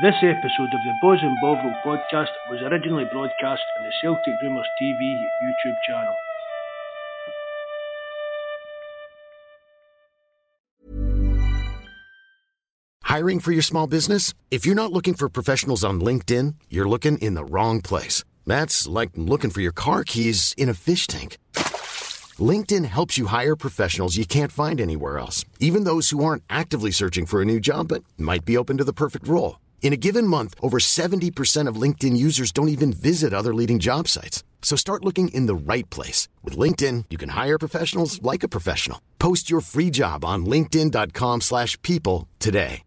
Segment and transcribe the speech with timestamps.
[0.00, 4.66] This episode of the Bawz and Bovril podcast was originally broadcast on the Celtic Rumours
[4.80, 4.98] TV
[5.44, 6.14] YouTube channel.
[13.02, 14.32] Hiring for your small business?
[14.50, 18.24] If you're not looking for professionals on LinkedIn, you're looking in the wrong place.
[18.46, 21.36] That's like looking for your car keys in a fish tank.
[22.40, 26.92] LinkedIn helps you hire professionals you can't find anywhere else, even those who aren't actively
[26.92, 29.56] searching for a new job but might be open to the perfect role.
[29.82, 34.06] In a given month, over 70% of LinkedIn users don't even visit other leading job
[34.06, 34.44] sites.
[34.62, 36.28] So start looking in the right place.
[36.42, 39.02] With LinkedIn, you can hire professionals like a professional.
[39.18, 42.84] Post your free job on linkedin.com slash people today.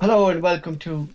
[0.00, 1.08] Hello and welcome to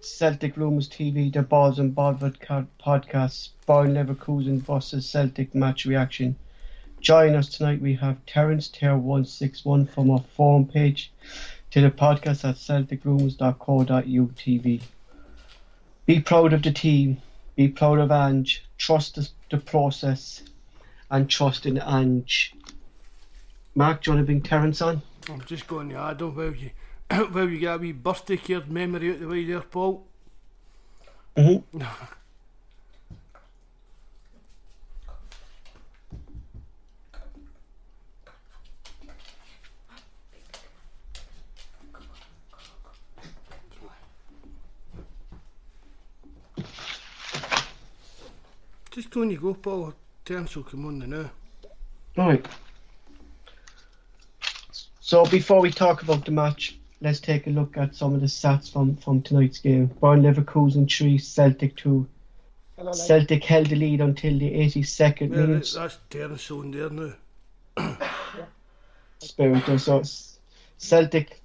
[0.00, 2.32] Celtic Rumours TV, the Bawz and Bovril
[2.78, 6.36] podcast, Bayern Leverkusen versus Celtic match reaction.
[7.00, 7.80] Join us tonight.
[7.80, 11.10] We have Terence Tear 161 from our forum page
[11.72, 14.80] to the podcast at celticrumours.co.uk.
[16.04, 17.22] Be proud of the team,
[17.56, 20.42] be proud of Ange, trust the, the process,
[21.10, 22.54] and trust in Ange.
[23.74, 25.00] Mark, do you want to bring Terence on?
[25.30, 26.70] I'm just going to add on while you,
[27.32, 30.06] while you get a wee birthday card memory out the way there, Paul.
[31.36, 31.82] Mm-hmm.
[48.92, 49.94] Just go on you go, Paul.
[50.22, 51.20] Terence will come on the now.
[51.20, 51.68] Eh?
[52.14, 52.46] Right.
[55.00, 58.26] So before we talk about the match, let's take a look at some of the
[58.26, 59.88] stats from, from tonight's game.
[60.02, 62.06] Bayern Leverkusen 3, Celtic 2.
[62.76, 65.54] Hello, Celtic held the lead until the 82nd Yeah, minute.
[65.54, 67.14] that's, that's Terence on there now.
[69.20, 69.78] Spirit there.
[69.78, 70.02] So
[70.76, 71.40] Celtic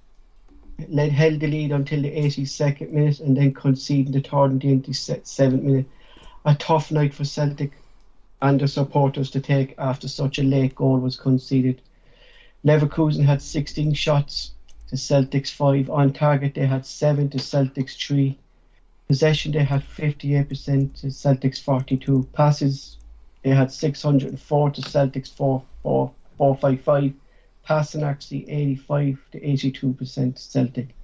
[0.86, 4.68] led, held the lead until the 82nd minute and then conceded the third and the
[4.68, 5.86] 87th minute.
[6.48, 7.72] A tough night for Celtic
[8.40, 11.82] and the supporters to take after such a late goal was conceded.
[12.64, 14.52] Leverkusen had 16 shots
[14.86, 15.90] to Celtic's 5.
[15.90, 18.38] On target, they had 7 to Celtic's 3.
[19.08, 22.26] Possession, they had 58% to Celtic's 42.
[22.32, 22.96] Passes,
[23.42, 27.12] they had 604 to Celtic's 4, 4, 455
[27.62, 30.94] passing accuracy 85 to 82% Celtic.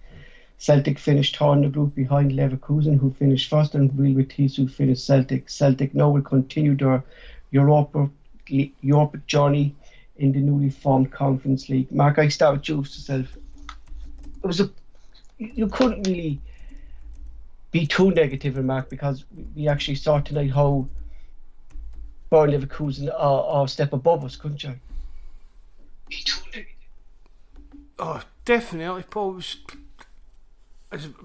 [0.59, 4.69] Celtic finished third in the group behind Leverkusen, who finished first, and Real Betis, who
[4.69, 5.51] finished Celtic.
[5.51, 7.03] Celtic now will continue their
[7.51, 8.09] Europa,
[8.49, 9.75] Europa journey
[10.17, 11.91] in the newly formed Conference League.
[11.91, 13.37] Mark, I start with you yourself.
[14.43, 14.71] It was a
[15.39, 16.41] you couldn't really
[17.71, 19.25] be too negative in Mark because
[19.57, 20.87] we actually saw tonight how
[22.31, 24.75] Bayern Leverkusen are, are a step above us, couldn't you?
[27.99, 29.33] Oh, definitely, Paul.
[29.33, 29.84] It was, as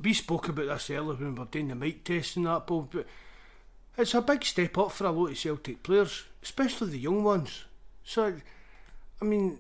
[0.02, 2.88] we spoke about this earlier when we were doing the mic test and that, Paul,
[2.92, 3.06] but
[3.98, 7.66] it's a big step up for a lot of Celtic players, especially the young ones.
[8.04, 8.34] So,
[9.22, 9.60] I mean,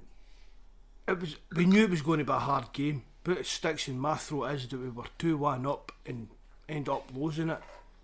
[1.08, 3.88] it was we knew it was going to be a hard game, but it sticks
[3.88, 6.30] in my throat is that we were 2 1 up and
[6.68, 7.59] end up losing it.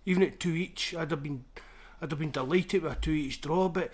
[0.06, 1.46] Even at 2 each, I'd have been
[2.02, 3.92] I'd have been delighted with a 2 each draw, but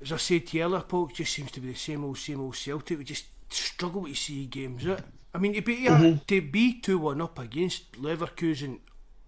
[0.00, 2.18] as I said to you earlier, Paul, it just seems to be the same old,
[2.18, 2.98] same old Celtic.
[2.98, 5.02] We just struggle to see games out.
[5.34, 5.86] I mean, to be,
[6.26, 8.80] to be 2 1 up against Leverkusen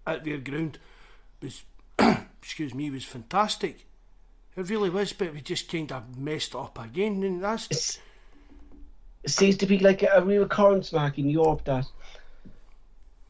[0.05, 0.77] at their ground
[1.41, 1.63] was,
[2.41, 3.85] excuse me, was fantastic.
[4.55, 7.65] It really was, but we just kind of messed it up again, and that's.
[7.65, 7.99] It's-
[9.23, 11.87] it seems to be like a real occurrence, Mark, in Europe that,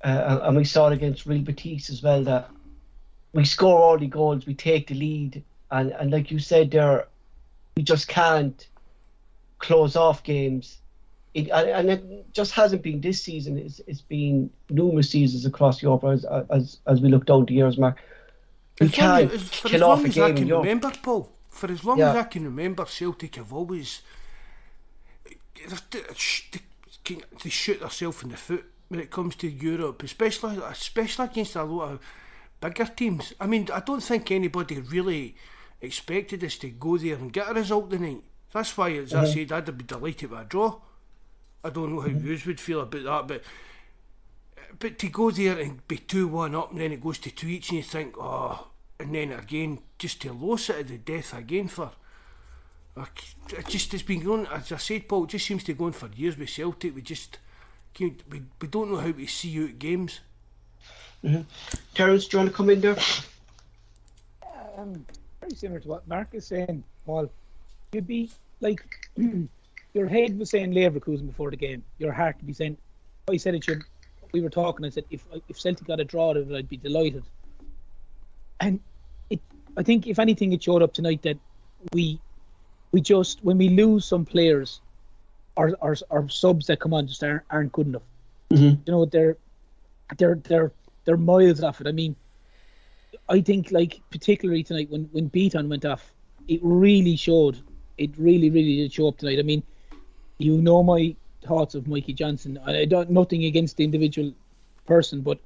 [0.04, 2.50] uh, and we saw it against Real Betis as well, that
[3.32, 5.42] we score all the goals, we take the lead,
[5.72, 7.08] and, and like you said there,
[7.78, 8.68] we just can't
[9.60, 10.80] close off games.
[11.36, 16.06] It, and, it just hasn't been this season, it's, it's been numerous seasons across Europe
[16.06, 18.02] as, as, as we look down the years, Mark.
[18.80, 20.92] We can't as- for as kill off long a as I game in can remember,
[21.04, 21.30] Paul.
[21.50, 22.12] For as long Yeah.
[22.12, 24.02] as I can remember, Celtic have always
[25.26, 25.36] they,
[27.44, 31.64] they, shoot themselves in the foot when it comes to Europe, especially especially against a
[31.64, 32.00] lot of
[32.62, 33.34] bigger teams.
[33.42, 35.36] I mean, I don't think anybody really
[35.82, 38.24] expected us to go there and get a result tonight.
[38.54, 39.34] That's why, as I mm-hmm.
[39.34, 40.80] said, I'd be delighted with a draw.
[41.66, 43.44] I don't know how you would feel about that, but
[44.78, 47.48] but to go there and be two one up and then it goes to two
[47.48, 48.68] each and you think, oh,
[49.00, 51.92] and then again just to lose it at the death again for.
[52.96, 53.24] like,
[53.58, 55.24] It just has been going, as I said, Paul.
[55.24, 56.94] It just seems to go on for years with Celtic.
[56.96, 57.40] We just
[57.94, 60.20] can't- we, we don't know how to see out games.
[61.96, 62.98] Terence, do you want to come in there?
[64.78, 65.06] um,
[65.40, 67.32] very similar to what Mark is saying, Paul.
[67.94, 68.30] You'd be
[68.62, 68.84] like,
[69.96, 71.84] your head was saying Leverkusen before the game.
[71.98, 72.78] Your heart would be saying
[73.32, 73.80] I said it to.
[74.34, 74.86] We were talking.
[74.86, 77.24] I said if if Celtic got a draw out of it, I'd be delighted.
[78.60, 78.82] And
[79.30, 79.40] it,
[79.78, 81.38] I think if anything, it showed up tonight that
[81.94, 82.20] we,
[82.92, 84.82] we just when we lose some players,
[85.56, 88.04] our our, our subs that come on just aren't, aren't good enough.
[88.52, 88.86] Mhm.
[88.86, 89.38] You know they're
[90.18, 90.72] they're they're
[91.06, 91.88] they're miles off it.
[91.88, 92.18] I mean,
[93.30, 96.14] I think like particularly tonight when when Bitton went off,
[96.50, 97.62] it really showed.
[97.98, 99.40] It really really did show up tonight.
[99.40, 99.64] I mean,
[100.38, 102.60] you know my thoughts of Mikey Johnston.
[102.66, 104.34] I I don't nothing against the individual
[104.86, 105.40] person, but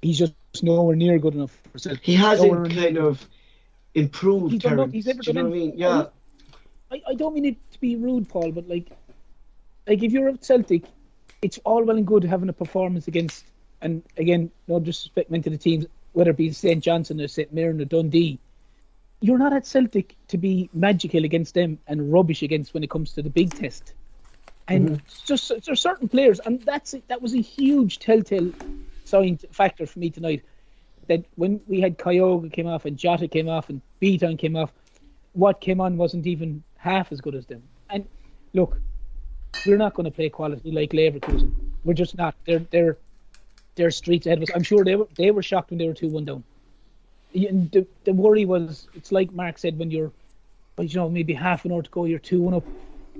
[0.00, 2.04] he's just nowhere near good enough for Celtic.
[2.04, 3.26] He hasn't Nowhere near- kind of
[3.94, 4.52] improved.
[4.52, 5.72] He's done he's never Do you know what I mean?
[5.76, 6.06] Yeah.
[6.90, 8.90] I, I don't mean it to be rude, Paul, but like,
[9.86, 10.84] like if you're at Celtic,
[11.40, 13.46] it's all well and good having a performance against,
[13.80, 17.52] and again, no disrespect meant to the teams, whether it be St Johnstone or St
[17.52, 18.38] Mirren or Dundee.
[19.20, 23.12] You're not at Celtic to be magical against them and rubbish against when it comes
[23.14, 23.94] to the big test.
[24.68, 28.52] And it's just there's certain players, and that's that was a huge telltale
[29.04, 30.44] sign factor for me tonight.
[31.08, 34.72] That when we had Kyogo came off and Jota came off and Bitton came off,
[35.32, 37.62] what came on wasn't even half as good as them.
[37.90, 38.06] And
[38.54, 38.78] look,
[39.66, 41.52] we're not going to play quality like Leverkusen.
[41.84, 42.34] We're just not.
[42.46, 42.98] They're they're
[43.74, 44.50] they're streets ahead of us.
[44.54, 46.44] I'm sure they were they were shocked when they were two one down.
[47.34, 50.12] And the the worry was it's like Mark said when you're,
[50.76, 52.64] but you know maybe half an hour to go, you're two one up.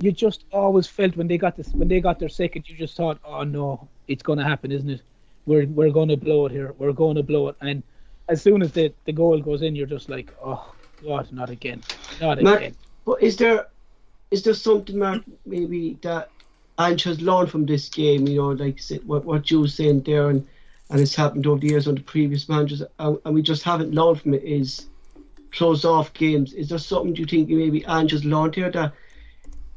[0.01, 2.97] You just always felt when they got this when they got their second, you just
[2.97, 5.03] thought, oh no, it's going to happen, isn't it?
[5.47, 6.75] We're we're going to blow it here.
[6.79, 7.57] We're going to blow it.
[7.61, 7.83] And
[8.29, 10.75] as soon as the the goal goes in, you're just like, oh
[11.05, 11.83] God, not again,
[12.21, 12.77] not Mark, again.
[13.05, 13.67] but is there
[14.31, 16.31] is there something, Mark, maybe that
[16.79, 18.27] Ange has learned from this game?
[18.27, 20.47] You know, like what what you were saying there, and
[20.91, 24.21] and it's happened over the years under previous managers, and, and we just haven't learned
[24.21, 24.43] from it.
[24.43, 24.87] Is
[25.53, 26.55] close off games.
[26.55, 28.93] Is there something you think maybe Ange has learned here that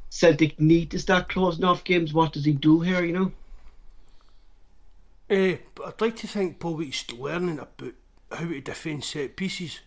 [0.10, 2.14] Celtic need to start closing off games?
[2.14, 3.04] What does he do here?
[3.04, 3.32] You know.
[5.30, 7.94] Eh, but I'd like to think Paul Weeks learning about
[8.32, 9.80] how to defend set pieces.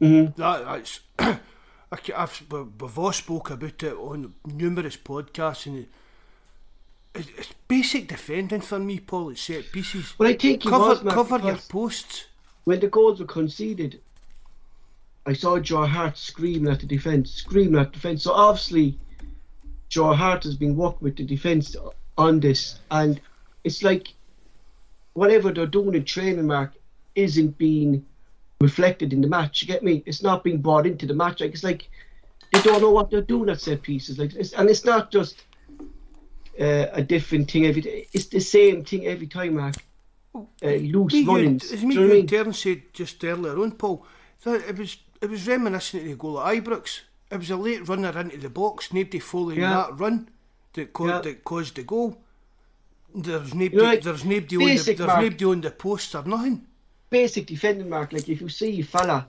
[0.00, 0.40] Mm-hmm.
[0.40, 1.00] That that's
[1.92, 5.88] I we- we've all spoke about it on numerous podcasts and it,
[7.14, 9.30] it, it's basic defending for me, Paul.
[9.30, 10.14] It's set pieces.
[10.18, 12.26] Well, I think he cover was, cover your posts.
[12.64, 14.00] when the goals were conceded,
[15.24, 18.22] I saw Joe Hart screaming at the defence, screaming at the defence.
[18.24, 18.98] So obviously,
[19.88, 21.76] Joe Hart has been working with the defence
[22.18, 23.20] on this, and
[23.64, 24.14] it's like
[25.12, 26.72] whatever they're doing in training, Mark,
[27.14, 28.04] isn't being
[28.60, 29.62] reflected in the match.
[29.62, 30.02] You get me?
[30.06, 31.40] It's not being brought into the match.
[31.40, 31.88] Like it's like
[32.52, 34.18] they don't know what they're doing at set pieces.
[34.18, 35.44] Like, it's, and it's not just
[36.60, 38.08] uh, a different thing every day.
[38.12, 39.76] It's the same thing every time, Mark.
[40.34, 41.72] Uh, loose Me, you, runnings.
[41.72, 44.04] as Do me you and Terence said just earlier on, Paul,
[44.44, 47.00] that it was it was reminiscent of the goal at Ibrox.
[47.30, 49.74] It was a late runner into the box, nobody following Yeah.
[49.88, 50.28] that run
[50.74, 51.20] that caused Yeah.
[51.22, 52.18] that caused the goal.
[53.14, 55.22] There's nobody, like, there's nobody on the, there's Mark.
[55.22, 56.66] nobody on the post or nothing.
[57.08, 58.12] basic defending mark.
[58.12, 59.26] Like if you see a fella,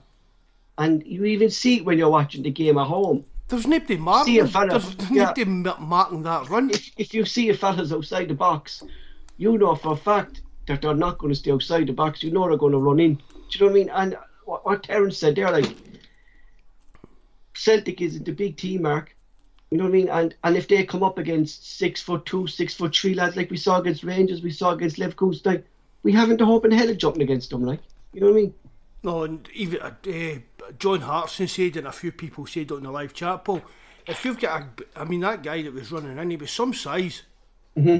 [0.76, 3.24] and you even see it when you're watching the game at home.
[3.48, 4.34] There's nobody marking.
[4.34, 5.32] See a fella, There's yeah.
[5.36, 5.44] nobody
[5.80, 6.70] marking that run.
[6.70, 8.82] If if you see a fella's outside the box,
[9.38, 12.22] you know for a fact that they're not going to stay outside the box.
[12.22, 13.14] You know they're going to run in.
[13.14, 13.22] Do
[13.52, 13.88] you know what I mean?
[13.90, 15.74] And what, what Terence said there, like
[17.58, 19.14] Celtic isn't a big team, Mark.
[19.70, 20.08] You know what I mean?
[20.08, 23.50] And and if they come up against six foot two, six foot three lads like
[23.50, 25.66] we saw against Rangers, we saw against Leverkusen, like,
[26.02, 27.64] we haven't a hope in hell of jumping against them.
[27.64, 27.80] Like,
[28.12, 28.54] you know what I mean?
[29.02, 32.90] No, and even uh, uh, John Hartson said, and a few people said on the
[32.90, 33.62] live chat, Paul,
[34.06, 36.72] if you've got a, I mean, that guy that was running in, he was some
[36.72, 37.22] size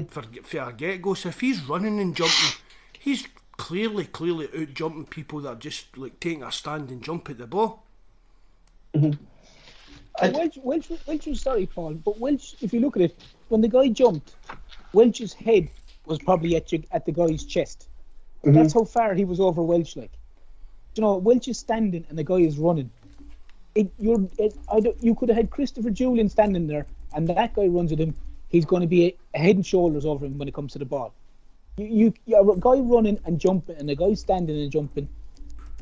[0.09, 1.13] for, for a get go.
[1.13, 2.59] So if he's running and jumping,
[2.97, 7.29] he's clearly, clearly out jumping people that are just like taking a stand and jump
[7.29, 7.83] at the ball.
[10.21, 13.61] And- Welsh, Welsh, Welsh was sorry, Paul, but Welsh, if you look at it, when
[13.61, 14.35] the guy jumped,
[14.93, 15.69] Welsh's head
[16.05, 17.87] was probably at you, at the guy's chest.
[18.43, 18.55] Mm-hmm.
[18.55, 19.95] That's how far he was over Welsh.
[19.95, 20.11] Like,
[20.95, 22.91] you know, Welsh is standing and the guy is running.
[23.75, 27.53] It, you're, it, I don't, you could have had Christopher Jullien standing there, and that
[27.53, 28.15] guy runs at him.
[28.49, 30.85] He's going to be a head and shoulders over him when it comes to the
[30.85, 31.13] ball.
[31.77, 35.07] You, you, you a guy running and jumping, and a guy standing and jumping.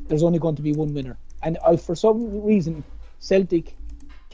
[0.08, 2.84] There's only going to be one winner, and I, for some reason,
[3.20, 3.76] Celtic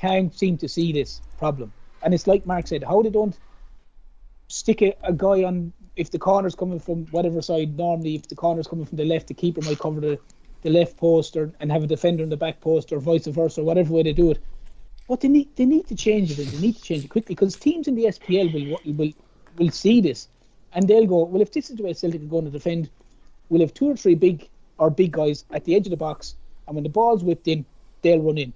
[0.04, 1.72] can't seem to see this problem.
[2.02, 3.38] And it's like Mark said, how they don't
[4.50, 7.78] stick a, a guy on if the corner's coming from whatever side.
[7.78, 10.20] Normally, if the corner's coming from the left, the keeper might cover the,
[10.64, 13.62] the left post or and have a defender in the back post or vice versa,
[13.62, 14.40] or whatever way they do it.
[15.08, 16.40] But they need they need to change it.
[16.40, 19.14] and They need to change it quickly because teams in the SPL will will
[19.58, 20.28] will see this
[20.74, 22.90] and they'll go, well, if this is the way Celtic are going to defend,
[23.50, 26.36] we'll have two or three big or big guys at the edge of the box,
[26.68, 27.64] and when the ball's whipped in,
[28.02, 28.52] they'll run in,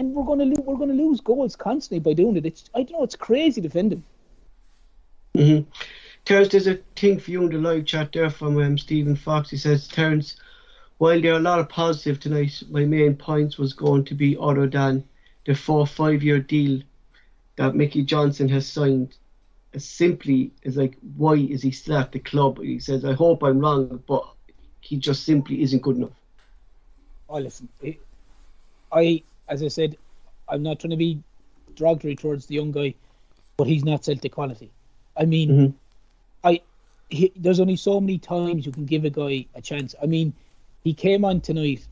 [0.00, 2.46] and we're going to lo- we're going to lose goals constantly by doing it.
[2.46, 4.02] It's I don't know, it's crazy defending.
[6.24, 9.50] Terence, there's a thing for you in the live chat there from um, Stephen Fox.
[9.50, 10.36] He says, Terence,
[10.98, 14.36] while there are a lot of positive tonight, my main points was going to be
[14.40, 15.04] other than
[15.44, 16.80] the four five year deal
[17.56, 19.16] that Mickey Johnston has signed.
[19.72, 22.58] As simply as like, why is he still at the club?
[22.60, 24.24] He says, I hope I'm wrong, but
[24.80, 26.10] he just simply isn't good enough.
[27.28, 27.68] Oh, listen,
[28.90, 29.96] I, as I said,
[30.48, 31.22] I'm not trying to be
[31.74, 32.94] derogatory towards the young guy,
[33.56, 34.70] but he's not Celtic quality.
[35.16, 35.74] I mean, Mhm.
[36.44, 36.60] I
[37.10, 39.94] he, there's only so many times you can give a guy a chance.
[40.00, 40.32] I mean,
[40.84, 41.86] he came on tonight.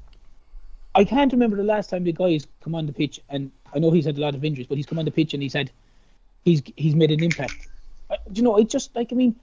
[0.95, 3.91] I can't remember the last time the guy's come on the pitch, and I know
[3.91, 5.71] he's had a lot of injuries, but he's come on the pitch and he's had
[6.45, 7.69] he's he's made an impact.
[8.11, 8.57] I, do you know?
[8.57, 9.35] It just like I mean,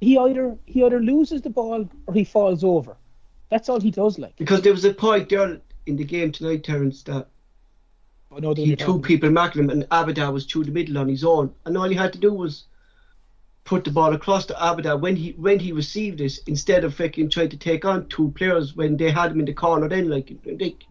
[0.00, 2.96] he either he either loses the ball or he falls over.
[3.48, 4.18] That's all he does.
[4.18, 7.26] Like Because there was a point there in the game tonight, Terence, that
[8.30, 10.98] oh, I know he had two people marking him, and Abada was through the middle
[10.98, 12.64] on his own, and all he had to do was
[13.64, 17.30] put the ball across to Abada when he when he received it, instead of fucking
[17.30, 19.88] trying to take on two players when they had him in the corner.
[19.88, 20.84] Then, like, like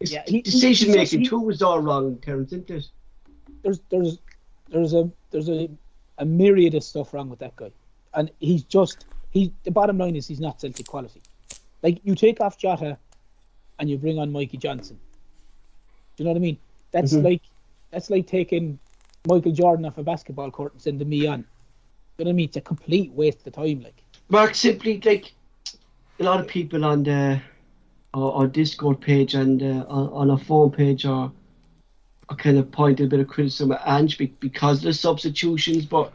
[0.00, 2.88] Yeah, he- he- decision just- making he- too was all wrong, Terence, isn't it?
[3.62, 4.18] there's there's
[4.70, 5.68] there's a there's a,
[6.18, 7.70] a myriad of stuff wrong with that guy,
[8.14, 9.52] and he's just he.
[9.64, 11.22] The bottom line is he's not Celtic quality.
[11.82, 12.98] Like you take off Jota,
[13.82, 14.96] and you bring on Mikey Johnston.
[16.16, 16.56] Do you know what I mean?
[16.92, 17.24] That's Mhm.
[17.24, 17.42] like
[17.90, 18.78] that's like taking
[19.26, 21.40] Michael Jordan off a basketball court and sending me on.
[22.16, 22.44] You know what I mean?
[22.44, 23.82] It's a complete waste of time.
[23.82, 25.32] Like Mark, simply like
[26.20, 27.42] a lot of people on the
[28.14, 31.32] our, our Discord page and uh, on, on our phone page are,
[32.28, 35.86] are kind of pointing a bit of criticism at Ange be- because of the substitutions,
[35.86, 36.12] but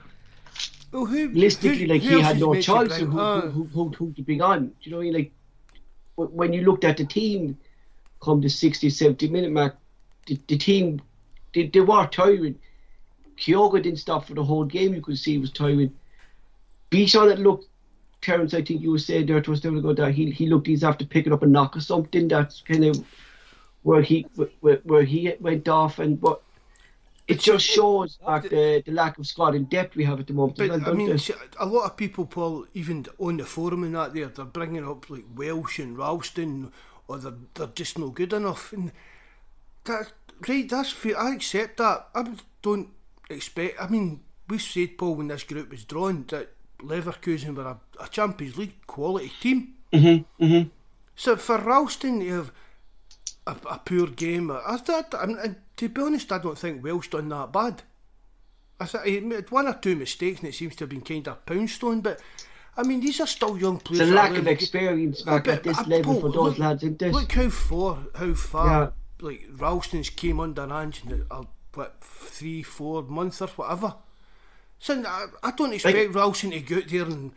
[0.93, 3.49] Well, who, realistically, who- like who he had no choice bring- of who, Ah, who,
[3.49, 4.67] who, who, who to bring on.
[4.67, 5.13] Do you know what I mean?
[5.15, 5.36] Like wh-
[6.17, 7.57] when you looked at the team,
[8.21, 9.77] come the 60, 70 minute mark,
[10.25, 11.01] the, the team
[11.53, 12.59] they, they were tiring.
[13.37, 14.93] Kyogo didn't stop for the whole game.
[14.93, 15.93] You could see he was tiring.
[16.91, 17.67] Bitton it looked.
[18.19, 20.83] Terence, I think you were saying there to us ago that he he looked he's
[20.83, 22.27] after picking up a knock or something.
[22.27, 23.05] That's kind of
[23.83, 24.25] where he
[24.59, 26.41] where, where he went off and but.
[27.27, 30.33] It just shows like the, the lack of squad and depth we have at the
[30.33, 30.57] moment.
[30.57, 33.95] But well, I mean, see, a lot of people, Paul, even on the forum and
[33.95, 36.71] that, there, they're bringing up like Welsh and Ralston,
[37.09, 38.71] or they're, they're just not good enough.
[38.71, 38.93] And
[39.83, 40.13] that,
[40.47, 41.19] right, that's fair.
[41.19, 42.07] I accept that.
[42.15, 42.23] I
[42.61, 42.89] don't
[43.29, 43.81] expect.
[43.81, 48.07] I mean, we said, Paul, when this group was drawn, that Leverkusen were a, a
[48.07, 49.73] Champions League quality team.
[49.91, 50.69] Mm-hmm, mm-hmm.
[51.15, 52.51] So for Ralston to have
[53.45, 57.09] a, a poor game, I thought, and, and to be honest, I don't think Welsh
[57.09, 57.83] done that bad.
[58.79, 61.27] I thought he made one or two mistakes, and it seems to have been kind
[61.27, 62.01] of poundstone.
[62.01, 62.19] But
[62.75, 64.01] I mean, these are still young players.
[64.01, 64.53] It's a lack of learning the game.
[64.53, 67.11] experience back at this uh, level for those look- lads, isn't it?
[67.13, 68.89] Look how far, how far, Yeah.
[69.27, 71.43] like Ralston's came under Ange in uh,
[71.73, 73.95] what three, four months or whatever.
[74.79, 77.31] So I, I don't expect Ralston to go out there and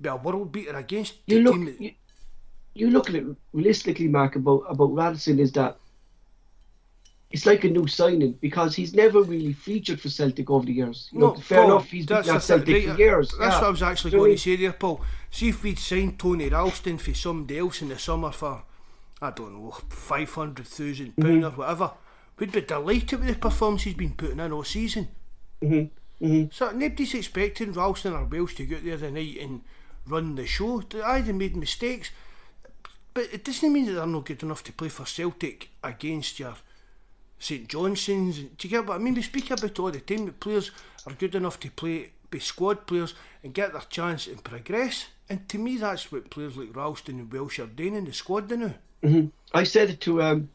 [0.00, 1.76] be a world beater against you the look, team.
[1.78, 1.92] you,
[2.74, 5.76] you look at it realistically, Mark, about about Ralston is that
[7.30, 11.08] it's like a new signing because he's never really featured for Celtic over the years.
[11.12, 13.34] You know, fair Paul, enough, he's been that's at Celtic for years.
[13.38, 13.60] That's yeah.
[13.60, 15.00] what I was actually know going to say there, Paul.
[15.30, 18.62] See if we'd signed Tony Ralston for somebody else in the summer for,
[19.20, 21.44] I don't know, five hundred thousand pound Mm-hmm.
[21.44, 21.90] or whatever.
[22.38, 25.08] We'd be delighted with the performance he's been putting in all season.
[25.62, 26.24] Mm-hmm.
[26.24, 26.44] Mm-hmm.
[26.52, 29.62] So nobody's expecting Ralston or Welsh to go out there tonight and
[30.06, 30.80] run the show.
[30.80, 32.10] They either made mistakes,
[33.14, 36.54] but it doesn't mean that they're not good enough to play for Celtic against your
[37.38, 38.38] St Johnstones.
[38.38, 39.14] Do you get what I mean?
[39.14, 40.70] We speak about all the time that players
[41.06, 45.06] are good enough to play, be squad players and get their chance and progress.
[45.28, 48.50] And to me, that's what players like Ralston and Welsh are doing in the squad
[48.50, 48.74] now.
[49.52, 50.48] I said it to um,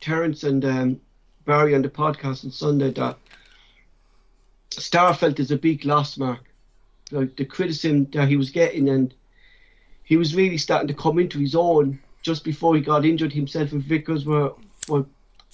[0.00, 1.00] Terence and um,
[1.44, 3.18] Barry on the podcast on Sunday that
[4.70, 6.40] Starfelt is a big loss, Mark.
[7.10, 9.14] Like the criticism that he was getting, and
[10.02, 13.32] he was really starting to come into his own just before he got injured.
[13.32, 14.52] Himself and Vickers were
[14.88, 15.06] were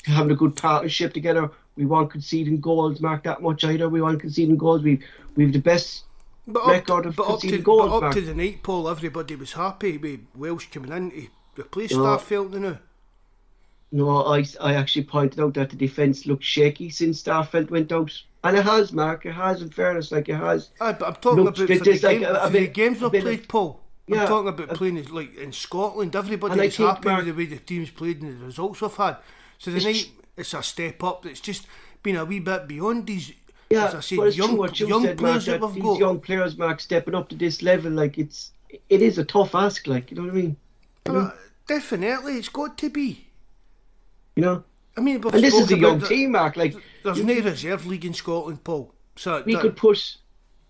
[0.05, 1.51] having a good partnership together.
[1.77, 3.89] We weren't conceding goals, Mark, that much either.
[3.89, 4.83] We weren't conceding goals.
[4.83, 5.03] We've
[5.37, 6.05] we've the best
[6.47, 8.15] But record of but up, to, conceding goals, but up Mark.
[8.15, 11.99] to the night, Paul, everybody was happy with Welsh coming in to replace Yeah.
[11.99, 12.79] Starfelt now.
[13.95, 18.11] No, I, I actually pointed out that the defence looked shaky since Starfelt went out.
[18.45, 19.27] And it has, Mark.
[19.27, 20.71] It has, in fairness, like it has.
[20.81, 23.03] Aye, but I'm talking about for the, is like game, a- a for the games
[23.03, 23.81] a we've played, of- Paul.
[24.09, 26.17] Yeah, I'm talking about playing in, like in Scotland.
[26.17, 28.81] Everybody And I was happy Mark- with the way the teams played and the results
[28.81, 29.17] we've had.
[29.63, 31.25] So the It's- night it's a step up.
[31.25, 31.67] It's just
[32.03, 33.33] been a wee bit beyond these.
[33.71, 35.99] Yeah, as I said, young, you young said, players that that we've these got.
[36.01, 38.51] young players, Mark, stepping up to this level, like it's,
[38.91, 40.57] it is a tough ask, like, you know what I mean?
[41.07, 41.19] You know?
[41.21, 41.31] Uh,
[41.69, 43.29] definitely, it's got to be.
[44.35, 44.65] You know?
[44.97, 46.57] I mean, And this is a young the- team, Mark.
[46.57, 48.93] Like, There's you- no reserve league in Scotland, Paul.
[49.15, 50.17] So we that- could push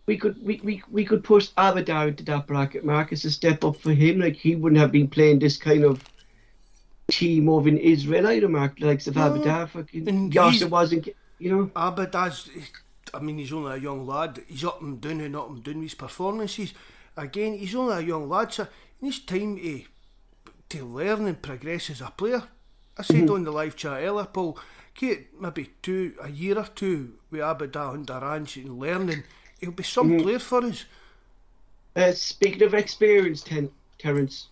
[0.07, 2.85] we could we, we, we could push Abada into that bracket.
[2.85, 2.97] Mark.
[2.97, 4.19] Marcus a step up for him.
[4.21, 6.03] Like he wouldn't have been playing this kind of
[7.13, 8.49] team over in Israel either.
[8.49, 9.69] Mark likes of No, Abada.
[9.69, 11.09] Fucking and Yasser wasn't.
[11.39, 11.71] You know.
[11.77, 12.49] Ah, Abadaz,
[13.13, 14.43] I mean, he's only a young lad.
[14.49, 16.73] He's up and down and up and down with his performances.
[17.17, 18.65] Again, he's only a young lad, so
[18.99, 19.83] he needs time to,
[20.71, 22.43] to learn and progress as a player.
[22.97, 23.35] I said mm-hmm.
[23.35, 24.59] on the live chat earlier, Paul,
[24.95, 29.25] get maybe two, a year or two with Abada under Ange and learning.
[29.61, 30.23] He'll be some mm-hmm.
[30.23, 30.85] player for us.
[31.95, 34.49] Uh, speaking of experience, ten, Terence,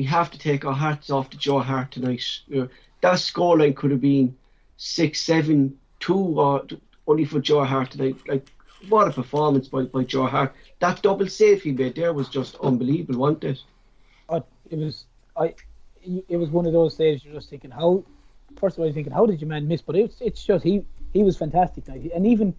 [0.00, 2.24] we have to take our hats off to Joe Hart tonight.
[2.48, 2.68] Know,
[3.02, 4.34] that scoreline could have been
[4.78, 6.66] six, seven, two, or
[7.06, 8.16] only for Joe Hart tonight.
[8.26, 8.50] Like,
[8.88, 10.54] what a performance by, by Joe Hart.
[10.78, 13.58] That double save he made there was just unbelievable, wasn't it?
[14.70, 15.04] It was
[15.36, 15.54] I
[16.30, 18.02] it was one of those saves you're just thinking how
[18.58, 20.82] first of all you're thinking how did your man miss but it's it's just he
[21.12, 22.54] he was fantastic tonight, and even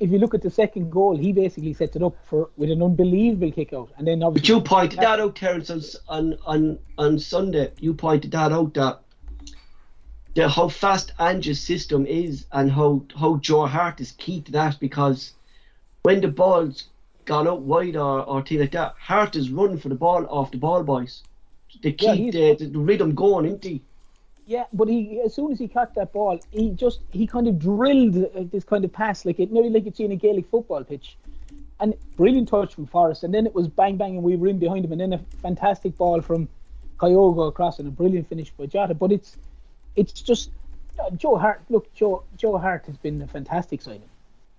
[0.00, 2.82] if you look at the second goal he basically sets it up for with an
[2.82, 4.54] unbelievable kick out and then obviously.
[4.54, 7.72] But you pointed that out, Terence, on, on, on, Sunday.
[7.80, 9.00] You pointed that out that
[10.34, 14.80] the, how fast Ange's system is and how, how Joe Hart is key to that
[14.80, 15.32] because
[16.02, 16.88] when the ball's
[17.24, 20.50] gone out wide or, or thing like that, Hart is running for the ball off
[20.50, 21.22] the ball boys.
[21.82, 23.82] They keep the, the, the rhythm going, isn't he?
[24.46, 27.58] Yeah but he as soon as he caught that ball he just he kind of
[27.58, 30.46] drilled uh, this kind of pass like it nearly like you'd see in a Gaelic
[30.50, 31.16] football pitch.
[31.80, 34.58] And brilliant touch from Forrest and then it was bang bang and we were in
[34.58, 36.48] behind him and then a fantastic ball from
[36.98, 38.94] Kyogo across and a brilliant finish by Jota.
[38.94, 39.36] But it's
[39.96, 40.50] it's just
[40.98, 44.08] uh, Joe Hart look Joe Joe Hart has been a fantastic signing.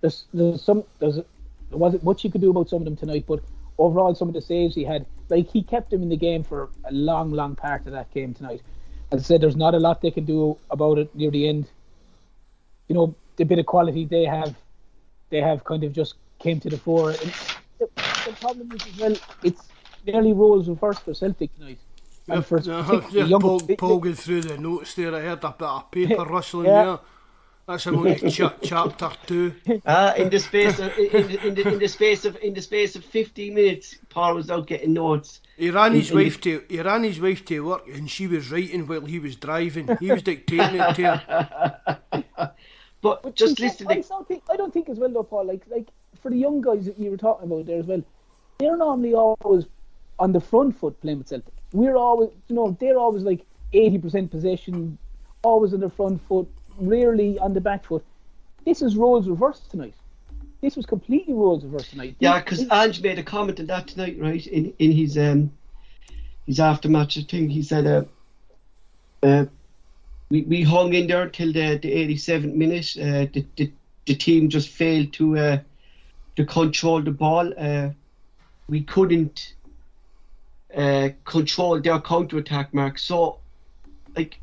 [0.02, 3.24] There's there's some there's there wasn't much you could do about some of them tonight
[3.26, 3.40] but
[3.78, 6.68] overall some of the saves he had like he kept them in the game for
[6.84, 8.62] a long long part of that game tonight
[9.12, 11.66] as I said there's not a lot they can do about it near the end
[12.88, 14.54] you know the bit of quality they have
[15.30, 17.32] they have kind of just came to the fore and
[17.78, 17.88] the,
[18.26, 19.62] the problem is as well it's
[20.06, 21.78] nearly roles reversed for Celtic tonight
[22.28, 25.14] and for particularly yeah, younger- Paul, Paul going through the notes there.
[25.14, 26.84] I heard a bit of paper rustling Yeah.
[26.84, 26.98] there.
[27.66, 29.52] That's him on the cha- chapter two.
[29.84, 32.62] Uh, in the space of in, in, in, the, in the space of in the
[32.62, 35.40] space of 15 minutes, Paul was out getting notes.
[35.56, 38.28] He ran his In- in wife to he ran his wife to work and she
[38.28, 39.88] was writing while he was driving.
[39.98, 42.00] He was dictating it to her.
[43.02, 45.46] But, But just you listen, I don't think I don't think as well though, Paul.
[45.46, 45.88] Like like
[46.20, 48.02] for the young guys that you were talking about there as well,
[48.58, 49.66] they're normally always
[50.18, 51.52] on the front foot playing with Celtic.
[51.72, 54.98] We're always, you know, they're always like eighty percent possession,
[55.42, 56.48] always on the front foot,
[56.78, 58.04] rarely on the back foot.
[58.64, 59.94] This is roles reversed tonight.
[60.60, 62.16] This was completely roles reversed tonight.
[62.18, 64.44] Yeah, because Ange made a comment on that tonight, right?
[64.46, 65.52] In in his um
[66.46, 68.04] his aftermatch thing, he said, uh,
[69.26, 69.46] uh,
[70.30, 72.96] we we hung in there till the the 87th minute.
[72.96, 73.72] Uh, the, the
[74.06, 75.58] the team just failed to uh
[76.36, 77.52] to control the ball.
[77.56, 77.90] Uh,
[78.68, 79.54] we couldn't
[80.76, 82.98] uh control their counter attack, Mark.
[82.98, 83.38] So,
[84.16, 84.40] like,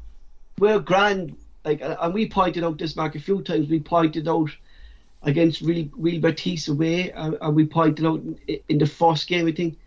[0.60, 1.36] we're grand.
[1.66, 3.70] Like, uh, and we pointed out this, Mark, a few times.
[3.70, 4.50] We pointed out
[5.24, 8.22] against Real, Real Betis away, and, we pointed out
[8.68, 9.78] in, the first game, I think,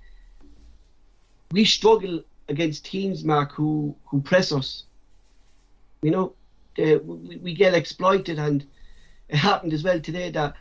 [1.53, 4.85] we struggle against teams, Mark, who, who press us.
[6.03, 6.33] You know,
[6.79, 8.65] uh, we, we get exploited, and
[9.29, 10.55] it happened as well today that,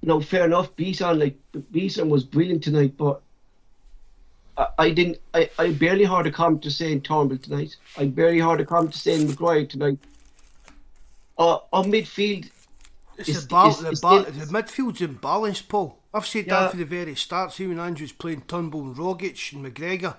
[0.00, 1.36] you know, fair enough, Bison, like,
[1.70, 3.20] Bison was brilliant tonight, but
[4.58, 7.76] I, I didn't, I, I barely heard a comment to saying Turnbull tonight.
[7.96, 9.98] I barely heard a comment to saying McGuire tonight.
[11.38, 12.50] Uh, on midfield,
[13.16, 15.98] It's, It's- the, bal- it's- the, it's bal- still- the midfield's imbalanced, Paul.
[16.12, 16.60] I've said Yeah.
[16.60, 17.52] that from the very start.
[17.52, 20.16] See when Andrew was playing Turnbull and Rogic and McGregor,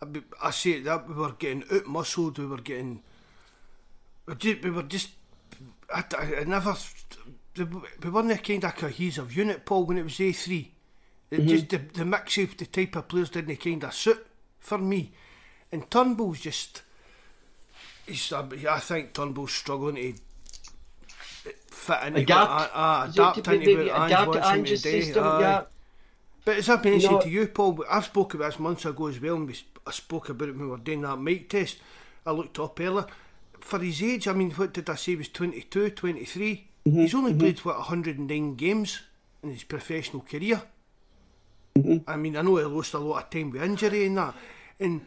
[0.00, 0.06] I,
[0.48, 2.38] I say that we were getting out muscled.
[2.38, 3.02] We were getting,
[4.26, 5.10] we, just, we were just.
[5.94, 6.74] I, I, I never.
[7.58, 9.84] We weren't a kind of cohesive unit, Paul.
[9.84, 10.71] When it was A three,
[11.32, 14.26] it just the, the mix of the type of players didn't kind of suit
[14.60, 15.12] for me,
[15.70, 16.82] and Turnbull's just.
[18.06, 20.14] He's, I think Turnbull's struggling to
[21.68, 22.50] fit into Adapt.
[22.50, 24.76] what, uh, adapt to into maybe what Ange wants him to do.
[24.76, 25.62] system, yeah.
[26.44, 29.20] But as I've mentioned know- to you, Paul, I've spoken about this months ago as
[29.20, 29.54] well, and we,
[29.86, 31.78] I spoke about it when we were doing that mic test.
[32.26, 33.06] I looked up earlier.
[33.60, 35.12] For his age, I mean, what did I say?
[35.12, 36.66] He was 22, 23.
[36.86, 39.00] Mm-hmm, He's only played, what, 109 games
[39.42, 40.60] in his professional career.
[41.76, 42.10] Mm-hmm.
[42.10, 44.34] I mean, I know he lost a lot of time with injury and that.
[44.78, 45.00] And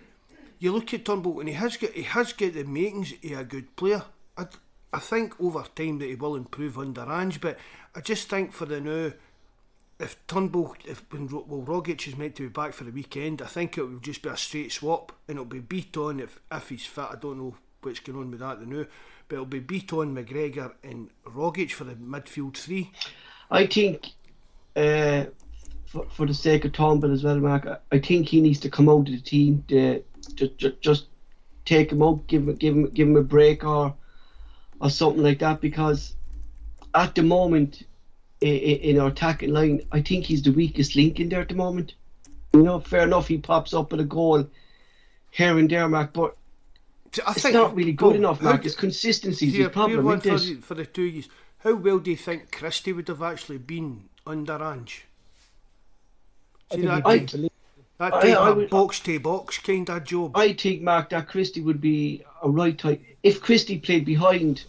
[0.60, 3.44] you look at Turnbull, and he has got he has got the makings of a
[3.44, 4.04] good player.
[4.38, 4.46] I,
[4.94, 7.58] I think over time that he will improve under Ange, but
[7.94, 9.12] I just think for the now,
[10.00, 13.48] if Turnbull, if when well Rogic is meant to be back for the weekend, I
[13.48, 16.86] think it will just be a straight swap, and it'll be Bitton if if he's
[16.86, 17.08] fit.
[17.12, 18.86] I don't know what's going on with that the now,
[19.28, 22.92] but it'll be Bitton McGregor, and Rogic for the midfield three.
[23.52, 24.08] I think
[24.76, 25.26] uh,
[25.96, 28.70] for, for the sake of Turnbull as well, Mark, I, I think he needs to
[28.70, 30.04] come out of the team to,
[30.36, 31.06] to, to just
[31.64, 33.96] take him out, give him give him give him a break or
[34.82, 36.14] or something like that because
[36.94, 37.84] at the moment
[38.42, 41.56] in, in our attacking line, I think he's the weakest link in there at the
[41.56, 41.94] moment.
[42.54, 44.48] You know, fair enough, he pops up with a goal
[45.32, 46.36] here and there, Mark, but
[47.26, 48.66] I it's think not really good enough, Mark.
[48.66, 50.20] It's consistency is the problem.
[50.20, 51.30] for, for the two years.
[51.60, 55.06] How well do you think Christie would have actually been under Ange?
[56.76, 57.54] I See think that, he'd type- be believed.
[57.98, 60.36] that I- type I would- box to box kind of job.
[60.38, 63.02] I think, Mark, that Christie would be a right type.
[63.24, 64.64] If Christie played behind,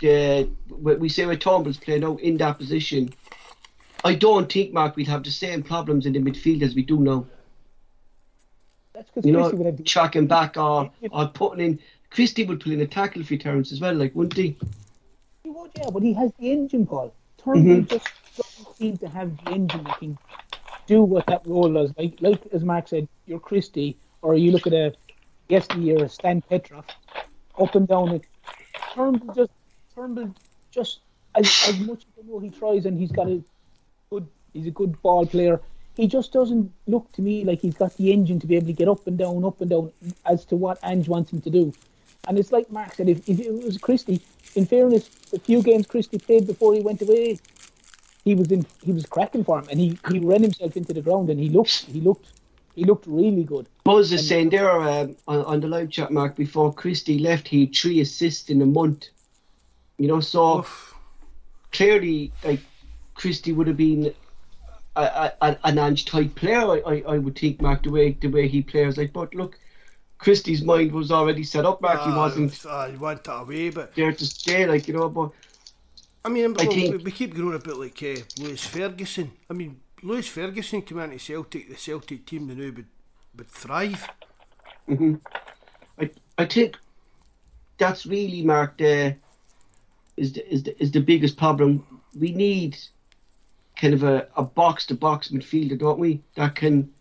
[0.00, 3.12] the we say where Turnbull's playing out in that position,
[4.04, 6.98] I don't think, Mark, we'd have the same problems in the midfield as we do
[6.98, 7.26] now.
[8.94, 11.78] That's because You Christie would know, have the tracking back or, or putting in.
[12.10, 14.56] Christie would put in a tackle for Terence as well, like, wouldn't he?
[15.42, 17.12] He would, yeah, but he has the engine, Paul.
[17.36, 17.88] Turnbull Mhm.
[17.88, 18.27] just doesn't
[18.78, 20.18] seem to have the engine that can
[20.86, 21.92] do what that role does.
[21.96, 24.94] Like, like as Mark said, you're Christie, or you look at a
[25.48, 26.84] yesteryear Stan Petrov,
[27.58, 28.22] up and down it.
[28.94, 29.50] Turnbull just,
[29.94, 30.34] Turnbull
[30.70, 31.00] just
[31.34, 33.42] as, as much as I know he tries, and he's got a
[34.10, 35.60] good, he's a good ball player.
[35.96, 38.72] He just doesn't look to me like he's got the engine to be able to
[38.72, 39.92] get up and down, up and down,
[40.26, 41.72] as to what Ange wants him to do.
[42.28, 44.20] And it's like Mark said, if, if it was Christie,
[44.54, 47.38] in fairness, the few games Christie played before he went away,
[48.24, 51.02] he was in he was cracking for him, and he, he ran himself into the
[51.02, 52.32] ground, and he looked he looked
[52.74, 53.66] he looked really good.
[53.84, 57.60] Buzz is saying there um, on, on the live chat, Mark, before Christie left, he
[57.66, 59.06] had three assists in a month.
[59.98, 60.94] You know, so Oof.
[61.72, 62.60] clearly, like
[63.14, 64.14] Christie would have been
[64.94, 66.60] a, a, a- an Ange type player.
[66.60, 68.96] I, I, I would think, Mark, the way the way he plays.
[68.96, 69.58] Like, but look,
[70.18, 72.00] Christie's mind was already set up, Mark.
[72.00, 74.66] he Ah, wasn't ah, he went that away, but there to stay.
[74.66, 75.30] Like, you know, but
[76.24, 79.30] I mean, I think- we, keep going about like uh, Lewis Ferguson.
[79.48, 82.86] I mean, Lewis Ferguson came into Celtic, the Celtic team they knew would,
[83.36, 84.06] would thrive.
[84.90, 86.76] I I think
[87.78, 89.16] that's really Mark the
[90.16, 91.84] is the, is the, is the biggest problem.
[92.18, 92.76] We need
[93.76, 96.20] kind of a, a box to box midfielder, don't we?
[96.36, 96.92] That can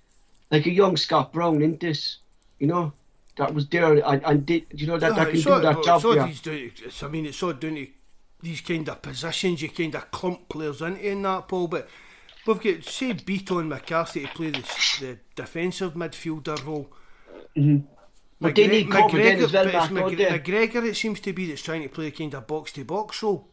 [0.52, 2.18] like a young Scott Brown in this,
[2.60, 2.94] you know,
[3.38, 5.76] that was there and, and did you know that, that Ah, can do all- that
[5.76, 6.28] well, job it's all there.
[6.28, 7.88] these down it's- I mean, it's all down to
[8.42, 11.68] these kind of positions you kind of clump players into in that, Paul.
[11.68, 11.90] But
[12.46, 14.62] we've got, say, Bitton and McCarthy to play the,
[15.00, 16.90] the defensive midfielder role.
[18.40, 20.40] But they need cover then as well, but it's don't McGre- they?
[20.40, 23.24] McGregor, it seems to be that's trying to play a kind of box to box
[23.24, 23.48] role.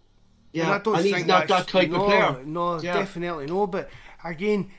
[0.52, 2.44] Yeah, and I don't and think he's not that's- that type no, of player.
[2.44, 2.92] No, Yeah.
[2.94, 3.66] definitely no.
[3.66, 3.88] But
[4.22, 4.70] again,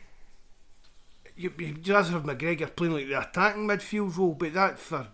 [1.36, 5.08] you, you'd rather have McGregor playing like the attacking midfield role, but that for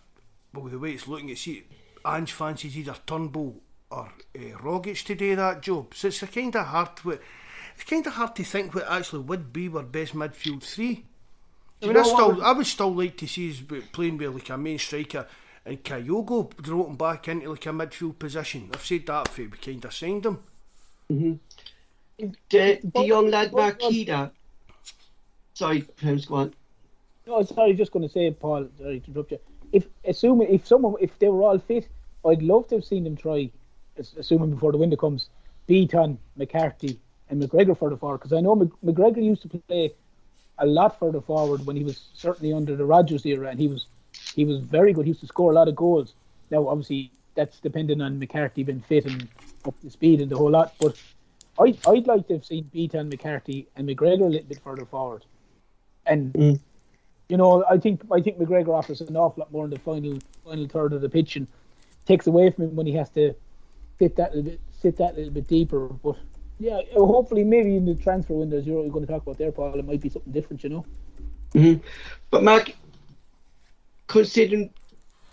[0.54, 1.64] well the way it's looking, it's see,
[2.06, 5.94] Ange fancies either Turnbull or uh, Rogic to do that job.
[5.94, 6.96] So it's a kind of hard.
[6.98, 7.12] To,
[7.76, 11.06] it's kind of hard to think what actually would be our best midfield three.
[11.84, 13.52] I Do you mean, I know what still, would- I would still like to see
[13.52, 15.28] us playing with like a main striker
[15.66, 18.70] and Kyogo dropping back into like a midfield position.
[18.74, 20.40] I've said that for we kind of signed him.
[21.10, 24.32] The, the young lad but- Mark Keeda.
[25.54, 26.54] Sorry, James, go on.
[27.28, 28.68] No, sorry, just going to say, Paul.
[28.80, 29.40] Sorry to interrupt you.
[29.72, 31.88] If assuming if someone if they were all fit,
[32.26, 33.50] I'd love to have seen them try.
[34.02, 35.30] As- Assuming before the window comes,
[35.70, 39.94] Bitton, McCarthy, and McGregor for the forward because I know Mc- McGregor used to play
[40.58, 43.88] a lot further forward when he was certainly under the Rodgers era, and he was
[44.36, 45.06] he was very good.
[45.06, 46.14] He used to score a lot of goals.
[46.50, 49.28] Now, obviously, that's dependent on McCarthy being fit and
[49.66, 50.74] up to speed and the whole lot.
[50.80, 51.02] But
[51.60, 55.26] I I'd like to have seen Bitton, McCarthy, and McGregor a little bit further forward,
[56.06, 56.60] and mm.
[57.30, 60.20] you know, I think I think McGregor offers an awful lot more in the final
[60.44, 61.48] final third of the pitch and
[62.06, 63.36] takes away from him when he has to
[64.02, 65.88] sit that little bit sit that little bit deeper.
[65.88, 66.18] But
[66.60, 69.86] yeah, hopefully maybe in the transfer windows you're going to talk about there, Paul, it
[69.86, 70.86] might be something different, you know.
[71.54, 71.86] Mm-hmm.
[72.32, 72.72] But Mark,
[74.08, 74.74] considering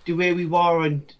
[0.04, 1.14] the way we were and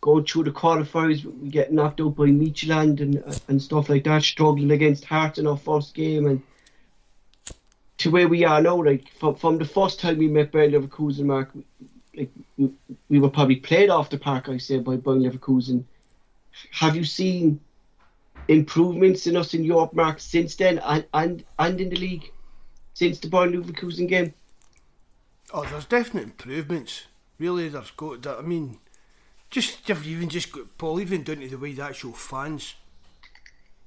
[0.00, 4.22] going through the qualifiers, we get knocked out by Midtjylland and and stuff like that,
[4.22, 6.42] struggling against Hearts in our first game, and
[7.98, 11.26] to where we are now, like from, from the first time we met Bayern Leverkusen,
[11.26, 11.50] Mark,
[12.16, 12.70] like we,
[13.10, 15.84] we were probably played off the park, I say, by Bayern Leverkusen.
[16.72, 17.60] Have you seen
[18.48, 22.30] improvements in us in Europe, Mark, since then, and and, and in the league
[22.94, 24.34] since the Bayern Leverkusen game?
[25.52, 27.06] Oh, there's definite improvements.
[27.38, 28.26] Really, there's got.
[28.26, 28.78] I mean,
[29.50, 32.74] just even just got Paul, even down to the way the actual fans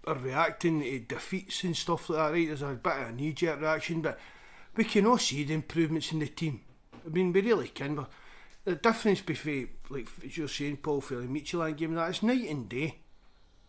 [0.06, 2.32] are reacting to defeats and stuff like that.
[2.32, 4.20] Right, there's a bit of a knee-jerk reaction, but
[4.76, 6.62] we can all see the improvements in the team.
[7.06, 7.96] I mean, we really can.
[7.96, 8.10] But
[8.66, 12.50] the difference between, like as you're saying, Paul, for the Midtjylland game, that is night
[12.50, 13.00] and day.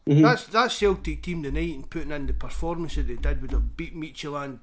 [0.07, 0.23] Mhm.
[0.23, 3.77] That's that Celtic team tonight and putting in the performance that they did would have
[3.77, 4.61] beat Midtjylland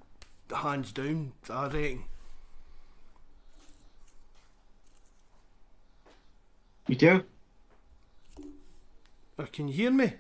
[0.54, 1.34] hands down.
[1.50, 2.04] I reckon.
[6.88, 7.24] You there?
[9.39, 10.13] Uh, can you hear me?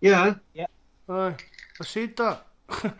[0.00, 0.34] Yeah.
[0.54, 0.66] Yeah.
[1.08, 1.36] Aye,
[1.80, 2.46] I said that.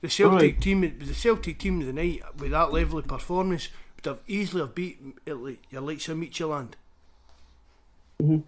[0.00, 0.60] the Celtic Right.
[0.60, 4.98] team, the Celtic team tonight with that level of performance would have easily have beat
[5.26, 6.72] like, your likes of Midtjylland.
[8.20, 8.44] And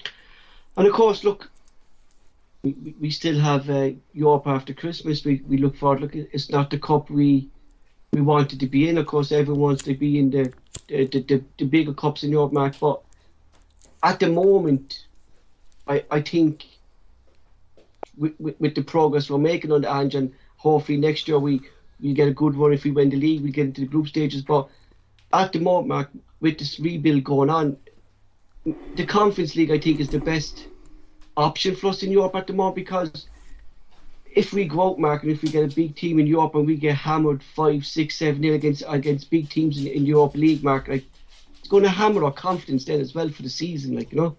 [0.77, 1.51] of course, look,
[2.63, 5.25] we, we- we still have uh, Europe after Christmas.
[5.25, 6.01] We we look forward.
[6.01, 7.49] Look, it's not the cup we
[8.13, 8.99] we wanted to be in.
[8.99, 10.53] Of course, everyone wants to be in the
[10.89, 12.75] the, the, the, the bigger cups in Europe, Mark.
[12.81, 13.01] But
[14.03, 15.07] at the moment,
[15.87, 16.67] I I think
[18.17, 21.61] with, with, with the progress we're making on the Ange, and hopefully next year we
[22.01, 22.73] we get a good run.
[22.73, 24.43] If we win the league, we get into the group stages.
[24.43, 24.69] But
[25.33, 27.77] at the moment, Mark, with this rebuild going on,
[28.97, 30.67] the Conference League, I think, is the best
[31.37, 33.27] option for us in Europe at the moment because
[34.35, 36.67] if we go out, Mark, and if we get a big team in Europe and
[36.67, 40.63] we get hammered five, six, seven nil against against big teams in, in Europe League,
[40.63, 41.05] Mark, like
[41.59, 44.37] it's going to hammer our confidence then as well for the season, like you know.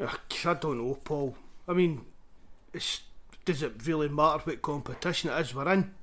[0.00, 1.36] I don't know, Paul.
[1.68, 2.04] I mean,
[2.72, 5.94] does it really matter what competition it is we're in?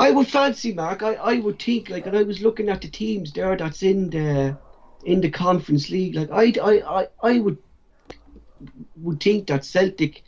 [0.00, 1.02] I would fancy, Mark.
[1.02, 4.08] I, I would think like, and I was looking at the teams there that's in
[4.08, 4.56] the
[5.04, 6.14] in the Conference League.
[6.14, 7.58] Like, I I I, I would
[8.96, 10.22] would think that Celtic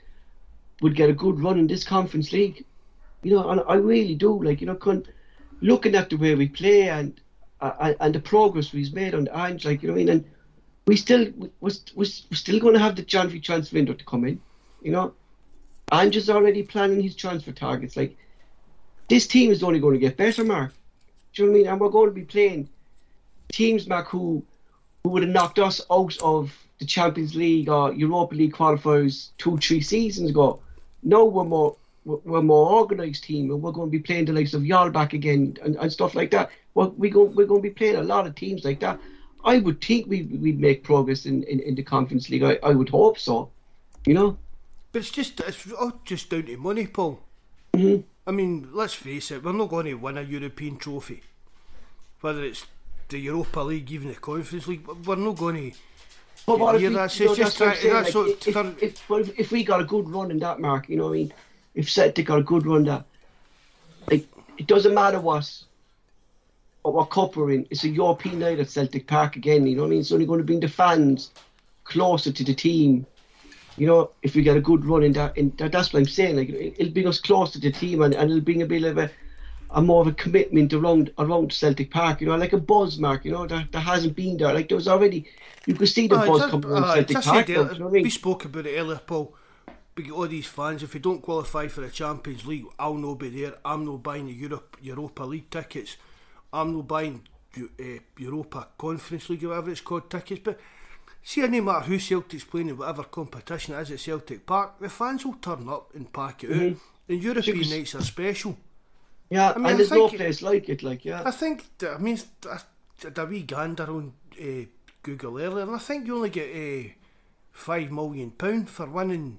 [0.82, 2.66] would get a good run in this Conference League.
[3.22, 4.42] You know, and I really do.
[4.42, 5.06] Like, you know, con-
[5.62, 7.18] looking at the way we play and
[7.62, 10.24] uh, and the progress we've made on the Ange, like you know, I mean, and
[10.86, 14.26] we still we, we're, we're still going to have the January transfer window to come
[14.26, 14.38] in.
[14.82, 15.14] You know,
[15.90, 17.96] Ange is already planning his transfer targets.
[17.96, 18.18] Like
[19.12, 20.72] this team is only going to get better, Mark.
[21.34, 21.68] Do you know what I mean?
[21.70, 22.70] And we're going to be playing
[23.52, 24.42] teams, Mark, who
[25.04, 29.58] who would have knocked us out of the Champions League or Europa League qualifiers two,
[29.58, 30.60] three seasons ago.
[31.02, 34.54] Now we're more we're more organised team, and we're going to be playing the likes
[34.54, 36.50] of Yarlback again and, and stuff like that.
[36.72, 38.98] Well, we go we're going to be playing a lot of teams like that.
[39.44, 42.44] I would think we we'd make progress in, in, in the Conference League.
[42.44, 43.50] I, I would hope so.
[44.06, 44.38] You know.
[44.90, 47.20] But it's just it's all just down to money, Paul.
[47.74, 48.04] Mhm.
[48.26, 51.22] I mean, let's face it, we're not going to win a European trophy.
[52.20, 52.64] Whether it's
[53.08, 55.78] the Europa League, even the Conference League, we're not going to.
[56.46, 58.26] But what if we- that's- you know, it's just what I'm try- saying, that's like,
[58.26, 60.96] what- if, if, but if, if we got a good run in that mark, you
[60.96, 61.34] know what I mean?
[61.74, 63.04] If Celtic got a good run that,
[64.10, 64.26] like,
[64.58, 65.50] it doesn't matter what,
[66.82, 67.66] what, what cup we're in.
[67.70, 70.00] It's a European night at Celtic Park again, you know what I mean?
[70.00, 71.30] It's only going to bring the fans
[71.84, 73.04] closer to the team.
[73.82, 76.06] You know, if we get a good run in that, in that that's what I'm
[76.18, 76.36] saying.
[76.36, 78.84] Like, it, it'll bring us close to the team, and, and it'll bring a bit
[78.84, 79.10] of a,
[79.70, 82.20] a more of a commitment around around Celtic Park.
[82.20, 83.24] You know, like a buzz mark.
[83.24, 84.54] You know, that, that hasn't been there.
[84.54, 85.20] Like there was already,
[85.66, 87.46] you could see the Aye, buzz coming around aye, Celtic Park.
[87.46, 88.02] said now, earlier- do you know I mean?
[88.04, 89.34] We spoke about it earlier, Paul.
[89.96, 90.82] We get all these fans.
[90.84, 93.54] If we don't qualify for the Champions League, I'll not be there.
[93.64, 95.96] I'm not buying the Europe Europa League tickets.
[96.52, 97.26] I'm not buying
[97.58, 100.40] uh, Europa Conference League whatever it's called tickets.
[100.44, 100.58] But
[101.22, 104.88] see, no matter who Celtic's playing in whatever competition it is at Celtic Park, the
[104.88, 106.78] fans will turn up and pack it out.
[107.08, 108.56] And European Because- nights are special.
[109.30, 110.82] Yeah, I mean, and there's no place like it.
[110.82, 111.22] Like, yeah.
[111.24, 112.18] I think, I mean,
[112.50, 112.58] I
[113.00, 114.66] did a wee gander on uh,
[115.02, 116.90] Google earlier, and I think you only get uh,
[117.50, 119.38] five million pound for winning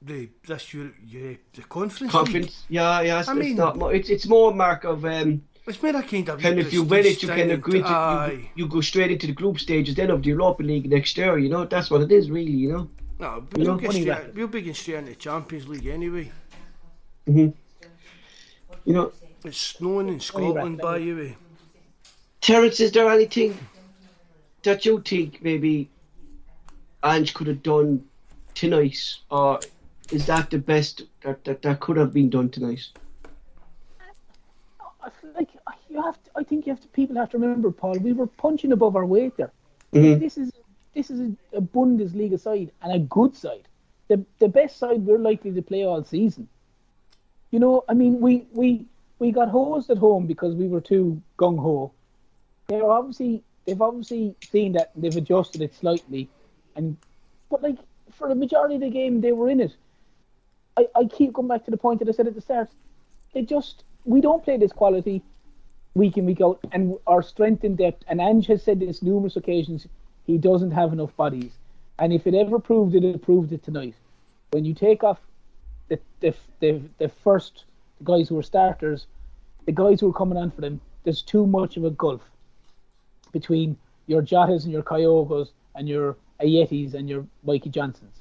[0.00, 2.00] the this year uh, the conference.
[2.02, 2.10] League.
[2.12, 3.18] Conference, yeah, yeah.
[3.20, 3.76] It's, I it's mean- not.
[3.94, 5.42] It's it's more mark of um.
[5.66, 6.44] It's more a kind of.
[6.44, 9.26] Of if you win it, you can agree and- into you, you go straight into
[9.26, 11.38] the group stages then of the Europa League next year.
[11.38, 12.52] You know, that's what it is really.
[12.52, 12.90] You know.
[13.18, 16.30] No, we'll, know, get straight, we'll be getting straight into the Champions League anyway.
[17.26, 17.48] hmm
[18.84, 21.36] You know, It's snowing in Scotland, by the way.
[22.42, 23.58] Terence, is there anything
[24.64, 25.88] that you think maybe
[27.02, 28.04] Ange could have done
[28.54, 28.98] tonight,
[29.30, 29.60] or
[30.12, 32.86] is that the best that that, that could have been done tonight?
[35.96, 37.98] I you have to, I think you have to people have to remember, Paul.
[37.98, 39.52] We were punching above our weight there.
[39.92, 40.20] Mhm.
[40.20, 40.52] This is
[40.94, 43.68] this is a, a Bundesliga side and a good side.
[44.08, 46.48] The the best side we're likely to play all season.
[47.50, 48.86] You know, I mean, we we
[49.18, 51.92] we got hosed at home because we were too gung ho.
[52.68, 56.28] They're obviously they've obviously seen that they've adjusted it slightly,
[56.76, 56.96] and
[57.50, 57.78] but like
[58.10, 59.76] for the majority of the game they were in it.
[60.78, 62.68] I, I keep going back to the point that I said at the start.
[63.32, 65.22] They just we don't play this quality
[65.96, 68.04] week in week out, and our strength in depth.
[68.08, 69.86] And Ange has said this numerous occasions.
[70.26, 71.52] He doesn't have enough bodies,
[71.98, 73.94] and if it ever proved it, it proved it tonight.
[74.50, 75.18] When you take off
[75.88, 77.64] the the the, the first
[78.04, 79.06] guys who are starters,
[79.64, 82.22] the guys who are coming on for them, there's too much of a gulf
[83.32, 88.20] between your Jotas and your Kyogos and your Ajetis and your Mikey Johnstons.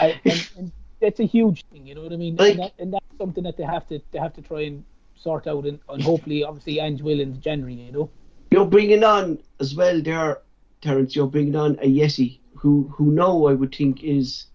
[0.00, 2.36] I, and, and that's a huge thing, you know what I mean?
[2.36, 4.84] Like- and, that, and that's something that they have to they have to try and
[5.16, 8.10] sort out, and, and hopefully, obviously, Ange will in January, you know.
[8.50, 10.42] You're bringing on as well there,
[10.80, 11.16] Terence.
[11.16, 14.46] You're bringing on Ajeti who who now I would think is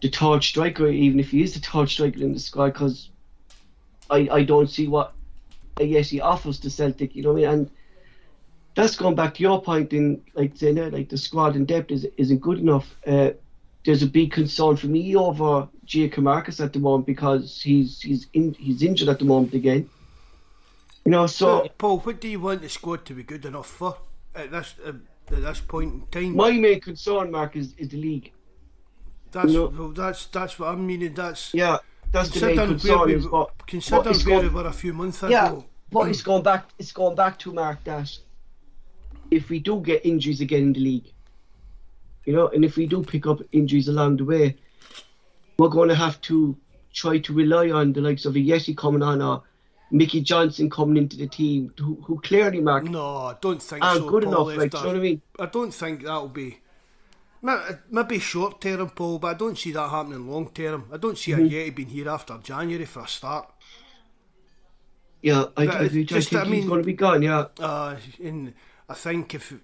[0.00, 3.10] the third striker, even if he is the third striker in the squad, because
[4.10, 5.12] I I don't see what
[5.76, 7.14] Ajeti offers to Celtic.
[7.14, 7.60] You know what I mean?
[7.60, 7.70] And
[8.74, 11.90] that's going back to your point in like saying there, like the squad in depth
[11.90, 12.96] is isn't good enough.
[13.06, 13.30] Uh,
[13.88, 18.52] there's a big concern for me over Giakoumakis at the moment because he's he's in,
[18.52, 19.88] he's injured at the moment again.
[21.06, 21.66] You know, so.
[21.78, 23.96] Paul, what do you want the squad to be good enough for
[24.34, 24.92] at this uh,
[25.34, 26.36] at this point in time?
[26.36, 28.30] My main concern, Mark, is, is the league.
[29.32, 29.68] that's no.
[29.68, 31.14] well, that's that's what I'm meaning.
[31.14, 31.78] That's Yeah,
[32.12, 33.06] that's the main considering where concern.
[33.06, 35.64] we Is what, consider what is where we were a few months yeah, ago.
[35.90, 36.68] but it's going back.
[36.78, 38.14] It's going back to Mark that
[39.30, 41.10] if we do get injuries again in the league,
[42.28, 44.54] you know, and if we do pick up injuries along the way,
[45.56, 46.54] we're going to have to
[46.92, 49.42] try to rely on the likes of Ajeti coming on or
[49.90, 54.00] Mickey Johnston coming into the team, who, who clearly, Mark, No, I don't think aren't
[54.00, 54.10] so.
[54.10, 54.58] good Paul, enough.
[54.62, 55.22] Like, do you know what I mean?
[55.40, 56.58] I don't think that'll be.
[57.90, 60.84] Maybe short term, Paul, but I don't see that happening long term.
[60.92, 61.46] I don't see Mm-hmm.
[61.46, 63.48] Ajeti being here after January for a start.
[65.22, 67.22] Yeah, I, But I, I, just, I he's mean- going to be gone.
[67.22, 68.52] Yeah, Uh, and
[68.86, 69.54] I think if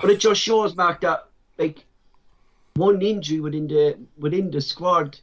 [0.00, 1.26] But it just shows, Mark, that
[1.58, 1.84] like
[2.76, 5.18] one injury within the within the squad,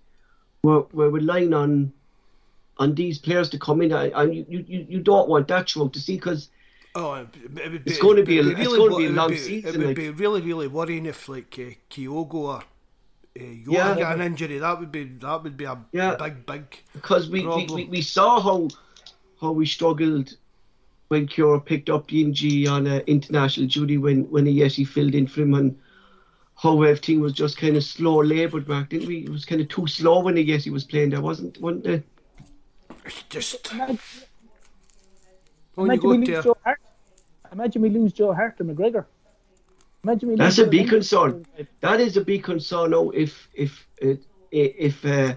[0.64, 1.94] we're, we're relying on
[2.78, 6.00] on these players to come in, and you, you, you don't want that throughout the
[6.00, 6.50] season because
[6.96, 7.40] Oh, be,
[7.86, 9.70] It's going to be a- it'd it's going to be a it long be- season,
[9.74, 12.62] It would like- be really, really worrying if like uh, Kyogo or uh,
[13.40, 13.96] Jota Yeah.
[13.96, 14.60] got an injury.
[14.60, 16.16] That would be that would be a Yeah.
[16.16, 16.64] big, big.
[16.94, 18.68] because we, we, we, we saw how
[19.42, 20.36] how we struggled
[21.08, 24.84] when Kyogo picked up the injury on uh, international duty when when he, yes he
[24.86, 25.76] filled in for him and
[26.56, 29.20] how everything was just kind of slow laboured, back, didn't we?
[29.20, 31.86] It was kind of too slow when he guessed he was playing there, wasn't wasn't
[31.88, 32.04] it?
[33.06, 34.00] It's just Imagine,
[35.78, 36.42] imagine we lose there.
[36.42, 36.80] Joe Hart.
[37.52, 39.06] Imagine we lose Joe Hart to McGregor.
[40.04, 40.90] Imagine we That's lose a big McGregor.
[40.90, 41.46] concern.
[41.82, 43.10] That is a big concern now.
[43.10, 44.16] If if uh,
[44.52, 45.36] if uh,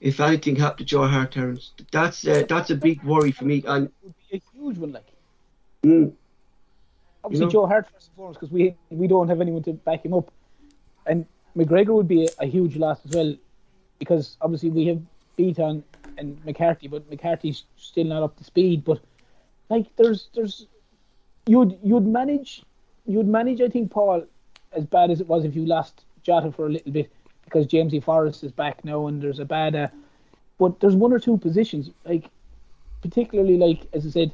[0.00, 3.62] if anything happened to Joe Hart, Terence, that's uh, that's a big worry for me.
[3.66, 5.06] And it would be a huge one, like.
[5.84, 6.12] mm,
[7.24, 7.52] Obviously, You know?
[7.52, 10.32] Joe Hart first and foremost, because we we don't have anyone to back him up,
[11.06, 13.34] and McGregor would be a, a huge loss as well,
[13.98, 15.00] because obviously we have
[15.38, 15.82] Bitton
[16.18, 18.84] and McCarthy, but McCarthy's still not up to speed.
[18.84, 19.00] But
[19.68, 20.66] like, there's there's
[21.46, 22.62] you'd you'd manage
[23.06, 24.24] you'd manage I think Paul
[24.72, 27.10] as bad as it was if you lost Jota for a little bit
[27.44, 29.74] because Jamesy Forrest is back now and there's a bad.
[29.74, 29.88] Uh,
[30.58, 32.30] but there's one or two positions like
[33.02, 34.32] particularly like as I said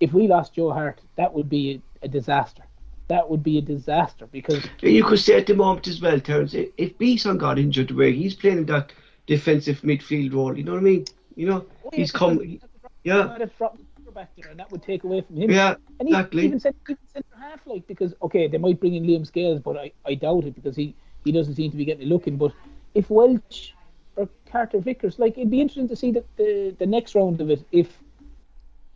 [0.00, 2.62] if we lost Joe Hart, that would be a, disaster.
[3.08, 6.54] That would be a disaster because you could say at the moment as well, Terence,
[6.54, 8.92] if Bitton got injured, where he's playing in that
[9.26, 11.04] defensive midfield role, you know what I mean?
[11.36, 12.40] You know, he's come.
[12.40, 12.60] He
[13.04, 15.50] Yeah, might have dropped the back there, and that would take away from him.
[15.50, 16.44] yeah, and even, exactly.
[16.46, 19.76] even, cent- even centre half, like because okay, they might bring in Liam Scales, but
[19.76, 22.36] I, I doubt it because he, he doesn't seem to be getting a look in.
[22.36, 22.52] But
[22.94, 23.70] if Welsh
[24.16, 27.50] or Carter Vickers, like it'd be interesting to see that the the next round of
[27.50, 27.98] it if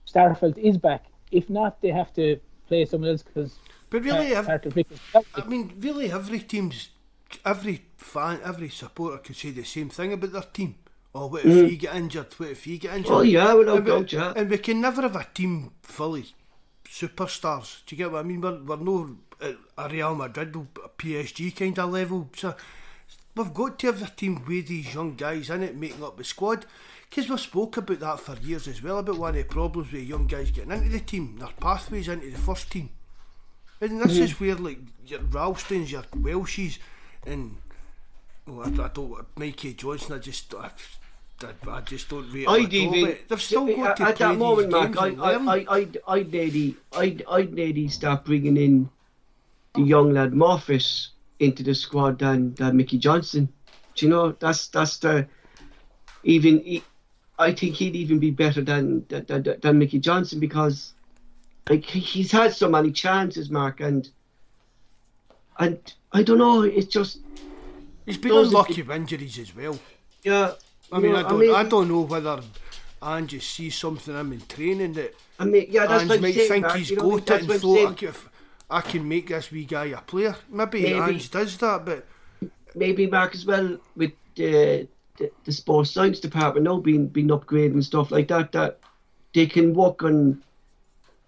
[0.09, 1.05] Starfelt is back.
[1.31, 2.39] If not, they have to
[2.73, 3.53] play someone else because
[3.91, 4.71] But really, ev- Carter
[5.35, 6.89] I mean, really, every team's,
[7.45, 10.77] every fan, every supporter could say the same thing about their team.
[11.15, 12.33] Oh, what if he get injured?
[12.39, 13.13] What if he get injured?
[13.13, 14.33] Oh, yeah, without and we, doubt, yeah.
[14.35, 16.27] And we can never have a team fully
[16.89, 17.85] superstars.
[17.87, 18.41] Do you get what I mean?
[18.41, 22.31] We're, we're no uh, a Real Madrid, or a PSG kind of level.
[22.35, 22.55] So
[23.35, 26.25] we've got to have a team with these young guys in it, making up the
[26.25, 26.65] squad.
[27.15, 30.03] Because we've spoke about that for years as well, about one of the problems with
[30.03, 32.89] young guys getting into the team, their pathways into the first team.
[33.83, 36.79] And this is where like your Ralstons, your Welshies,
[37.27, 37.59] and
[38.47, 40.17] well, I, I don't Mikey Johnston.
[40.17, 40.71] I just I,
[41.43, 42.49] I, I just don't rate.
[42.49, 44.97] I'd even they've still got to at play that moment, Mark.
[44.97, 45.09] I.
[45.09, 48.89] I, I, I'd, I'd nearly, I'd, I'd nearly start bringing in
[49.75, 51.09] the young lad Morphus
[51.41, 53.53] into the squad than, than Mickey Johnston.
[53.97, 55.29] Do you know that's that's the
[56.23, 56.81] even.
[57.39, 60.93] I think he'd even be better than than, than, Mickey Johnston because
[61.69, 64.09] like he's had so many chances, Mark, and
[65.59, 65.79] and
[66.13, 66.63] I don't know.
[66.63, 67.19] It's just
[68.07, 69.79] He's been unlucky with injuries as well.
[70.23, 70.53] yeah.
[70.91, 72.43] I mean, know, I don't, I, don't know whether
[73.03, 76.49] Ange sees something I'm in training that I mean, yeah, that's Ange what might saying,
[76.49, 78.05] think Mark, he's you know, got it and thought.
[78.71, 80.37] I I can make this wee guy a player.
[80.51, 80.99] Maybe, Maybe.
[80.99, 82.07] Ange does that, but
[82.75, 84.87] maybe Mark as well with the,
[85.23, 88.79] the the sports science department now being being upgraded and stuff like that that
[89.35, 90.43] they can work on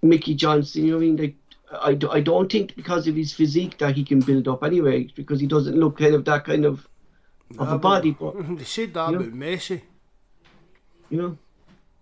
[0.03, 0.85] Mickey Johnston.
[0.85, 1.17] You know what I mean?
[1.17, 1.35] Like
[1.83, 5.09] I, do- I don't think because of his physique that he can build up anyway
[5.15, 6.87] because he doesn't look kind of that kind of
[7.59, 9.17] of a body, but They said that Yeah.
[9.17, 9.81] about Messi.
[11.11, 11.39] you know,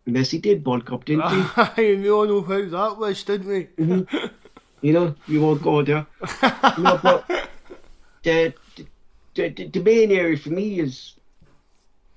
[0.09, 1.43] Messi did bulk up, didn't he?
[2.03, 3.65] We all know how that was, didn't we?
[3.85, 4.27] Mm-hmm.
[4.81, 6.07] You know, you won't go there.
[6.77, 7.29] you know, but
[8.25, 8.53] the,
[9.35, 11.15] the the the main area for me is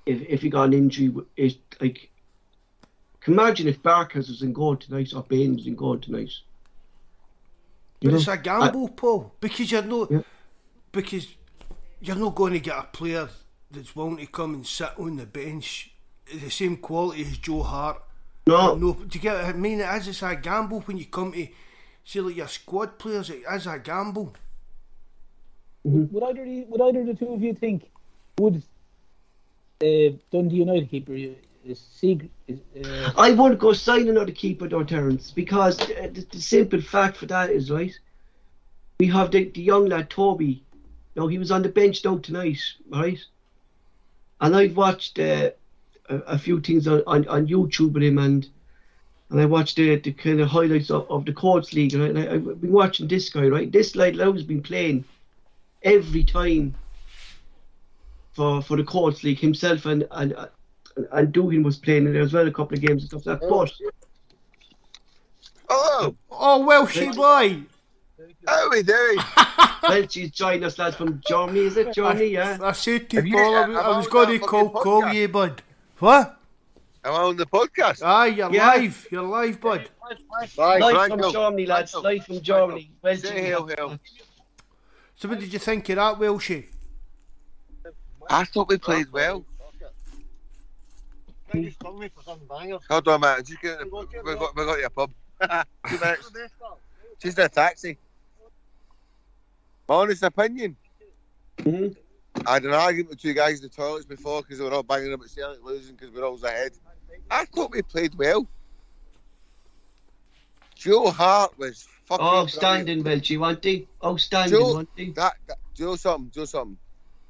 [0.06, 2.10] if if you got an injury is like.
[3.20, 6.30] Can imagine if Barkas was in goal tonight or Bain was in goal tonight.
[8.00, 10.20] You But know, it's a gamble, Paul, because you're not Yeah.
[10.92, 11.26] because
[12.00, 13.28] you're not going to get a player
[13.72, 15.90] that's willing to come and sit on the bench
[16.32, 18.00] the same quality as Joe Hart.
[18.46, 19.34] no, No, do you get?
[19.34, 20.06] what I mean, it is.
[20.08, 21.48] It's a gamble when you come to
[22.04, 23.28] see like your squad players.
[23.30, 24.34] It is a gamble.
[25.84, 26.14] Mm-hmm.
[26.14, 27.90] Would either of would either the two of you think
[28.38, 28.62] would
[29.80, 31.16] Dundee United keeper
[31.74, 36.80] Sig is uh, I won't go sign another keeper though, Terence, because the, the, simple
[36.80, 37.92] fact for that is right.
[39.00, 40.62] We have the, the young lad Toby.
[41.16, 43.18] Now he was on the bench now tonight, right?
[44.40, 45.50] And I've watched uh,
[46.08, 48.48] a, a few things on, on, on YouTube with him, and
[49.30, 52.10] and I watched the, the kind of highlights of, of the Courts League, right?
[52.10, 53.70] And I, I've been watching this guy, right?
[53.70, 55.04] This lad has been playing
[55.82, 56.76] every time
[58.36, 60.34] for for the Courts League himself, and and
[61.12, 63.40] and Dugan was playing in there as well, a couple of games and stuff like
[63.40, 63.46] that.
[63.50, 63.64] Oh.
[63.64, 63.72] But
[65.68, 67.62] Hello, Oh well, she boy.
[68.46, 69.18] how are we doing?
[69.82, 71.92] well, she's joined us, lads, from Germany, is it?
[71.94, 72.58] Germany, yeah.
[72.62, 75.12] I said to Have you- Paul, I, was- I I was going to call call
[75.12, 75.62] you, bud.
[75.98, 76.38] What?
[77.04, 78.02] Am I on the podcast?
[78.04, 78.66] Aye, you're Yeah.
[78.74, 79.06] live.
[79.10, 79.88] You're live, bud.
[80.58, 81.22] Right, Live Franco.
[81.22, 81.94] from Germany, lads.
[81.94, 82.90] Live from Germany.
[83.02, 83.98] Well, Say hail, hail.
[85.16, 86.66] So what did you think of that, Welshy?
[88.28, 89.44] I thought we played well.
[92.90, 93.44] Hold on, man.
[93.44, 93.90] Just get, we
[94.34, 95.10] got we got your pub.
[95.88, 96.30] Two minutes.
[97.18, 97.98] Just a taxi.
[99.88, 100.76] My honest opinion.
[101.58, 101.96] Mhm.
[102.46, 104.82] I had an argument with two guys in the toilets before because they were all
[104.82, 106.72] banging about Celtic losing because we're always ahead.
[107.30, 108.46] I thought we played well.
[110.74, 112.48] Joe Hart was fucking Oh, brilliant.
[112.54, 113.88] outstanding, Welshy, wasn't he?
[114.04, 115.14] Outstanding, Joe- wasn't?
[115.14, 116.76] That, that Joe something, Joe something.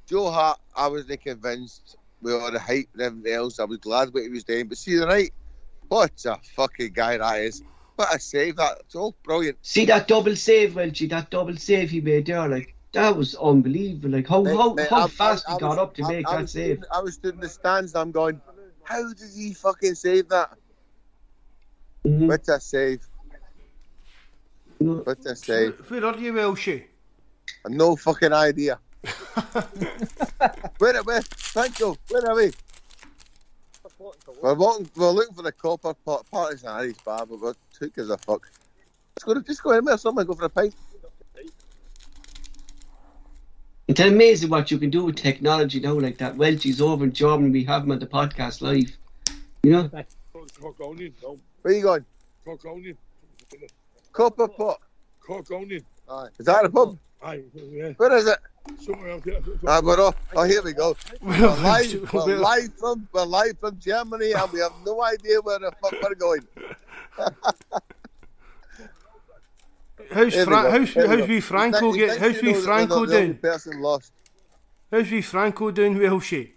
[0.07, 3.59] Joe Hart, I wasn't convinced with all the hype and everything else.
[3.59, 4.67] I was glad what he was doing.
[4.67, 5.31] But see tonight,
[5.89, 7.61] what a fucking guy that is.
[7.95, 8.87] What a save that.
[8.89, 9.57] Joe, brilliant.
[9.63, 14.11] See that double save, Welshy, that double save he made there, like, that was unbelievable.
[14.11, 16.07] Like, how, how, Mate, how I- fast I- I he got was- up to I-
[16.09, 16.77] make I that was save.
[16.77, 18.39] stood- I was stood in the stands and I'm going,
[18.83, 20.57] how did he fucking save that?
[22.05, 22.27] Mhm.
[22.27, 23.05] What a save.
[24.77, 25.79] What a save.
[25.91, 26.85] Where are you, Welshy?
[27.65, 28.79] I've no fucking idea.
[30.77, 31.21] Where are we?
[31.35, 32.51] Franco, where are we?
[34.41, 36.25] We're, walking, we're looking for the copper pot.
[36.31, 38.49] Party's in Harry's bar, but we're too as a fuck.
[39.15, 40.75] Let's go, just go in there, somewhere, go for a pint.
[43.87, 46.35] It's amazing what you can do with technology now, like that.
[46.35, 48.95] Welshy's over in Germany, we have him on the podcast live.
[49.63, 49.89] You know?
[50.59, 51.37] Cork onion, no.
[51.61, 52.05] Where you going?
[52.43, 52.97] Cork onion.
[54.11, 54.81] Copper pot.
[55.19, 55.83] Cork onion.
[56.09, 56.27] Aye.
[56.37, 56.97] Is that a pub?
[57.21, 57.91] Aye, yeah.
[57.97, 58.37] Where is it?
[58.81, 59.39] Somewhere out there.
[59.65, 60.15] Ah, we're off.
[60.35, 60.95] Oh, here we go.
[61.21, 65.39] We're live, we're Well, live from we're live from Germany, and we have no idea
[65.41, 66.41] where the fuck we're going.
[70.11, 71.25] How's Here we Fra- go, how's, here we how's go.
[71.25, 72.09] wee Franco He get?
[72.09, 73.37] thinks How's he wee knows that Franco the- the only doing?
[73.39, 74.11] Person lost.
[74.91, 76.51] How's wee Franco doing, Welshy?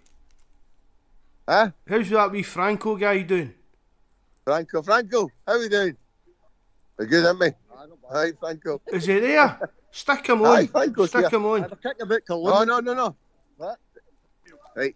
[1.49, 1.71] Huh?
[1.89, 3.53] How's that wee Franco guy doing?
[4.45, 5.97] Franco, Franco, how we doing?
[6.97, 7.51] We're good, aren't we?
[8.11, 8.81] Hi, Franco.
[8.87, 9.59] Is he there?
[9.91, 10.67] Stick him Aye, on.
[10.67, 11.39] Franco's Stick here.
[11.39, 11.69] him on.
[12.29, 13.15] Oh no, no, no.
[13.57, 13.77] What?
[14.75, 14.95] Right.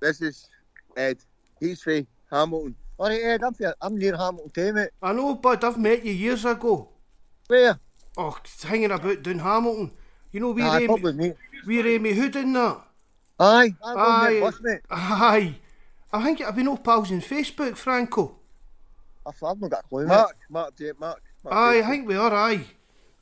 [0.00, 0.48] This is
[0.96, 1.18] Ed.
[1.60, 2.06] He's free.
[2.30, 2.74] Hamilton.
[2.98, 3.74] All right, Ed, I'm, here.
[3.80, 4.90] I'm near Hamilton too, mate.
[5.02, 5.64] I know, bud.
[5.64, 6.88] I've met you years ago.
[7.48, 7.78] Where?
[8.16, 9.90] Oh, hanging about down Hamilton.
[10.30, 11.36] You know, we Aye, Amy, probably, mate.
[11.66, 12.80] we Amy Hood in that.
[13.40, 14.34] Aye, Aye.
[14.34, 14.80] that bus, mate.
[14.90, 15.54] Aye.
[16.12, 18.36] I think I've been all pals on Facebook, Franco.
[19.26, 20.08] I've, I've not got a clue, mate.
[20.08, 21.20] Mark, Mark, J, Mark.
[21.42, 21.90] Mark Aye, I Jason.
[21.90, 22.64] think we are, aye.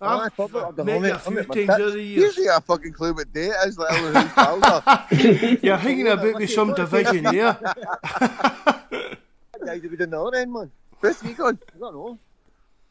[0.02, 0.60] Aye, I've probably.
[0.60, 1.80] I don't met know, you a few I'm at my times tits.
[1.80, 2.22] over the years.
[2.36, 3.92] Usually a fucking clue what day it is, like
[4.36, 5.62] our who's.
[5.62, 7.58] You're hanging about with some division there.
[7.62, 9.18] That
[9.64, 10.70] guy to be doing the other end, man.
[11.00, 11.58] Where's he going?
[11.74, 12.18] I don't know.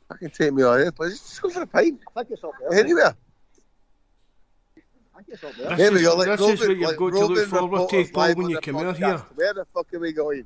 [0.09, 1.20] Fucking take me on here, please.
[1.20, 1.99] Just go for a pint.
[2.16, 2.80] I think it's up there.
[2.80, 3.16] Anywhere.
[5.18, 5.70] I think up there.
[5.70, 6.16] This Here we is- go.
[6.16, 8.62] Like this is what you've like got to look forward to, Paul, when you the
[8.62, 9.18] come out here.
[9.36, 10.45] Where the fuck are we going?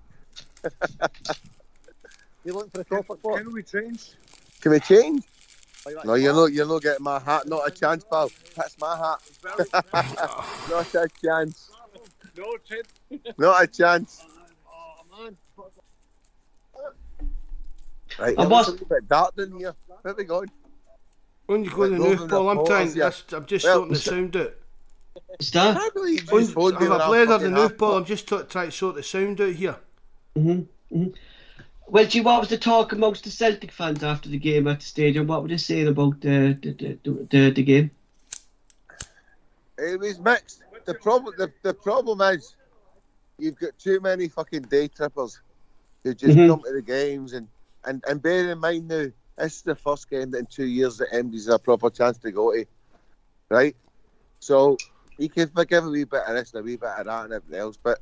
[2.43, 3.37] You looking for a copper pot?
[3.37, 4.11] Can we change?
[4.61, 5.23] Can we change?
[5.85, 6.51] Are you like, No, you're not.
[6.53, 7.47] You're not getting my hat.
[7.47, 8.31] Not a chance, pal.
[8.55, 9.21] That's my hat.
[10.69, 11.69] not a chance.
[12.37, 13.21] No, change.
[13.37, 14.25] Not a chance.
[14.67, 15.29] Oh.
[18.19, 18.37] Right.
[18.37, 19.75] I it was- looks a little bit dark down here.
[20.01, 20.49] Where we going?
[21.47, 22.95] When you go to the Right, North Paul, I'm trying.
[22.95, 23.11] yeah.
[23.33, 24.53] I'm just Well, sorting the sound out.
[25.39, 25.77] Is that?
[25.77, 27.97] I believe he's I've phoned me when a I'm blether fucking the new half Paul.
[27.97, 29.75] I'm just trying to sort the sound out here.
[31.87, 34.85] Well, gee, what was the talk amongst the Celtic fans after the game at the
[34.85, 35.27] stadium?
[35.27, 37.91] What were they saying about the the, the, the, the, game?
[39.77, 40.63] It was mixed.
[40.85, 42.55] The problem, the, the problem is,
[43.37, 45.41] you've got too many fucking day trippers
[46.03, 46.47] who just Mhm.
[46.47, 47.47] come to the games and,
[47.85, 49.07] and, and bear in mind now,
[49.37, 52.53] this is the first game in two years that MD's a proper chance to go
[52.53, 52.65] to,
[53.49, 53.75] right?
[54.39, 54.77] So
[55.17, 57.33] you can forgive a wee bit of this and a wee bit of that and
[57.33, 57.99] everything else, but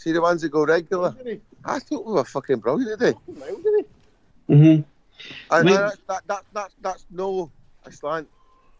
[0.00, 1.14] see the ones that go regular.
[1.64, 3.18] I thought we were fucking brilliant today.
[4.48, 4.82] Mm-hmm.
[5.50, 7.50] And We- that, that, that, that's that's no
[7.90, 8.28] slant.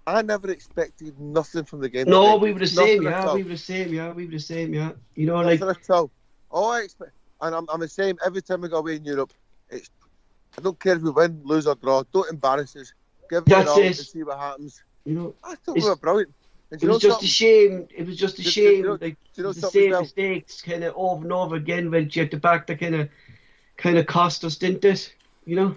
[0.06, 2.08] I never expected nothing from the game.
[2.08, 2.38] No, today.
[2.42, 3.34] we were the Nothing same, at yeah.
[3.34, 4.12] We were the same, yeah.
[4.12, 4.92] We were the same, yeah.
[5.14, 6.10] You know, like Nothing at all.
[6.50, 7.12] All I expect,
[7.42, 9.32] and I'm, I'm the same every time we go away in Europe.
[9.68, 9.90] It's
[10.58, 12.02] I don't care if we win, lose or draw.
[12.12, 12.92] Don't embarrass us.
[13.28, 13.94] Give it That's all it.
[13.94, 14.82] to see what happens.
[15.04, 16.32] you know, I thought we were brilliant.
[16.70, 17.88] And it do you know was just a shame.
[17.96, 18.86] It was just a Do- do you shame.
[18.92, 20.00] like do you know the same as well?
[20.02, 21.90] mistakes, kind of over and over again.
[21.90, 23.08] When you at the back, that kind of,
[23.76, 25.12] kind of cost us, didn't it?
[25.44, 25.68] You know.
[25.70, 25.76] Do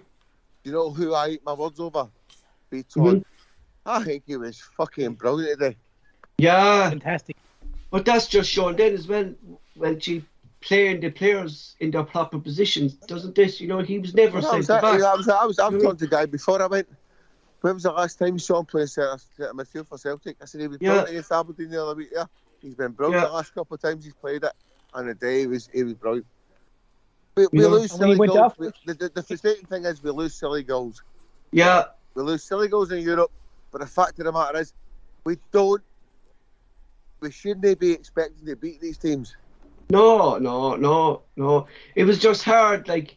[0.70, 2.08] you know who I eat my words over?
[2.70, 3.04] Beaton.
[3.04, 3.24] Mhm.
[3.86, 5.78] I think he was fucking brilliant today.
[5.78, 6.28] Ah.
[6.38, 7.36] Yeah, Fantastic.
[7.92, 9.34] but that's just shown then as well
[9.76, 10.24] when she
[10.62, 13.60] playing the players in their proper positions, doesn't this?
[13.60, 14.84] You know, he was never Well, I sent was, back.
[14.84, 16.88] I was, I was, I was, I was talking to the guy before I went.
[17.64, 19.18] When was the last time you saw him play centre
[19.54, 20.36] midfield for Celtic?
[20.42, 20.90] I said he was Yeah.
[20.90, 22.10] brilliant against Aberdeen the other week.
[22.14, 22.26] Yeah,
[22.62, 23.30] he's been brilliant Yeah.
[23.30, 24.52] the last couple of times he's played it,
[24.94, 26.28] and the day he was he was brilliant.
[27.38, 27.68] We, we Yeah.
[27.70, 28.54] lose And when he silly goals.
[28.58, 31.02] We, the, the, the frustrating thing is we lose silly goals.
[31.54, 31.86] Yeah,
[32.16, 33.32] We lose silly goals in Europe,
[33.72, 34.74] but the fact of the matter is,
[35.24, 35.82] we don't.
[37.22, 39.38] We shouldn't be expecting to beat these teams.
[39.90, 41.68] No, no, no, no.
[41.96, 43.16] It was just hard, like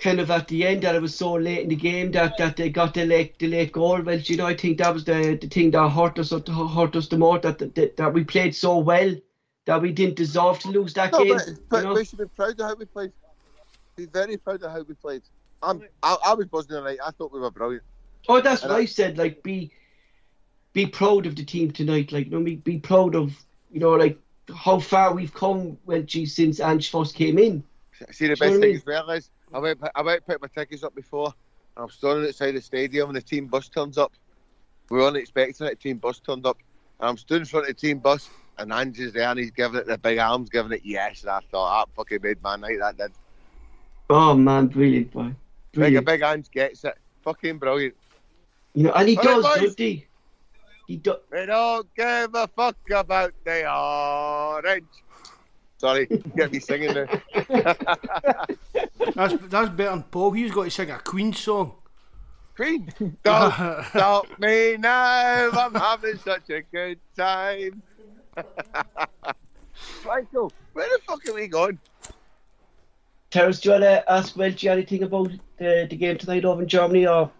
[0.00, 2.56] kind of at the end that it was so late in the game that, that
[2.56, 4.00] they got the late the late goal.
[4.00, 7.08] Well, you know, I think that was the the thing that hurt us hurt us
[7.08, 9.14] the most that that, that we played so well
[9.66, 11.36] that we didn't deserve to lose that No, game.
[11.36, 11.94] but, but you know?
[11.94, 13.12] we should be proud of how we played.
[13.96, 15.22] Be very proud of how we played.
[15.62, 16.98] I'm, I, I was buzzing tonight.
[17.04, 17.82] I thought we were brilliant.
[18.28, 19.18] Oh, that's And what I- I said.
[19.18, 19.72] Like, be
[20.72, 22.12] be proud of the team tonight.
[22.12, 23.32] Like, you know, be, be proud of
[23.70, 24.18] you know, like
[24.56, 25.76] how far we've come.
[25.84, 27.64] Well, gee, since Ange first came in.
[28.12, 28.76] See, the Do you know best what I thing mean?
[28.76, 31.32] as well is I went, I went my tickets up before,
[31.76, 34.12] and I'm standing outside the stadium, and the team bus turns up.
[34.90, 35.70] We weren't expecting it.
[35.70, 36.58] The team bus turned up,
[37.00, 38.28] and I'm stood in front of the team bus,
[38.58, 41.40] and Ange's there, and he's giving it the big arms, giving it yes, and I
[41.50, 42.78] thought that fucking made my night.
[42.80, 43.12] That did.
[44.10, 45.34] Oh man, brilliant boy,
[45.72, 46.06] brilliant.
[46.06, 46.94] big Ange gets it.
[47.22, 47.94] Fucking brilliant.
[48.74, 50.06] You know, and he All right, does, doesn't he?
[50.86, 51.18] He does.
[51.30, 54.84] We don't give a fuck about the orange.
[55.78, 56.06] Sorry,
[56.36, 57.22] get me singing there.
[59.14, 60.32] That's that's better than Paul.
[60.32, 61.72] He's got to sing a Queen song.
[62.56, 63.52] Queen, don't
[63.90, 65.50] stop me now.
[65.52, 67.82] I'm having such a good time.
[70.04, 71.78] Michael, where the fuck are we going?
[73.30, 76.68] Terence, do you want to ask Welch anything about the, the game tonight over in
[76.68, 77.06] Germany?
[77.06, 77.30] Or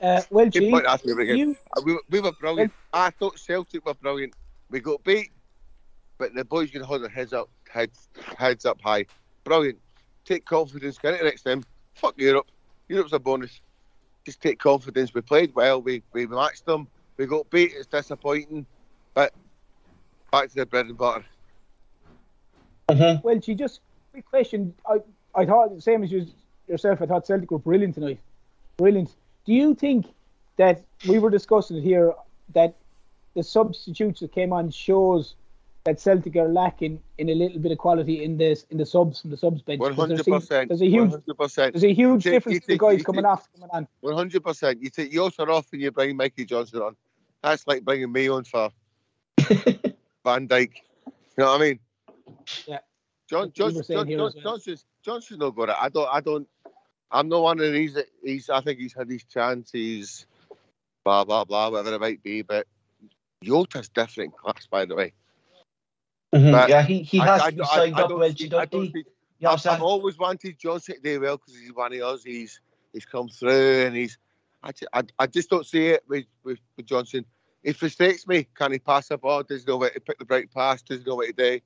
[0.00, 1.36] Uh, well, Good gee, point, ask me again.
[1.36, 2.72] you, Uh, We, we were brilliant.
[2.92, 4.32] I thought Celtic were brilliant.
[4.70, 5.30] We got beat,
[6.20, 8.08] but the boys can hold their heads up, heads,
[8.38, 9.06] heads up high.
[9.42, 9.78] Brilliant.
[10.26, 10.98] Take confidence.
[10.98, 11.64] Get it next time.
[11.94, 12.46] Fuck Europe.
[12.88, 13.60] Europe's a bonus.
[14.24, 15.14] Just take confidence.
[15.14, 15.80] We played well.
[15.80, 16.86] We we matched them.
[17.16, 17.72] We got beat.
[17.74, 18.66] It's disappointing,
[19.14, 19.32] but
[20.30, 21.24] back to the bread and butter.
[22.90, 23.26] Mm-hmm.
[23.26, 23.80] well, she just
[24.12, 24.74] quick question.
[24.86, 24.98] I,
[25.34, 26.26] I thought the same as you,
[26.68, 27.00] yourself.
[27.00, 28.20] I thought Celtic were brilliant tonight.
[28.76, 29.14] Brilliant.
[29.46, 30.06] Do you think
[30.58, 32.12] that we were discussing it here
[32.52, 32.74] that
[33.34, 35.34] the substitutes that came on shows
[35.84, 39.20] that Celtic are lacking in a little bit of quality in this in the subs
[39.20, 39.80] from the subs bench?
[39.82, 40.68] Hundred there's a- percent.
[40.68, 41.72] There's a huge One hundred percent.
[41.74, 43.88] there's a huge difference to the guys coming off coming on.
[44.00, 44.82] One hundred percent.
[44.82, 46.96] You take yours off and you bring Mikey Johnston on.
[47.42, 48.70] That's like bringing me on for
[49.38, 50.72] Van Dijk.
[51.06, 51.78] You know what I mean?
[52.66, 52.78] Yeah.
[53.28, 54.30] John, John, John, John, well.
[54.42, 55.76] Johnston's Johnston's not got it.
[55.80, 56.08] I don't.
[56.12, 56.48] I don't.
[57.10, 57.96] I'm not one of these.
[58.22, 58.50] He's.
[58.50, 60.26] I think he's had his chances.
[61.04, 61.70] Blah blah blah.
[61.70, 62.66] Whatever it might be, but
[63.42, 65.12] Jota's different class, by the way.
[66.34, 66.52] Mm-hmm.
[66.52, 68.38] But yeah, he, he has I to be don't- I- signed I up, don't Welch,
[68.38, 68.92] see- I doesn't don't he?
[68.92, 69.04] see-
[69.40, 72.22] Yeah, I've, I've always wanted Johnston to do well because he's one of us.
[72.22, 72.60] He's
[72.92, 74.18] he's come through and he's.
[74.62, 77.24] I, I, I just don't see it with, with, with Johnston.
[77.62, 78.46] It frustrates me.
[78.54, 79.42] Can he pass the ball?
[79.42, 80.82] Doesn't know where to pick the right pass.
[80.82, 81.60] Doesn't know what to do.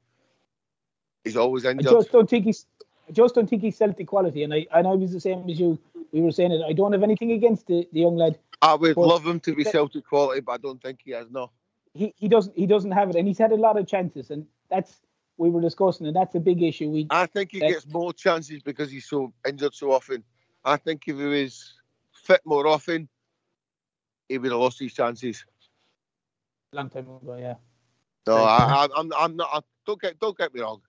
[1.24, 1.86] He's always injured.
[1.86, 2.02] I injured.
[2.04, 2.66] just don't think he's
[3.08, 5.58] I just don't think he's Celtic quality, and I and I was the same as
[5.58, 5.78] you.
[6.12, 6.62] We were saying it.
[6.66, 8.38] I don't have anything against the, the young lad.
[8.62, 11.10] I would Well, love him to be that- Celtic quality, but I don't think he
[11.10, 11.26] has.
[11.30, 11.50] No.
[11.95, 14.47] He he doesn't he doesn't have it, and he's had a lot of chances, and
[14.68, 15.01] that's
[15.36, 16.90] we were discussing, and that's a big issue.
[16.90, 20.24] We I think he That- gets more chances because he's so injured so often.
[20.64, 21.74] I think if he was
[22.12, 23.09] fit more often,
[24.28, 25.45] he would have lost his chances.
[26.72, 27.55] Long time ago, yeah.
[28.26, 29.51] No, I, I, I'm, I'm not.
[29.53, 30.80] I, don't get, don't get me wrong.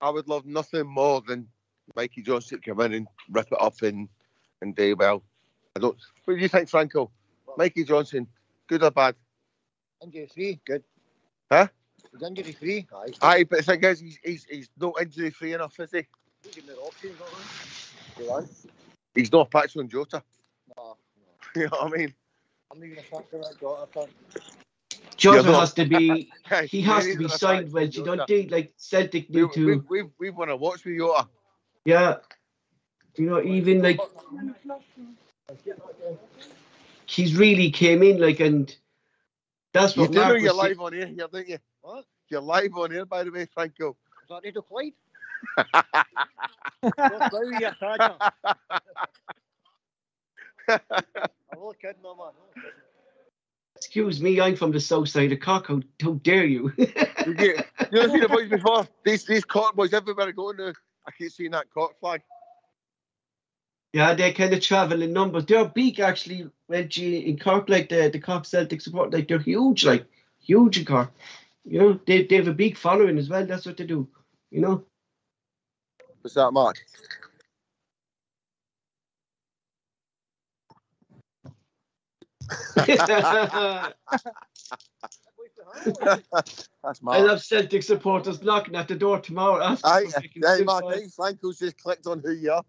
[0.00, 1.46] I would love nothing more than
[1.94, 4.08] Mikey Johnston to come in and rip it up and
[4.62, 5.22] and do well.
[5.76, 5.96] I don't.
[6.24, 7.10] What do you think, Franco?
[7.56, 8.26] Mikey Johnston,
[8.66, 9.14] good or bad?
[10.02, 10.84] Injury free, good.
[11.50, 11.68] Huh?
[12.12, 12.86] He's injury free.
[12.94, 13.12] Aye.
[13.22, 16.06] Aye, but the thing is, he's he's, he's not injury free enough, is he?
[16.44, 17.28] Give him the options, don't
[18.18, 18.24] we?
[18.24, 18.50] You want?
[19.14, 20.22] He's not Patrick and Jota.
[20.76, 20.96] No,
[21.56, 22.14] You know what I mean?
[22.70, 24.10] I'm not even a factor that got I think.
[25.16, 25.60] Jota Yeah, no.
[25.60, 26.30] has to be.
[26.66, 27.96] He has to be signed, Patrick Welch.
[27.96, 29.66] You don't think like Celtic We, need to?
[29.66, 31.28] we, we've we've won a watch with Jota.
[31.84, 32.16] Yeah.
[33.16, 33.98] You know, even like
[37.06, 38.74] he's really came in like and
[39.80, 40.76] that's you do you're was saying.
[40.76, 41.58] live on air here, don't you?
[41.82, 42.04] What?
[42.28, 43.96] You're live on air, by the way, Franco.
[44.22, 44.92] Is that Radio Clyde?
[47.08, 48.16] Don't blow your tagger.
[50.68, 52.32] I'm not kidding, no, man.
[53.76, 55.68] Excuse me, I'm from the south side of Cork.
[55.68, 56.72] How, how dare you?
[57.26, 58.88] You get, you ever seen the boys before?
[59.04, 60.72] These these Cork boys everywhere I go now.
[61.06, 62.22] I keep seeing that Cork flag.
[63.92, 65.46] Yeah, they kind of travel in numbers.
[65.46, 69.38] They're big actually, When Reggie, in Cork, like the, the Cork Celtic support, like they're
[69.38, 70.06] huge, like
[70.40, 71.10] huge in Cork.
[71.64, 73.46] You know, they, they have a big following as well.
[73.46, 74.08] That's what they do.
[74.50, 74.84] You know?
[76.20, 76.76] What's that, Mark?
[82.76, 83.92] I
[86.82, 87.18] That's Mark.
[87.18, 89.86] I love Celtic supporters knocking at the door tomorrow after.
[89.86, 90.84] Aye, fucking Mark.
[90.88, 92.62] Aye, Franco's just clicked on who you are.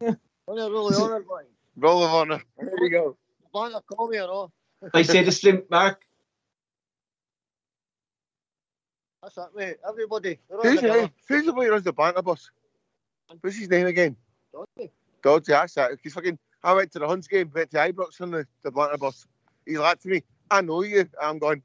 [0.00, 0.16] I'm
[0.48, 1.42] not really honoured, boy.
[1.76, 2.42] Roll of honour.
[2.58, 3.16] There you go.
[3.52, 4.50] Banter call me or not.
[4.92, 6.02] I say the slim Mark.
[9.22, 9.76] That's it, mate.
[9.88, 10.38] Everybody.
[10.50, 11.02] They're Who's together.
[11.02, 12.50] the, who's the boy who runs the banter bus?
[13.40, 14.16] What's his name again?
[14.52, 14.90] Dodgy.
[15.22, 15.98] Dodgy, that's it.
[16.02, 18.98] He's fucking, I went to the Huns game, went to Ibrox on the, the banter
[18.98, 19.26] bus.
[19.64, 21.08] He's like to me, I know you.
[21.20, 21.62] I'm going,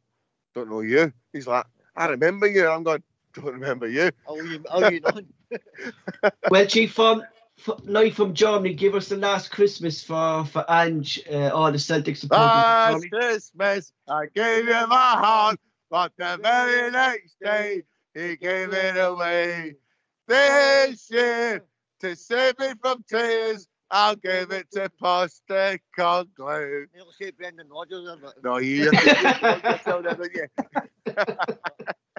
[0.56, 1.12] don't know you.
[1.34, 1.66] He's like,
[1.96, 2.68] I remember you.
[2.70, 3.04] I'm going,
[3.34, 4.12] don't remember you.
[4.26, 5.28] How you, how you done?
[6.50, 7.24] Well, Chief, from,
[7.60, 11.80] f- live from Germany, give us the last Christmas for for Ange, uh, all the
[11.80, 12.56] Celtic supporters.
[12.56, 13.10] Last Germany.
[13.10, 17.84] Christmas, I gave you my heart, but the very next day,
[18.14, 19.76] he gave it away.
[20.28, 21.64] This year,
[22.02, 26.86] to save me from tears, I'll give it to Postecoglou.
[26.94, 30.48] Nearly say Brendan Rodgers but No, you you tell them, don't you?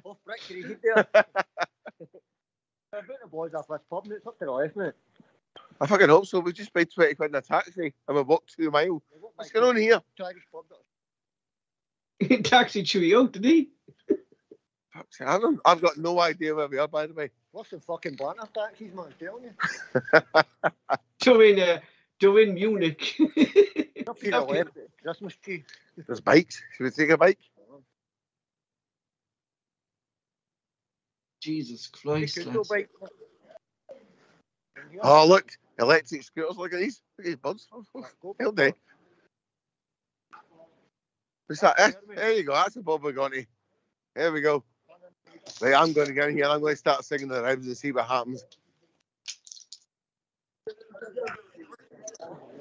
[0.05, 1.07] off brick to the heat there.
[2.93, 4.17] I bet the boys off this pub, mate.
[4.17, 4.95] It's up to the left, mate.
[5.81, 6.41] I fucking hope so.
[6.41, 9.03] We just paid 20 quid in a taxi and we walked two miles.
[9.37, 10.01] What's going on here?
[12.43, 13.71] Taxi chew out, did he?
[14.93, 17.31] Fuck's I don't- I've got no idea where we are, by the way.
[17.53, 19.07] What's the fucking banter taxis, man?
[19.07, 19.53] I'm telling you.
[21.25, 21.81] They're in, uh,
[22.21, 23.17] they're Munich.
[24.07, 24.67] Up to the
[25.03, 25.65] Christmas tree.
[26.07, 26.63] There's bikes.
[26.77, 27.39] Should we take a bike?
[31.41, 32.37] Jesus Christ.
[32.37, 32.69] could go lads.
[32.69, 32.91] bike.
[35.03, 35.51] Oh, look.
[35.79, 36.57] Electric scooters.
[36.57, 37.01] Look at these.
[37.19, 37.69] Look at these buds.
[38.41, 38.75] Hell day.
[41.47, 41.75] What's that?
[41.79, 41.93] Eh?
[42.15, 42.55] There you go.
[42.55, 43.47] That's a Bob Gonti.
[44.15, 44.63] There we go.
[45.61, 46.47] Right, I'm going to get in here.
[46.47, 48.45] I'm going to start singing the rhymes and see what happens.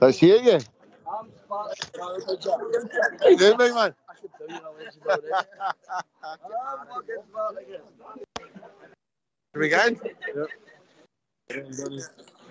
[0.02, 0.60] Let's hear you.
[1.06, 1.28] How
[3.28, 3.94] you doing, big man?
[9.56, 10.00] Are we going?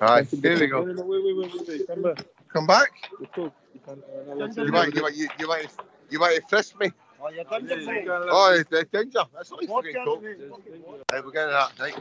[0.01, 0.83] Alright, here we go.
[0.83, 1.87] Wait, wait, wait, wait, wait.
[1.87, 2.25] Come back.
[2.49, 2.91] Come back.
[3.21, 3.53] You talk.
[3.75, 5.69] You can, uh, let's You might, you might, you, you might,
[6.11, 6.91] you might frisk me.
[7.21, 8.07] Oh, you're done, mate.
[8.09, 9.25] Oh, it's the danger.
[9.35, 10.21] That's only fucking cool.
[10.21, 11.73] Right, we're getting that.
[11.81, 11.97] Right.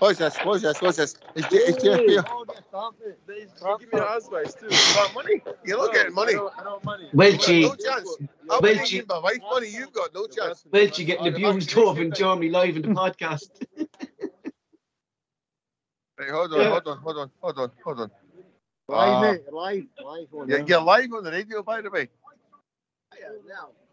[0.00, 0.36] What's this?
[0.38, 0.80] What's this?
[0.82, 1.14] What's this?
[1.34, 2.24] Is, J- is Jeff here?
[2.28, 3.48] Oh, get stamped, mate.
[3.78, 4.66] Give me your advice too.
[4.70, 5.42] You want money?
[5.64, 6.32] You're not getting money.
[6.32, 7.08] I don't, I don't money.
[7.12, 8.16] Well, You've G, got no chance.
[8.20, 9.02] I'm Well, taking G-
[9.50, 9.68] money.
[9.68, 10.64] You've got no chance.
[10.72, 13.50] well, G getting abused over in Germany live in the podcast.
[16.18, 16.68] Hey, hold on, Yeah.
[16.70, 18.10] hold on, hold on, hold on, hold on.
[18.88, 19.20] Live, Ah.
[19.22, 19.40] mate.
[19.52, 19.84] Live.
[20.04, 20.26] Live.
[20.34, 20.66] on You're, there.
[20.68, 22.08] you're live on the radio, by the way.
[23.18, 23.28] Yeah.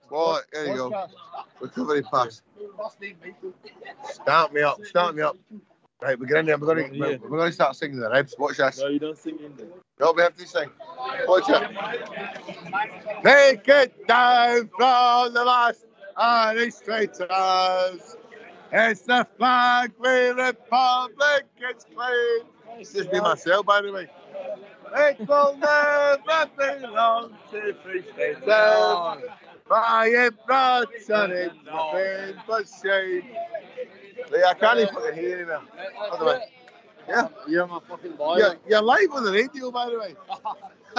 [0.10, 0.90] Well, there you go.
[0.90, 1.10] Podcast.
[1.62, 2.42] Recovery pass.
[2.78, 3.54] First name, Michael.
[4.12, 4.84] Start me up.
[4.86, 5.38] Start me up.
[6.00, 6.58] Right, we're there.
[6.58, 8.36] We're going to we're, we're to start singing the ribs.
[8.38, 8.80] Watch this.
[8.80, 9.66] No, you don't sing in there.
[10.00, 10.70] No, we have to sing.
[11.28, 13.24] Watch it.
[13.24, 15.86] Take it down from the last
[16.16, 18.16] administrators.
[18.72, 22.46] It's the flag we republic it's clean.
[22.80, 24.08] It's just me myself, by the way.
[24.96, 28.44] It will never belong to free staters.
[29.68, 33.24] By it rots and it's nothing but shame.
[34.32, 35.62] Like, I can't even fucking hear you now.
[36.10, 36.42] By the way.
[37.08, 37.28] Yeah.
[37.48, 38.38] You're my fucking boy.
[38.38, 40.16] You're, you're live on the radio, by the way.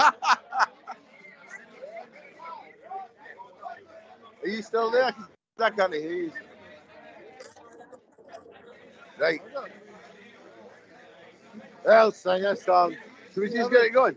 [4.43, 5.15] Are you still there?
[5.59, 6.33] I can't hear you.
[9.21, 9.43] Right.
[11.85, 12.97] Well, sing a song.
[13.35, 14.17] Should we just get it going?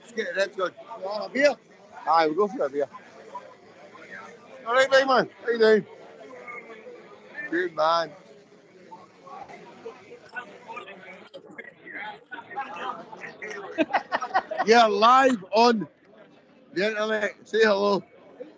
[0.00, 0.74] Let's get it that's good.
[0.98, 1.54] You want a beer?
[2.06, 2.88] Aye, we'll go for a beer.
[4.66, 5.28] All right, big man.
[5.44, 5.86] How you doing?
[7.50, 8.10] Good man.
[14.66, 15.88] You're live on
[16.74, 17.34] the internet.
[17.44, 18.02] Say hello.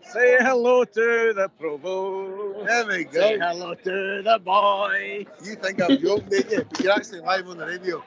[0.02, 2.64] Say hello to the Provo.
[2.64, 3.20] There we go.
[3.20, 5.26] Say hello to the boy.
[5.44, 6.64] You think I'm joking, don't you?
[6.68, 8.02] But you're actually live on the radio.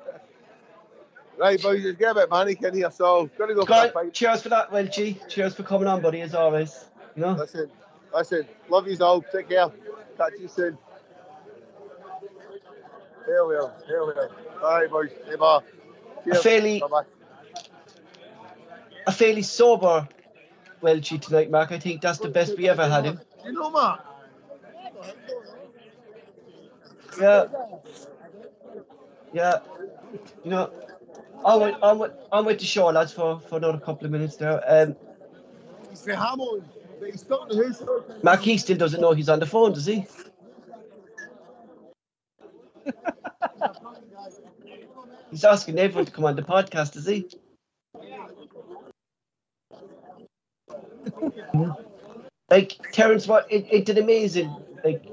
[1.38, 2.90] right, boys, let's get a bit manic in here.
[2.90, 4.10] So, gonna go for.
[4.10, 5.16] Cheers for that, Welshy.
[5.28, 6.84] Cheers for coming on, buddy, as always.
[7.14, 7.32] You know?
[7.32, 7.70] Listen,
[8.14, 9.22] listen, love you all.
[9.22, 9.70] Take care.
[10.16, 10.78] Catch you soon.
[13.26, 13.72] Here we are.
[13.86, 14.30] Here we are.
[14.62, 15.10] All right, boys.
[15.28, 15.62] Hey, bar.
[16.30, 17.04] A fairly, Bye bye.
[19.06, 20.08] a fairly sober
[20.82, 21.72] Welshy tonight, Mark.
[21.72, 23.20] I think that's the best we ever had him.
[23.44, 24.00] You know, Mark.
[27.20, 27.46] Yeah.
[29.32, 29.58] Yeah.
[30.44, 30.70] You know,
[31.44, 34.40] I'm with, I'm with, I'm with the show, lads, for, for another couple of minutes
[34.40, 34.60] now.
[34.66, 34.96] Um,
[35.90, 36.04] He's
[37.00, 37.82] but he's stuck in the house.
[38.22, 40.06] Mark, he still doesn't know he's on the phone, does he?
[45.30, 47.26] he's asking everyone to come on the podcast, is he?
[52.50, 54.54] like Terence, what it, it did amazing.
[54.84, 55.04] Like,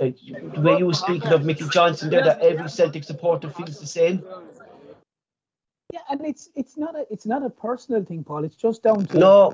[0.00, 3.78] like the way you were speaking of Mickey Johnston there, that every Celtic supporter feels
[3.78, 4.24] the same.
[5.92, 8.44] Yeah, and it's it's not a it's not a personal thing, Paul.
[8.44, 9.52] It's just down to No,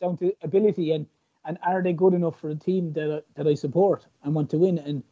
[0.00, 1.06] down to ability and
[1.44, 4.50] and are they good enough for a team that I- that I support and want
[4.50, 4.78] to win?
[4.78, 5.02] And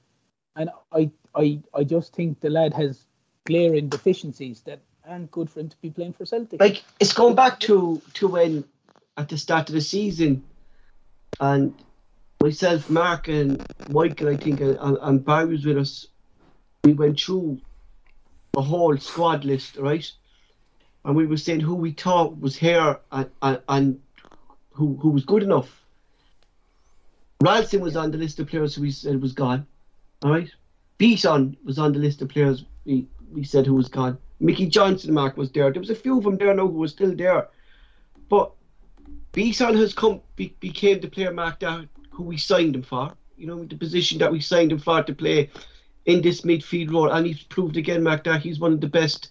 [0.57, 3.07] and I I I just think the lad has
[3.47, 6.61] glaring deficiencies that aren't good for him to be playing for Celtic.
[6.61, 8.65] like it's going back to to when
[9.17, 10.43] at the start of the season,
[11.39, 11.75] and
[12.43, 16.07] myself, Mark, and Michael, I think, and, and Barry was with us.
[16.83, 17.61] We went through
[18.57, 20.11] a whole squad list, right?
[21.05, 24.01] And we were saying who we thought was here and, and, and
[24.73, 25.83] who who was good enough.
[27.43, 29.67] Ralston was on the list of players who we said was gone.
[30.23, 30.51] All right.
[30.99, 34.19] Bitton was on the list of players we, we said who was gone.
[34.41, 35.71] Mickey Johnston, Mark, was there.
[35.73, 37.49] There was a few of them there now who were still there.
[38.29, 38.53] But
[39.33, 43.15] Bitton has come be, became the player, Mark, that who we signed him for.
[43.37, 45.51] You know, the position that we signed him for to play
[46.07, 47.11] in this midfield role.
[47.11, 49.31] And he's proved again, Mark, that he's one of the best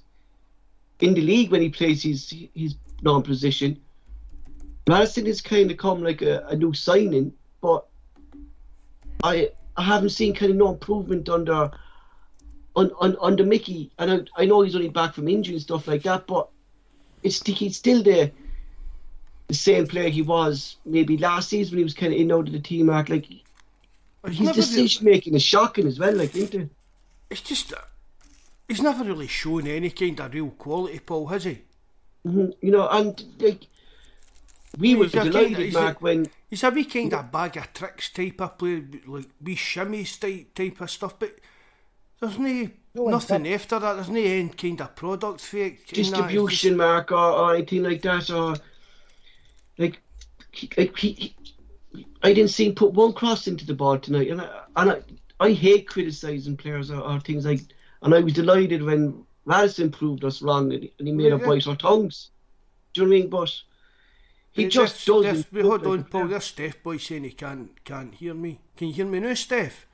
[0.99, 3.79] in the league when he plays his his non position.
[4.87, 7.85] Madison has kind of come like a, a new signing, but
[9.23, 11.71] I I haven't seen kind of no improvement under
[12.75, 15.87] on, on under Mickey, and I, I know he's only back from injury and stuff
[15.87, 16.49] like that, but
[17.21, 18.31] it's he's still the
[19.47, 22.47] the same player he was maybe last season when he was kind of in out
[22.47, 22.87] of the team.
[22.87, 23.25] Mark, like
[24.29, 26.15] He's his decision making is shocking as well.
[26.15, 26.69] Like, isn't it?
[27.29, 27.73] it's just,
[28.73, 31.59] he's never really shown any kind of real quality, Paul, has he?
[32.25, 33.67] Mhm, You know, and like
[34.77, 37.57] we were a kind of- delighted, he's a- when He's a wee kind of bag
[37.57, 41.35] of tricks type of player, like wee shimmies type, type of stuff, but
[42.19, 43.93] there's no, No, nothing in after that.
[43.95, 45.63] There's no end kind of product for it.
[45.63, 45.93] in that.
[45.95, 48.55] Just- distribution, Mark, or, or anything like that, or
[49.79, 49.99] like,
[50.51, 51.35] he, like he, he-
[52.21, 55.01] I didn't see him put one cross into the ball tonight, and I, and I,
[55.39, 57.61] I hate criticizing players or, or things like.
[58.03, 61.35] And I was delighted when Madison proved us wrong, and he, and he made Yeah,
[61.35, 61.47] us yeah.
[61.47, 62.29] bite our tongues.
[62.93, 63.29] Do you know what I mean?
[63.29, 63.61] But
[64.51, 65.23] he Hey, just there's- doesn't.
[65.23, 66.27] there's- wait, look Hold like on, Paul.
[66.27, 68.59] There's Steph boy saying he can't can't hear me.
[68.77, 69.87] Can you hear me now, Steph?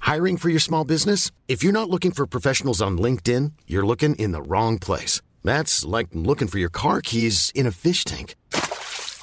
[0.00, 1.30] Hiring for your small business?
[1.46, 5.20] If you're not looking for professionals on LinkedIn, you're looking in the wrong place.
[5.44, 8.34] That's like looking for your car keys in a fish tank.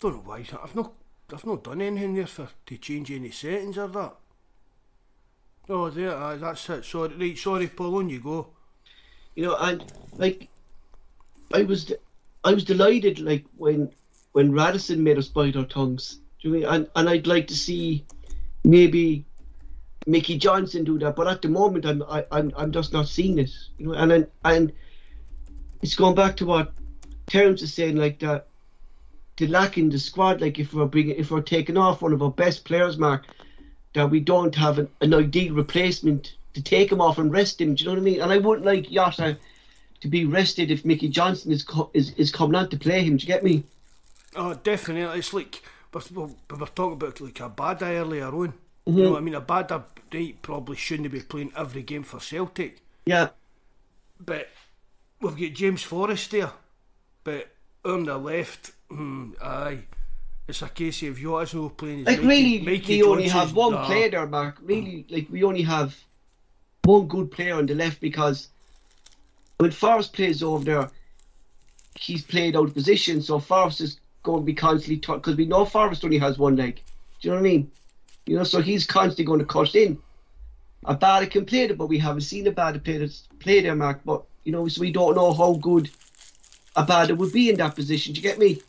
[0.00, 0.46] Don't know why.
[0.62, 0.92] I've not,
[1.32, 4.14] I've not done anything there for to change any settings or that.
[5.68, 6.84] Oh, there, aye, that's it.
[6.84, 8.48] Sorry, right, sorry, Paul, on you go.
[9.36, 9.84] you know, and
[10.16, 10.48] like
[11.52, 11.92] I was,
[12.44, 13.90] I was delighted like when
[14.32, 16.20] when Ralston made us bite our tongues.
[16.40, 16.64] Do you mean?
[16.64, 18.04] And and I'd like to see
[18.64, 19.24] maybe
[20.06, 23.38] Mickey Johnston do that, but at the moment I'm I, I'm I'm just not seeing
[23.38, 23.50] it.
[23.78, 24.72] You know, and and, and
[25.82, 26.72] it's going back to what
[27.26, 28.48] Terence is saying, like that
[29.40, 30.40] the lack in the squad.
[30.40, 33.24] Like if we're bringing if we're taking off one of our best players, Mark,
[33.94, 37.74] that we don't have an, an ideal replacement to take him off and rest him.
[37.74, 38.20] Do you know what I mean?
[38.20, 39.36] And I wouldn't like Jota
[40.00, 43.16] to be rested if Mickey Johnston is co- is, is coming on to play him.
[43.16, 43.64] Do you get me?
[44.36, 45.18] Oh, definitely.
[45.18, 45.62] It's like
[45.92, 48.54] we're, we're, we were talking about like Abada earlier on.
[48.86, 49.02] You mm-hmm.
[49.02, 49.34] know what I mean?
[49.34, 49.70] A bad
[50.12, 53.28] right, probably shouldn't be playing every game for Celtic, Yeah.
[54.18, 54.48] but
[55.20, 56.52] we've got James Forrest there.
[57.22, 57.50] But
[57.84, 59.78] on the left, hmm, aye,
[60.48, 61.98] it's a case of Jota's not playing.
[61.98, 63.86] his Like Mikey- really, Mikey we only have one nah.
[63.86, 64.58] player there, Mark.
[64.62, 65.96] Really, like we only have
[66.84, 68.48] one good player on the left because
[69.58, 70.90] when Forrest plays over there,
[71.94, 73.22] he's played out of position.
[73.22, 76.76] So Forrest is going to be constantly because we know Forrest only has one leg.
[77.20, 77.70] Do you know what I mean?
[78.26, 79.98] You know, so he's constantly going to cut in.
[80.86, 84.00] Abada can play it, but we haven't seen Abada play, this, play there, Mark.
[84.04, 85.90] But you know, so we don't know how good
[86.76, 88.14] a Abada would be in that position.
[88.14, 88.60] Do you get me?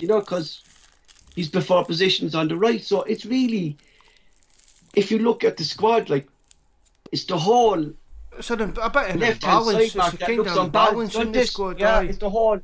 [0.00, 0.62] You know, because
[1.34, 2.82] he's before positions on the right.
[2.82, 3.76] So it's really,
[4.94, 6.28] if you look at the squad, like
[7.12, 7.92] it's the whole
[8.38, 11.18] It's an, a bit of left hand side, Mark, that looks unbalanced.
[11.18, 11.50] the this.
[11.50, 11.80] squad.
[11.80, 12.60] yeah, it's the whole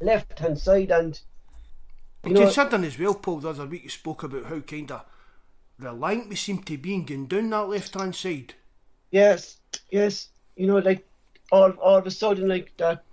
[0.00, 1.20] left hand side, and
[2.24, 5.04] you know, Considering as well, Paul, the other week you spoke about how kind of
[5.78, 8.54] reliant we seem to be in going down that left hand side.
[9.10, 9.58] yes,
[9.90, 11.06] yes, you know, like
[11.50, 13.04] all all of a sudden, like that.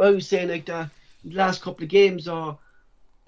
[0.00, 0.66] I was saying, like
[1.30, 2.58] the last couple of games, our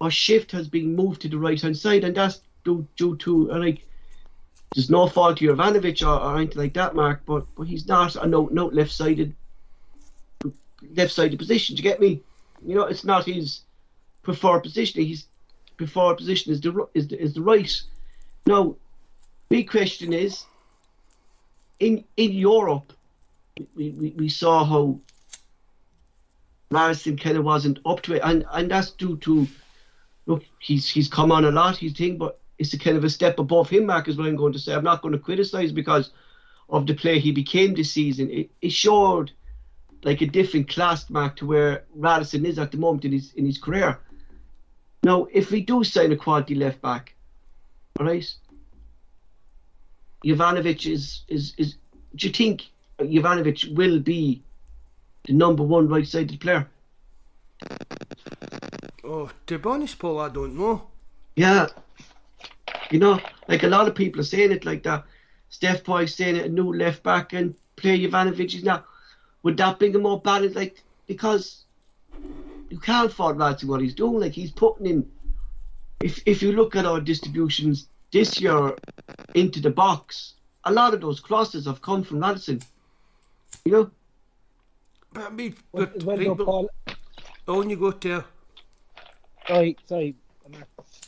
[0.01, 3.53] our shift has been moved to the right hand side, and that's due due to
[3.53, 3.87] uh, like.
[4.75, 8.15] There's no fault to Juranovic or, or anything like that, Mark, but but he's not
[8.17, 9.35] a no no left sided
[10.95, 11.75] left sided position.
[11.75, 12.23] Do you get me?
[12.65, 13.63] You know, it's not his
[14.23, 15.05] preferred position.
[15.05, 15.25] His
[15.77, 17.83] preferred position is the is the, is the right.
[18.47, 18.77] Now,
[19.49, 20.45] big question is
[21.81, 22.93] in in Europe,
[23.75, 25.01] we, we, we saw how
[26.71, 29.47] Madison of wasn't up to it, and and that's due to
[30.27, 33.11] look he's he's come on a lot, he's thing, but it's a kind of a
[33.11, 34.75] step above him, Mark, is what I'm going to say.
[34.75, 36.11] I'm not going to criticise because
[36.69, 38.31] of the player he became this season.
[38.31, 39.33] It, it showed
[40.05, 43.47] like a different class, Mark, to where Ralston is at the moment in his in
[43.47, 43.99] his career.
[45.03, 47.15] Now, if we do sign a quality left back,
[47.99, 48.33] all right,
[50.25, 51.77] Juranovic is is is.
[52.15, 52.67] Do you think
[53.01, 54.43] Juranovic will be
[55.31, 56.69] the number one right-sided player?
[59.05, 60.89] Oh, to be honest, Paul, I don't know.
[61.37, 61.69] Yeah.
[62.91, 65.05] You know, like a lot of people are saying it like that.
[65.49, 68.85] Steph Boy's saying it, a new left back and play Juranovic is now.
[69.45, 70.57] Would that bring him more balance?
[70.57, 71.65] Like, because
[72.69, 74.21] you can't fault Radzi what he's doing.
[74.21, 75.11] Like, he's putting in.
[76.03, 78.75] If, if you look at our distributions this year
[79.35, 82.61] into the box, a lot of those crosses have come from Ralston.
[83.65, 83.91] You know?
[85.13, 86.71] But I mean, Well, but, as well, right, but Paul,
[87.49, 88.25] on you go there.
[89.47, 90.15] sorry, sorry,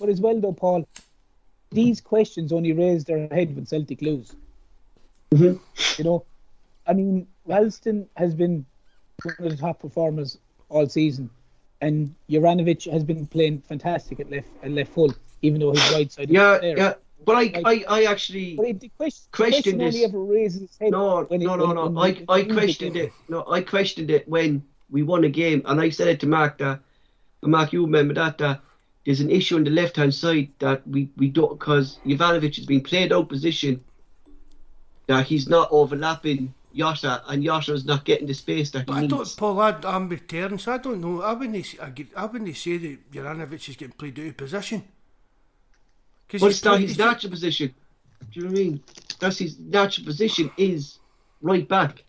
[0.00, 0.88] but as well though, Paul,
[1.70, 4.34] these questions only raise their head when Celtic lose.
[5.32, 5.60] Mhm.
[5.98, 6.24] You know,
[6.86, 8.66] I mean, Ralston has been
[9.22, 10.38] one of the top performers
[10.68, 11.30] all season,
[11.80, 16.10] and Juranovic has been playing fantastic at left at left full, even though his right
[16.10, 16.28] side.
[16.30, 16.76] Yeah, there.
[16.76, 16.94] yeah.
[17.24, 18.56] But I, Like- I, I actually.
[18.56, 20.04] But the question, Question question this.
[20.04, 20.90] ever raises its head.
[20.92, 21.88] No, when it- no, no, when- no.
[21.88, 23.12] when I, I questioned it.
[23.28, 26.58] No, I questioned it when we won a game, and I said it to Mark
[26.58, 26.80] that,
[27.42, 28.60] Mark, you remember that that
[29.04, 32.66] there's an issue on the left hand side that we we don't because Juranovic has
[32.66, 33.82] been played out position.
[35.08, 39.00] That he's not overlapping Yasha, and Jota's not getting the space that he But I
[39.02, 39.12] needs.
[39.12, 40.68] don't, Paul, I, I'm with Terence.
[40.68, 41.20] I don't know.
[41.20, 44.36] I wouldn't, s- I, get- I wouldn't say that Juranovic is getting played out of
[44.36, 44.84] position.
[46.32, 47.74] Because But it's not his natural position.
[48.32, 48.82] Do you know what I mean?
[49.20, 50.98] That's his natural position is
[51.42, 52.04] right back.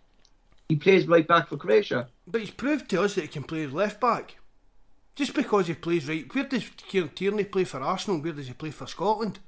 [0.70, 2.08] He plays right back for Croatia.
[2.26, 4.38] But he's proved to us that he can play left back.
[5.16, 6.34] Just because he plays right.
[6.34, 8.22] Where does Kieran Tierney play for Arsenal?
[8.22, 9.40] Where does he play for Scotland?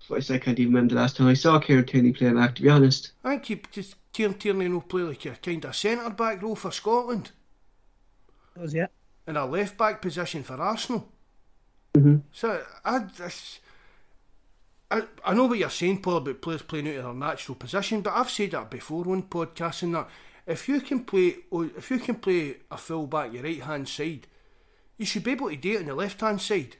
[0.00, 2.54] So I can't even remember the last time I saw Kieran Tierney play back.
[2.56, 3.12] To be honest.
[3.24, 6.56] I think he, just Kieran Tierney will play like a kind of centre back role
[6.56, 7.30] for Scotland
[8.54, 8.86] Does, yeah.
[9.26, 11.08] and a left back position for Arsenal.
[11.94, 12.20] Mhm.
[12.32, 13.60] So I, that's-
[14.90, 18.00] I, I know what you're saying, Paul, about players playing out of their natural position,
[18.00, 20.08] but I've said that before on podcasts and that.
[20.46, 23.88] If you can play, oh, if you can play a full back your right hand
[23.88, 24.26] side,
[24.98, 26.76] you should be able to do it on the left hand side.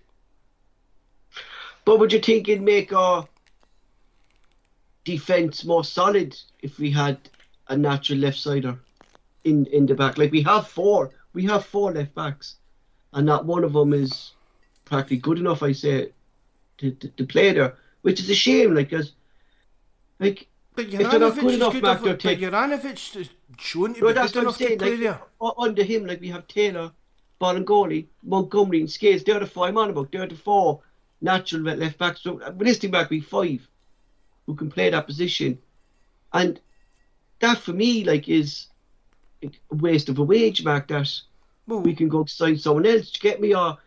[1.85, 3.29] But would you think it'd make our
[5.05, 7.19] defence more solid if we had
[7.69, 8.79] a natural left sider
[9.45, 10.19] in in the back?
[10.19, 12.57] Like we have four, we have four left backs,
[13.13, 14.33] and not one of them is
[14.85, 15.63] practically good enough.
[15.63, 16.11] I say
[16.79, 18.75] to, to, to play there, which is a shame.
[18.75, 19.13] Like, cause,
[20.19, 22.03] like But if they're not good enough, good Mark, enough.
[22.03, 22.41] they'll But take.
[22.41, 24.79] Juranovic is shown to No, be that's good what I'm enough to saying.
[24.79, 25.21] play Like, there.
[25.59, 26.93] under him, like we have Taylor,
[27.39, 29.25] Boli Montgomery and Scales.
[29.25, 30.13] They're the four I'm about.
[30.13, 30.83] They're the four
[31.21, 32.23] natural left backs.
[32.23, 33.67] So uh, realistic back be five
[34.47, 35.59] who can play that position,
[36.33, 36.61] and
[37.41, 38.67] that for me like is
[39.43, 40.89] a waste of a wage, Mark.
[40.89, 41.09] That
[41.67, 43.11] Well, we can go sign someone else.
[43.11, 43.55] Do you get me?
[43.55, 43.79] Or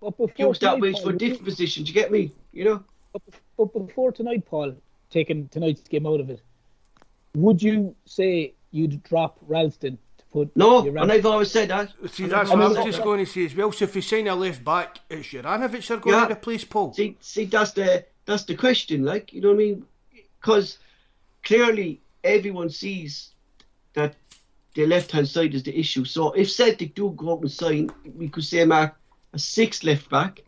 [0.00, 1.84] But before use that tonight, wage for a different position.
[1.84, 2.32] Do you get me?
[2.52, 2.84] You know.
[3.24, 4.74] But, but before tonight, Paul,
[5.10, 6.40] taking tonight's game out of it,
[7.34, 11.92] would you say you'd drop Ralston to put No, your and I've always said that.
[12.10, 13.72] see, that's what I always was just going to say as well.
[13.72, 16.26] So if we sign a left back, it's Juranovic they're going Yeah.
[16.28, 16.92] to replace Paul.
[16.92, 19.04] See, see, that's the that's the question.
[19.04, 19.86] Like, you know what I mean?
[20.40, 20.78] Because
[21.44, 23.30] clearly everyone sees
[23.94, 24.16] that
[24.74, 26.04] the left hand side is the issue.
[26.04, 28.94] So if Celtic do go out and sign, we could say Mark
[29.32, 30.42] a sixth left back.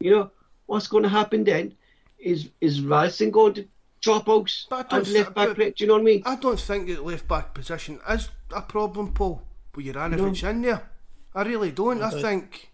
[0.00, 0.30] You know
[0.66, 1.74] what's going to happen then?
[2.18, 3.64] Is is Ralston going to
[4.00, 5.70] drop out But I and don't left back play?
[5.70, 6.22] Do you know what I mean?
[6.24, 9.42] I don't think that left back position is a problem, Paul.
[9.72, 10.82] But you're Juranovic in there,
[11.34, 12.02] I really don't.
[12.02, 12.70] I think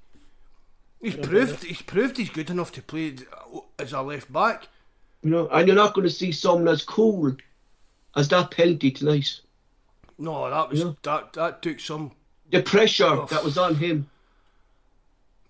[1.00, 3.16] he's proved he's proved he's good enough to play
[3.78, 4.68] as a left back.
[5.22, 7.36] You know, and you're not going to see someone as cool
[8.16, 9.40] as that penalty tonight.
[10.18, 10.92] No, that was Yeah.
[11.02, 12.12] that that took some.
[12.50, 13.26] The pressure Oh.
[13.30, 14.08] that was on him.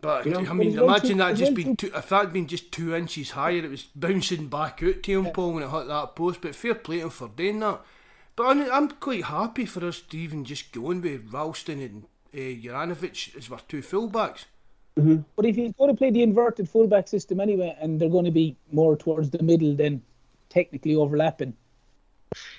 [0.03, 2.49] But You know, I mean, imagine that just well been two, if that had been
[2.49, 5.87] just two inches higher, it was bouncing back out to him, Paul, when it hit
[5.87, 6.41] that post.
[6.41, 7.81] But fair play to him for doing that.
[8.35, 12.03] But I'm, I'm quite happy for us to even just going with Ralston and
[12.35, 14.47] uh, Juranovic as our two fullbacks.
[14.97, 18.31] But if he's going to play the inverted fullback system anyway, and they're going to
[18.33, 20.03] be more towards the middle than
[20.51, 21.55] technically overlapping,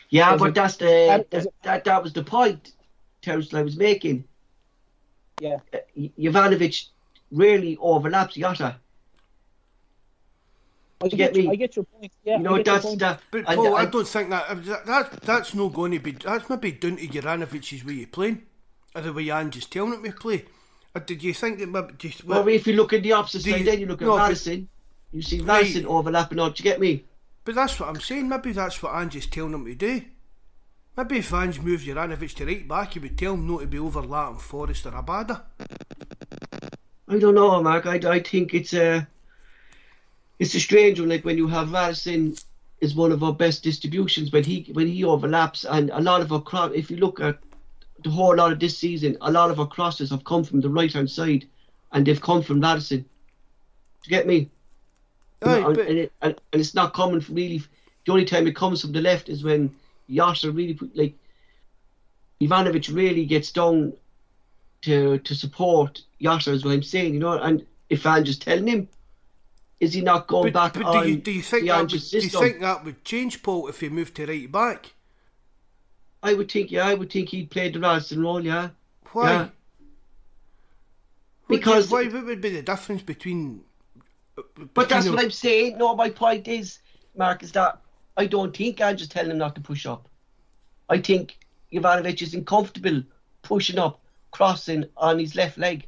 [0.10, 2.72] Yeah, Was but it- that's the that- was that, it- that, that was the point
[3.22, 4.24] Terence I was making.
[5.42, 5.58] yeah.
[5.74, 5.78] Uh,
[6.18, 6.88] Juranovic
[7.34, 8.78] rarely overlaps Jota.
[11.04, 11.50] I get, get you, me?
[11.52, 12.12] I get your point.
[12.24, 13.00] Yeah, you know I get your that's point.
[13.00, 16.00] the But and- Paul, I and- don't think that, that, that that's not going to
[16.00, 16.12] be.
[16.12, 18.44] That's maybe down to Juranovic's way of playing,
[18.96, 20.46] or the way Ange is telling him to play.
[20.96, 23.60] Or did you think that maybe just well, if you look at the opposite side,
[23.60, 24.70] you- then you look at no, but- Madison.
[25.12, 25.46] You see Right.
[25.62, 26.40] Madison overlapping.
[26.40, 27.04] Or do you get me?
[27.46, 28.30] But that's what I'm saying.
[28.30, 30.02] Maybe that's what Ange is telling him to do.
[30.96, 33.78] Maybe if Ange moved Juranovic to right back, he would tell him not to be
[33.78, 35.42] overlapping Forrest or Abada.
[37.08, 37.86] I don't know, Mark.
[37.86, 39.08] I, I think it's a
[40.40, 41.10] it's a strange one.
[41.10, 42.36] Like when you have Madison
[42.82, 46.32] is one of our best distributions, but he when he overlaps, and a lot of
[46.32, 46.72] our cross.
[46.74, 47.40] If you look at
[48.04, 50.70] the whole lot of this season, a lot of our crosses have come from the
[50.70, 51.46] right hand side,
[51.92, 53.00] and they've come from Madison.
[53.02, 53.06] Do
[54.06, 54.50] you get me?
[55.44, 57.62] Aye, and, but- and, it, and, and it's not coming from really.
[58.06, 59.74] The only time it comes from the left is when
[60.10, 61.16] Yasser really put like
[62.42, 63.94] Juranovic really gets down
[64.84, 67.34] to to support Yasser is what I'm saying, you know.
[67.40, 68.88] And if I'm just telling him,
[69.80, 71.90] is he not going But, back but on do you do you think that would,
[71.90, 74.94] do you think that would change Paul if he moved to right back?
[76.22, 78.70] I would think, yeah, I would think he'd play the Ralston role, yeah.
[79.12, 79.30] Why?
[79.32, 79.40] Yeah.
[79.40, 79.50] What
[81.50, 82.06] do you- Because- why?
[82.08, 83.64] What would be the difference between?
[84.38, 85.78] Uh, but that's between what I'm saying.
[85.78, 86.80] No, my point is,
[87.18, 87.82] Mark, is that
[88.16, 90.08] I don't think I'm just telling him not to push up.
[90.90, 91.38] I think
[91.74, 93.04] Juranovic is uncomfortable
[93.42, 94.00] pushing up,
[94.34, 95.88] crossing on his left leg.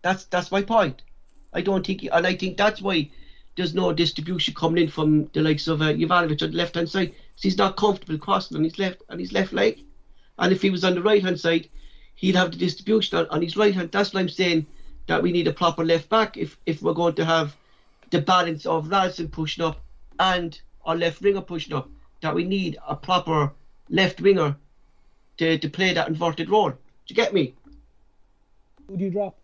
[0.00, 1.02] That's that's my point.
[1.52, 3.10] I don't think, and I think that's why
[3.56, 6.88] there's no distribution coming in from the likes of uh, Juranovic on the left hand
[6.88, 7.14] side.
[7.40, 9.80] he's not comfortable crossing on his left on his left leg,
[10.38, 11.68] and if he was on the right hand side,
[12.14, 13.90] he'd have the distribution on, on his right hand.
[13.92, 14.66] That's why I'm saying.
[15.08, 17.56] That we need a proper left back if if we're going to have
[18.10, 19.80] the balance of Ralston pushing up
[20.20, 21.90] and our left winger pushing up.
[22.20, 23.52] That we need a proper
[23.90, 24.56] left winger
[25.38, 26.72] to, to play that inverted role.
[27.06, 27.54] Do you get me?
[28.88, 29.36] Who do you drop?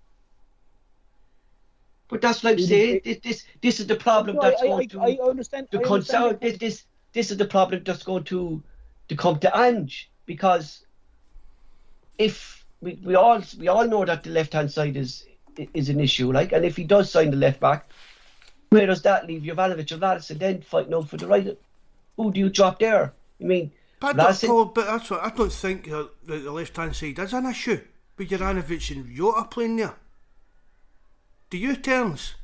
[2.08, 3.00] But that's what I'm saying.
[3.04, 5.68] This this this is the problem No, that's I, going to I, to I understand
[5.70, 8.62] concern this, this this is the problem that's going to
[9.08, 10.84] to come to Ange because
[12.18, 15.24] if we, we all we all know that the left hand side is
[15.74, 17.88] is an issue, like, and if he does sign the left back,
[18.70, 21.58] where does that leave Juranovic and Madison then fighting out for the right?
[22.16, 23.12] Who do you drop there?
[23.40, 26.38] I mean, But, I don't, Madison- Paul, but that's what I don't think uh, that
[26.38, 27.80] the left hand side is an issue
[28.16, 29.94] with Juranovic and Jota playing there.
[31.50, 32.34] Do you, Terence?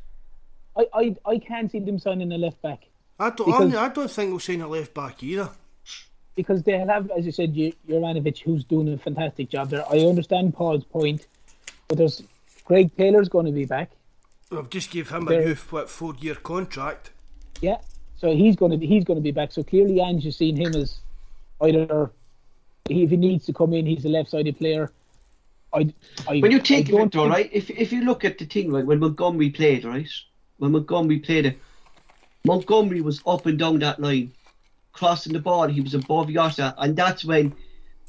[0.77, 2.87] I, I, I can't see them signing a left back
[3.19, 3.47] I don't.
[3.47, 5.51] Because- I, I don't think we'll sign a left back either.
[6.35, 9.85] because they'll have, as you said, Ju- Juranovic, who's doing a fantastic job there.
[9.91, 11.27] I understand Paul's point,
[11.87, 12.23] but there's
[12.65, 13.91] Greg Taylor's going to be back.
[14.51, 17.11] I've just gave him a new what four year contract.
[17.61, 17.79] Yeah.
[18.17, 19.53] So he's going to he's going to be back.
[19.53, 20.99] So clearly, Ange has seen him as
[21.65, 22.11] either
[22.89, 24.93] if he needs to come in, he's a left-sided player.
[25.73, 25.93] I,
[26.29, 27.51] I When you I it, though, right?
[27.53, 30.09] If if you look at the thing, right, when Montgomery played, right,
[30.59, 31.59] when Montgomery played it,
[32.45, 34.33] Montgomery was up and down that line,
[34.93, 35.67] crossing the ball.
[35.67, 37.55] He was above Jota, and that's when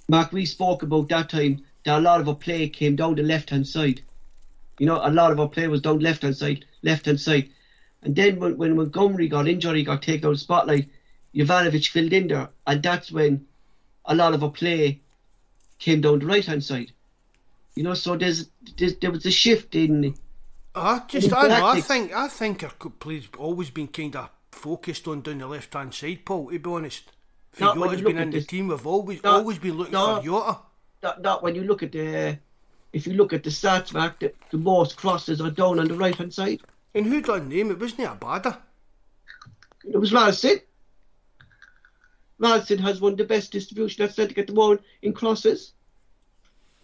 [0.09, 1.63] Mark we spoke about that time.
[1.85, 4.01] That a lot of our play came down the left hand side.
[4.79, 7.49] You know, a lot of our play was down left hand side, left hand side.
[8.01, 10.89] And then when, when Montgomery got injured, he got taken out of the spotlight.
[11.35, 13.45] Juranovic filled in there, and that's when
[14.05, 15.01] a lot of our play
[15.79, 16.91] came down the right hand side.
[17.75, 20.15] You know, so there's, there's there was a shift in.
[20.73, 24.29] I just, In I, know, I think, I think our play's always been kind of
[24.51, 26.49] focused on down the left hand side, Paul.
[26.51, 27.11] To be honest,
[27.59, 28.67] Not Jota's been in the this- team.
[28.69, 30.17] We've always, not- always been looking no.
[30.17, 30.57] for Jota.
[31.03, 32.39] Not, not when you look at the.
[32.93, 35.95] If you look at the stats, Mark, the, the most crosses are down on the
[35.95, 36.61] right hand side.
[36.93, 37.71] And who done name?
[37.71, 38.57] It wasn't Abada.
[39.83, 40.61] It was Ralston.
[42.39, 45.73] Ralston has one of the best distribution at Celtic at the moment in crosses.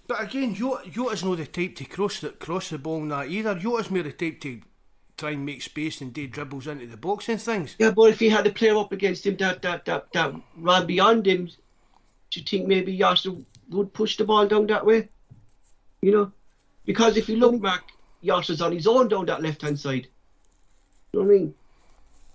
[0.08, 3.30] But again, Jota, Jota's not the type to cross the cross the ball in that
[3.30, 3.56] either.
[3.56, 4.62] Jota's more the type to
[5.18, 7.76] try and make space and do dribbles into the box and things.
[7.80, 10.86] Yeah, but if he had a player up against him that that that, that ran
[10.86, 15.10] beyond him, do you think maybe Yasser would push the ball down that way?
[16.02, 16.32] You know,
[16.86, 17.92] because if you look, back,
[18.24, 20.08] Yasser's on his own down that left hand side.
[21.14, 21.56] You know what I mean?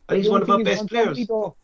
[0.08, 1.26] And he's The one of our best players.
[1.26, 1.56] though,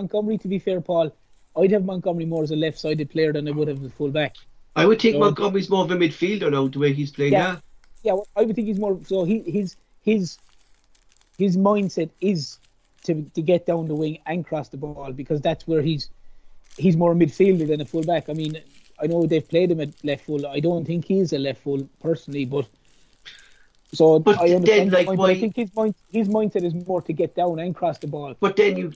[0.00, 1.10] Montgomery, to be fair, Paul,
[1.56, 4.36] I'd have Montgomery more as a left-sided player than I would have the full-back.
[4.76, 7.52] I would think So- Montgomery's more of a midfielder now, the way he's playing Yeah.
[7.52, 7.60] now.
[8.02, 9.00] Yeah, well, I would think he's more.
[9.04, 10.38] So he, his his
[11.38, 12.58] his mindset is
[13.04, 16.08] to to get down the wing and cross the ball because that's where he's
[16.76, 18.28] he's more a midfielder than a fullback.
[18.28, 18.58] I mean,
[19.02, 20.46] I know they've played him at left full.
[20.46, 22.66] I don't think he's a left full personally, but
[23.92, 24.90] so But I then, understand.
[24.92, 27.74] the like, why- I think his mind his mindset is more to get down and
[27.74, 28.36] cross the ball.
[28.38, 28.92] But then you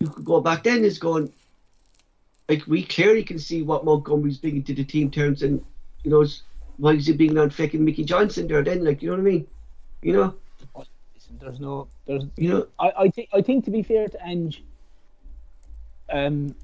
[0.00, 1.32] you could go back then is going
[2.48, 5.64] like we clearly can see what Montgomery's bringing to the team terms and
[6.02, 6.26] you know
[6.78, 9.30] why is he being on fucking Mickey Johnston there then like you know what I
[9.30, 9.46] mean?
[10.02, 10.34] You know?
[11.14, 14.26] Listen, there's no there's You know I, I think I think to be fair to
[14.26, 14.64] Ange,
[16.10, 16.54] um,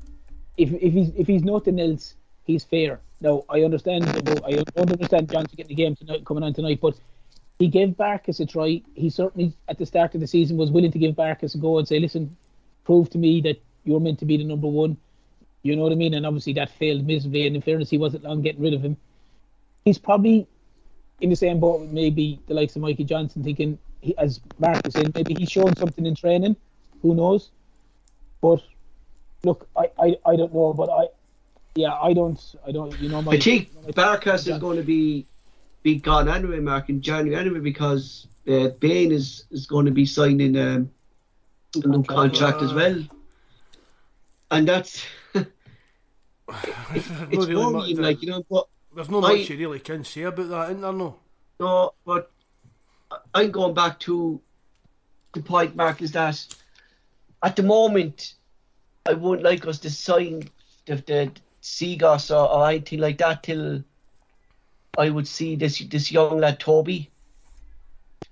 [0.57, 2.15] if if he's if he's nothing else,
[2.45, 3.01] he's fair.
[3.21, 6.99] Now I understand I don't understand Johnston getting the game tonight coming on tonight, but
[7.59, 8.81] he gave Barkas a try.
[8.95, 11.79] He certainly at the start of the season was willing to give Barkas a go
[11.79, 12.37] and say, listen,
[12.87, 14.97] prove to me that you're meant to be the number one.
[15.63, 16.15] You know what I mean?
[16.15, 17.47] And obviously that failed miserably.
[17.47, 18.97] And in fairness, he wasn't long getting rid of him.
[19.85, 20.47] He's probably
[21.21, 24.85] in the same boat with maybe the likes of Mikey Johnston, thinking, he, as Mark
[24.85, 26.57] was saying, maybe he's shown something in training.
[27.03, 27.51] Who knows?
[28.41, 28.63] But
[29.43, 31.07] look, I, I, I don't know, but I,
[31.75, 33.33] yeah, I don't, I don't, you know, my.
[33.33, 35.27] I think Barkas is going to be
[35.83, 40.05] be gone anyway, Mark, in January anyway because uh, Bain is, is going to be
[40.05, 40.91] signing um,
[41.85, 43.03] a new contract as well.
[44.51, 45.05] And that's
[45.35, 50.05] it's Not really much- like you know, but There's not I- much you really can
[50.05, 50.93] say about that, isn't there?
[50.93, 51.17] No.
[51.59, 52.31] No, but
[53.35, 54.41] I'm going back to
[55.33, 56.45] the point, Mark, is that
[57.43, 58.35] at the moment,
[59.07, 60.51] I wouldn't like us to sign
[60.87, 61.33] the, the
[61.63, 63.83] Seagoss or, or anything like that till
[64.99, 67.09] I would see this this young lad Tobi,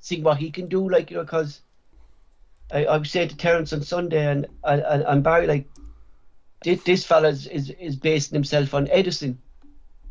[0.00, 1.60] see what he can do, like you know, because
[2.72, 5.68] I, I saying to Terence on Sunday and and, and, Barry like
[6.62, 9.36] this, this fella is, is is basing himself on Ederson,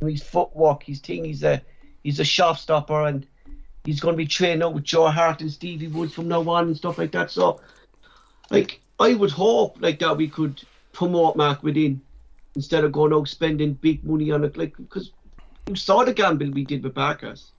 [0.02, 1.62] his footwork, his thing, he's a
[2.04, 3.26] he's a shop stopper and
[3.84, 6.68] he's going to be training out with Joe Hart and Stevie Woods from now on
[6.68, 7.32] and stuff like that.
[7.32, 7.60] So,
[8.50, 10.62] like, I would hope like that we could
[10.92, 12.02] promote Mark within
[12.56, 14.58] instead of going out spending big money on it.
[14.58, 15.12] Like, because
[15.68, 17.52] you saw the gamble we did with Barkas.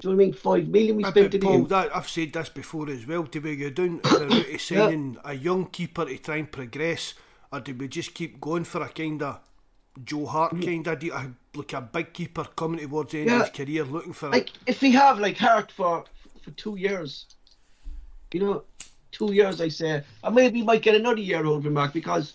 [0.00, 0.32] Do you know what I mean?
[0.32, 3.22] Five million we spent in Paul, that, I've said this before as well.
[3.24, 7.14] Do we go down the route of signing a young keeper to try and progress,
[7.52, 9.40] or do we just keep going for a kind of
[10.02, 13.50] Joe Hart kind of deal, like a big keeper coming towards the end of his
[13.50, 16.04] career, looking for Like, if we have like Hart for
[16.42, 17.26] for two years,
[18.32, 18.62] you know,
[19.12, 21.92] two years, I say, and maybe we might get another year out of him, Mark,
[21.92, 22.32] because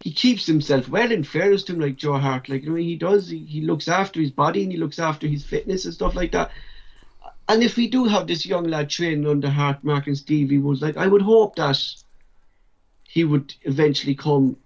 [0.00, 1.10] he keeps himself well.
[1.10, 3.28] In fairness to him, like Joe Hart, like you know, he does.
[3.28, 6.32] He, he looks after his body and he looks after his fitness and stuff like
[6.32, 6.50] that.
[7.48, 10.82] And if we do have this young lad training under Hart, Mark and Stevie Woods,
[10.82, 11.78] like I would hope that
[13.04, 14.56] he would eventually come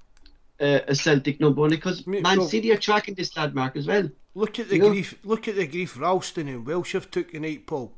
[0.61, 3.87] uh, a Celtic number one because Me- Man City are tracking this lad, Mark, as
[3.87, 4.09] well.
[4.35, 4.91] Look at the You know?
[4.91, 5.15] grief.
[5.25, 7.93] Look at the grief Ralston and Welsh have took tonight, Paul.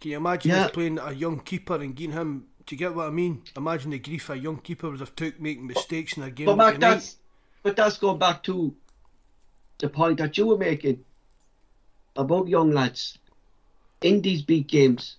[0.00, 0.66] Can you imagine Yeah.
[0.66, 2.46] us playing a young keeper and getting him?
[2.68, 3.42] Do you get what I mean?
[3.56, 6.58] Imagine the grief a young keeper would have took making mistakes in a game But
[6.58, 7.16] like Mark, that's
[7.62, 8.74] but that's going back to
[9.78, 11.02] the point that you were making
[12.14, 13.16] about young lads
[14.02, 15.16] in these big games.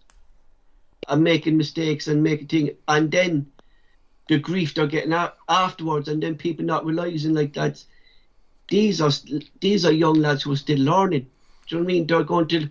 [1.07, 3.51] and making mistakes and making things, and then
[4.27, 7.83] the grief they're getting a- afterwards, and then people not realizing like that.
[8.67, 9.09] These are
[9.59, 11.25] these are young lads who are still learning.
[11.67, 12.05] Do you know what I mean?
[12.05, 12.69] They're going to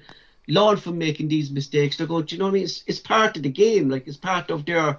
[0.49, 1.97] learn from making these mistakes.
[1.97, 2.27] They're going.
[2.29, 2.65] You know what I mean?
[2.65, 3.89] It's, it's part of the game.
[3.89, 4.99] Like it's part of their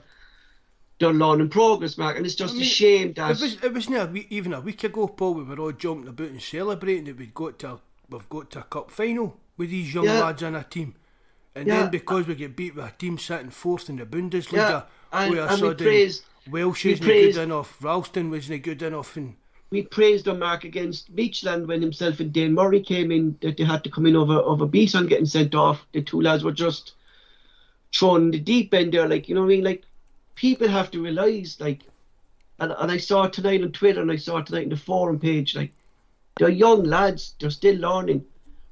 [1.00, 2.18] their learning progress, Mark.
[2.18, 4.54] And it's just I a mean, shame that It was it wasn't a week, even
[4.54, 5.34] a week ago, Paul.
[5.36, 8.60] We were all jumping about and celebrating that we'd got to a, we've got to
[8.60, 10.20] a cup final with these young Yeah.
[10.22, 10.96] lads in a team,
[11.56, 11.82] and Yeah.
[11.82, 14.82] then because we get beat with a team sitting fourth in the Bundesliga, Yeah,
[15.12, 16.12] and- we are sudden
[16.50, 19.36] Welsh we isn't good enough, Ralston wasn't good enough, and
[19.72, 23.64] we praised their mark against Beachland when himself and Dane Murray came in that they
[23.64, 25.86] had to come in over over Bitton getting sent off.
[25.94, 26.94] The two lads were just
[27.96, 29.64] thrown in the deep end there, like you know what I mean.
[29.64, 29.84] Like
[30.36, 31.82] people have to realise, like,
[32.60, 34.78] and, and I saw it tonight on Twitter and I saw it tonight in the
[34.78, 35.72] forum page, like
[36.38, 38.26] they're young lads, they're still learning.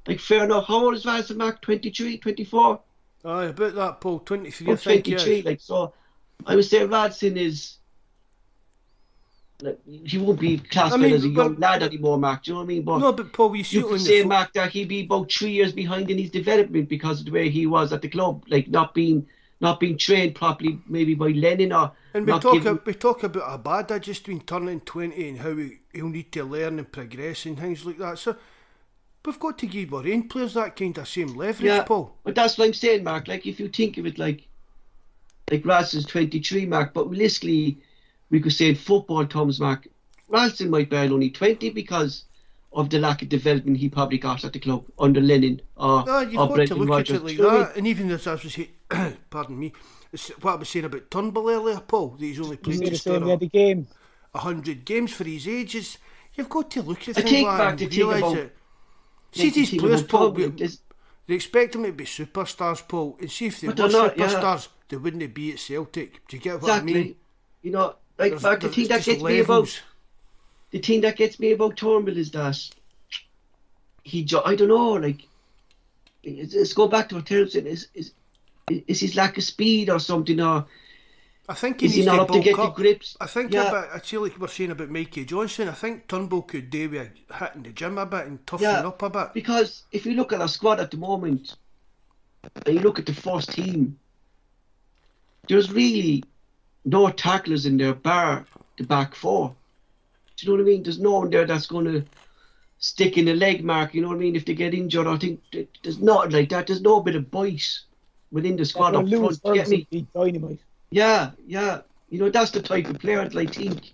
[0.06, 1.60] Like fair enough, how old is Vincent Mark?
[1.60, 2.80] 23, 24?
[3.24, 5.44] aye, about that, Paul, twenty three, I think, 23, yes.
[5.44, 5.92] like so.
[6.46, 7.77] I would say Ralston is.
[9.60, 12.44] Like, he won't be classed I mean, as a young but- lad anymore, Mark.
[12.44, 12.82] Do you know what I mean?
[12.82, 16.10] But No, but Paul, you could say, Mark, that he'd be about three years behind
[16.10, 19.26] in his development because of the way he was at the club, like not being
[19.60, 23.64] not being trained properly, maybe by Lennon or And we talk, giving- we talk about
[23.64, 27.58] Abada just been turning 20 and how he, he'll need to learn and progress and
[27.58, 28.18] things like that.
[28.20, 28.36] So
[29.26, 31.82] we've got to give our own players that kind of same leverage, yeah.
[31.82, 32.14] Paul.
[32.22, 33.26] But that's what I'm saying, Mark.
[33.26, 34.46] Like if you think of it, like
[35.50, 37.80] like Ras is 23, Mark, but realistically,
[38.30, 39.86] we could say in football terms, Mark,
[40.28, 42.24] Ralston might be only 20 because
[42.72, 46.20] of the lack of development he probably got at the club under Lennon or, No,
[46.20, 47.10] you've or got to Brendan look Rodgers.
[47.16, 47.76] at it like Do you know what I that.
[47.76, 48.68] And even as I was saying,
[49.30, 49.72] pardon me,
[50.42, 52.90] what I was saying about Turnbull earlier, Paul, that he's only You played say the
[52.90, 53.86] just same over we had the game.
[54.32, 55.96] 100 games for his ages.
[56.34, 58.52] You've got to look at things like that to and think realise about- that.
[59.32, 60.68] See these players, Paul, Turnbull, we-
[61.26, 63.16] they expect them to be superstars, Paul.
[63.20, 64.28] And see if they But were they're not, yeah.
[64.28, 66.26] superstars, they wouldn't be at Celtic.
[66.28, 66.92] Do you get what Exactly.
[66.92, 67.14] I mean?
[67.62, 69.80] You know, like There's- but uh, the there's thing that gets me about levels.
[70.70, 72.58] the thing that gets me about Turnbull is that
[74.02, 75.22] he I don't know, like
[76.22, 78.12] it's go back to what Terence said, is is
[78.70, 80.66] is his lack of speed or something or
[81.50, 82.74] I think he is he needs not to up to get the up.
[82.76, 83.16] grips?
[83.20, 83.68] I think Yeah.
[83.70, 85.68] about, I feel like we're saying about Mikey Johnston.
[85.68, 87.08] I think Turnbull could do with
[87.38, 88.86] hitting the gym a bit and toughening Yeah.
[88.88, 89.32] up a bit.
[89.32, 91.56] Because if you look at our squad at the moment
[92.66, 93.98] and you look at the first team,
[95.48, 96.22] there's really
[96.88, 98.46] no tacklers in there bar
[98.76, 99.54] the back four.
[100.36, 100.82] Do you know what I mean?
[100.82, 102.04] There's no one there that's going to
[102.78, 103.92] stick in the leg mark.
[103.94, 104.36] You know what I mean?
[104.36, 105.42] If they get injured, I think
[105.82, 106.66] there's not like that.
[106.68, 107.66] There's no bit of bite
[108.30, 109.54] within the squad Well, up Lewis front.
[109.68, 110.06] do you Get me?
[110.14, 110.60] Dynamite.
[110.90, 111.80] Yeah, yeah.
[112.10, 113.92] You know, that's the type of player that I think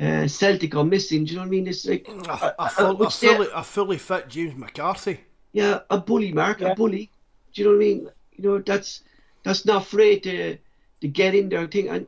[0.00, 1.24] uh, Celtic are missing.
[1.24, 1.68] Do you know what I mean?
[1.68, 5.20] It's like A, I- a, I full, would a, fully, a fully fit James McCarthy.
[5.52, 6.68] Yeah, a bully, Mark, Yeah.
[6.72, 7.10] a bully.
[7.52, 8.08] Do you know what I mean?
[8.36, 9.02] You know, that's
[9.44, 10.56] that's not afraid to
[11.00, 12.06] to get in there thing, and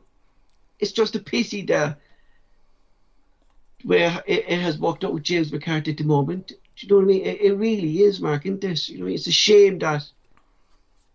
[0.79, 1.97] it's just a pity there
[3.85, 6.49] where it, it has worked out with James McCarthy at the moment.
[6.49, 7.25] Do you know what I mean?
[7.25, 8.89] It, it really is, Mark, isn't this?
[8.89, 10.05] You know, it's a shame that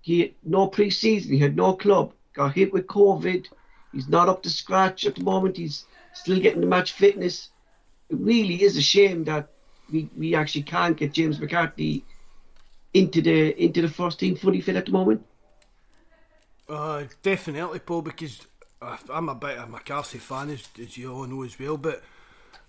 [0.01, 3.47] he had no pre-season, he had no club, got hit with COVID,
[3.91, 7.49] he's not up to scratch at the moment, he's still getting the match fitness.
[8.09, 9.49] It really is a shame that
[9.91, 12.03] we, we actually can't get James McCarthy
[12.93, 15.25] into the into the first team fully fit at the moment.
[16.71, 18.47] Uh, definitely, Paul, because
[18.81, 21.75] uh, I'm a bit of a McCarthy fan, as, as you all know as well.
[21.75, 22.01] But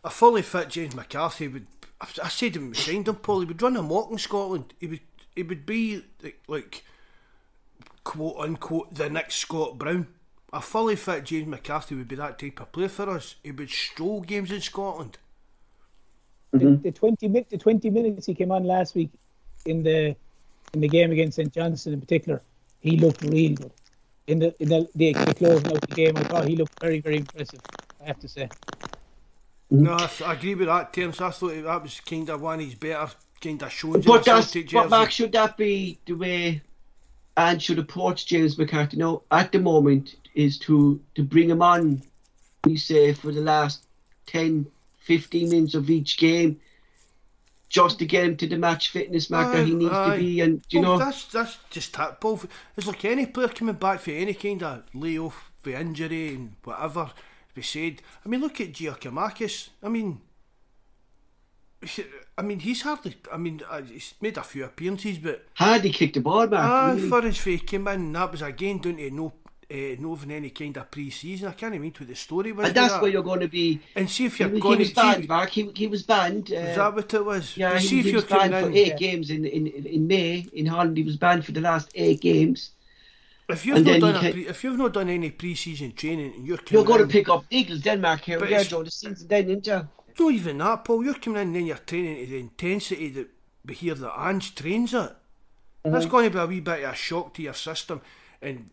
[0.02, 1.66] a fully fit James McCarthy would.
[2.00, 3.40] I, I said him, we signed him, Paul.
[3.40, 4.74] He would run a mock in Scotland.
[4.80, 5.00] He would.
[5.36, 6.84] He would be like, like
[8.02, 10.08] quote unquote the next Scott Brown.
[10.52, 13.36] A fully fit James McCarthy would be that type of player for us.
[13.44, 15.16] He would stroll games in Scotland.
[16.52, 19.10] The, the twenty minute, the twenty minutes he came on last week
[19.64, 20.16] in the
[20.74, 22.42] in the game against St Johnstone in particular,
[22.80, 23.70] he looked real good.
[24.26, 27.00] In the in the, the, the closing out the game, I thought he looked very
[27.00, 27.60] very impressive.
[28.00, 28.48] I have to say.
[29.72, 29.80] Mm.
[29.80, 31.20] No, I, I agree with that, Terence.
[31.20, 33.08] I thought that was kind of one of his better
[33.40, 34.04] kind of shows.
[34.04, 34.90] But a that's Celtic but.
[34.90, 36.62] Mark, should that be the way
[37.36, 42.02] and should approach James McCarthy now at the moment is to to bring him on
[42.64, 43.86] we say for the last
[44.26, 44.66] 10,
[45.00, 46.60] 15 minutes of each game
[47.72, 50.16] just to get him to the match fitness mark that he needs aye.
[50.16, 52.42] to be and you Well, know that's that's just that, Paul.
[52.76, 57.10] It's like any player coming back for any kind of layoff, for injury and whatever.
[57.56, 58.02] We said.
[58.24, 59.70] I mean, look at Giakoumakis.
[59.82, 60.20] I mean,
[62.38, 63.16] I mean, he's hardly.
[63.32, 66.92] I mean, uh, he's made a few appearances, but hardly kicked the ball back ah,
[66.94, 67.08] really.
[67.08, 69.32] for his fake came in, that was again down to no.
[69.72, 72.66] Uh, no having any kind of pre-season, I can't even what the story was.
[72.66, 73.02] and that's that.
[73.02, 75.28] where you're going to be And see if you're he going was to banned see.
[75.28, 77.56] Mark he, he was banned uh, Is that what it was?
[77.56, 78.76] Yeah, he, see if he you're was banned for in.
[78.76, 80.96] eight games in, in in May in Holland.
[80.96, 82.72] He was banned for the last eight games.
[83.48, 86.58] If you've not done you pre- if you've not done any pre-season training and you're
[86.70, 87.44] You're going to pick up.
[87.50, 88.44] Eagles, Denmark here.
[88.46, 89.88] Yeah, Joe, the season then, isn't you?
[90.18, 91.04] not even that, Paul.
[91.04, 91.38] You're Yeah, coming, Joe, then, isn't you?
[91.38, 91.38] not even that, Paul.
[91.38, 93.28] You're coming in and then you're training to the intensity that
[93.64, 95.16] we hear that Ange trains at.
[95.84, 98.00] That's going to be a wee bit of a shock to your system,
[98.40, 98.70] and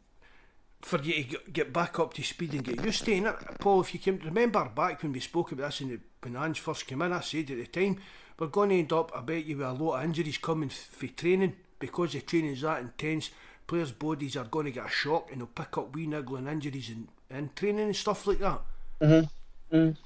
[0.82, 3.60] for you to get- back up to speed and get used to it.
[3.60, 6.60] Paul, if you can remember back when we spoke about this in the, when Ange
[6.60, 8.00] first came in, I said at the time
[8.38, 11.08] we're going to end up, I bet you, with a lot of injuries coming for
[11.08, 13.30] training because the training is that intense.
[13.68, 16.90] Players' bodies are going to get a shock and they'll pick up wee niggling injuries
[16.90, 18.62] in, in training and stuff like that.
[19.02, 19.30] Mhm.
[19.72, 19.98] And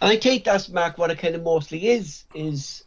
[0.00, 2.84] I think that's Mark what it kind of mostly is is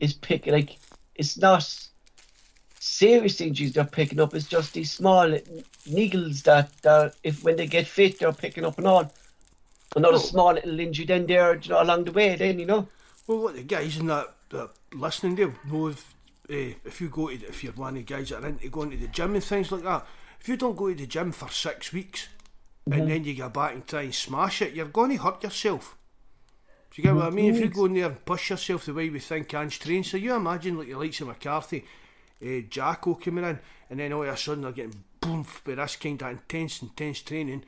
[0.00, 0.76] is pick like
[1.14, 1.88] it's not
[2.82, 4.34] serious injuries they're picking up.
[4.34, 5.28] is just these small
[5.88, 9.08] niggles that that if when they get fit they're picking up and on.
[9.94, 10.20] Another Oh.
[10.32, 12.34] small little injury then there you know, along the way.
[12.34, 12.88] Then you know.
[13.26, 16.14] Well, what the guys in that, that listening, they'll know if,
[16.50, 18.68] uh, if you go to, the, if you're one of the guys that are into
[18.68, 20.04] going to the gym and things like that,
[20.40, 22.28] if you don't go to the gym for six weeks
[22.90, 25.96] and then you get back and try and smash it, you're going to hurt yourself.
[26.90, 27.54] Do you get what I mean?
[27.54, 30.16] If you go in there and push yourself the way we think Ange trains, so
[30.16, 31.84] you imagine like the likes of McCarthy,
[32.44, 33.58] uh, Jacko coming in,
[33.90, 37.20] and then all of a sudden they're getting boom by this kind of intense, intense
[37.22, 37.64] training.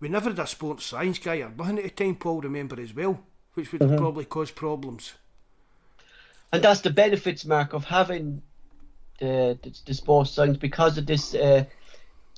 [0.00, 2.94] We never had a sports science guy or nothing at the time, Paul, remember as
[2.94, 3.20] well,
[3.54, 5.14] which would have probably cause problems.
[6.52, 8.42] And that's the benefits, Mark, of having
[9.18, 11.64] the the, the sports science because of this uh,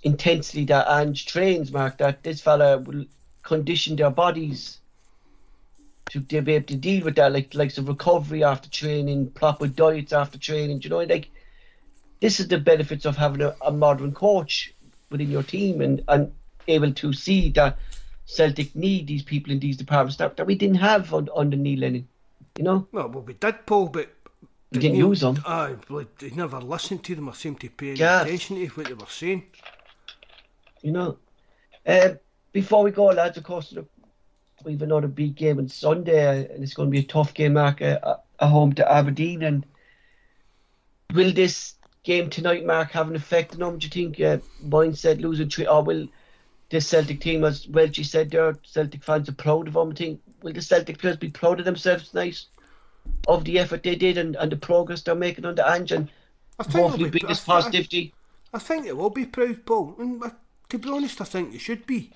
[0.02, 1.98] intensity that Ange trains, Mark.
[1.98, 3.06] That this fella will
[3.42, 4.78] condition their bodies
[6.10, 9.66] to, to be able to deal with that, like like some recovery after training, proper
[9.66, 10.78] diets after training.
[10.78, 11.30] Do You know, like
[12.20, 14.74] this is the benefits of having a, a modern coach
[15.10, 16.32] within your team and and
[16.66, 17.78] able to see that
[18.26, 21.80] Celtic need these people in these departments that, that we didn't have on, under Neil
[21.80, 22.06] Lennon.
[22.58, 24.12] You know, No, well, we did, Paul, but
[24.70, 25.42] we didn't use them.
[25.46, 28.26] Aye, well, they never listened to them or seemed to pay any Yes.
[28.26, 29.44] attention to what they were saying.
[30.82, 31.16] you know.
[31.86, 32.10] Uh,
[32.52, 33.72] before we go, lads, of course,
[34.62, 37.80] we've another big game on Sunday, and it's going to be a tough game, Mark,
[37.80, 39.42] uh, at home to Aberdeen.
[39.42, 39.64] And
[41.14, 41.76] will this
[42.08, 43.78] game tonight, Mark, have an effect on them?
[43.78, 44.18] Do you think?
[44.20, 46.08] Uh, mine said losing three, or will
[46.70, 49.90] this Celtic team, as Welshy said there, Celtic fans are proud of them.
[49.90, 52.44] I think, will the Celtic players be proud of themselves tonight?
[53.26, 56.10] Of the effort they did and, and the progress they're making under Ange and
[56.58, 58.14] I think hopefully be- bring this I thi- I- positivity.
[58.54, 59.94] I think they will be proud, Paul.
[59.98, 60.22] And
[60.70, 62.10] to be honest, I think they should be.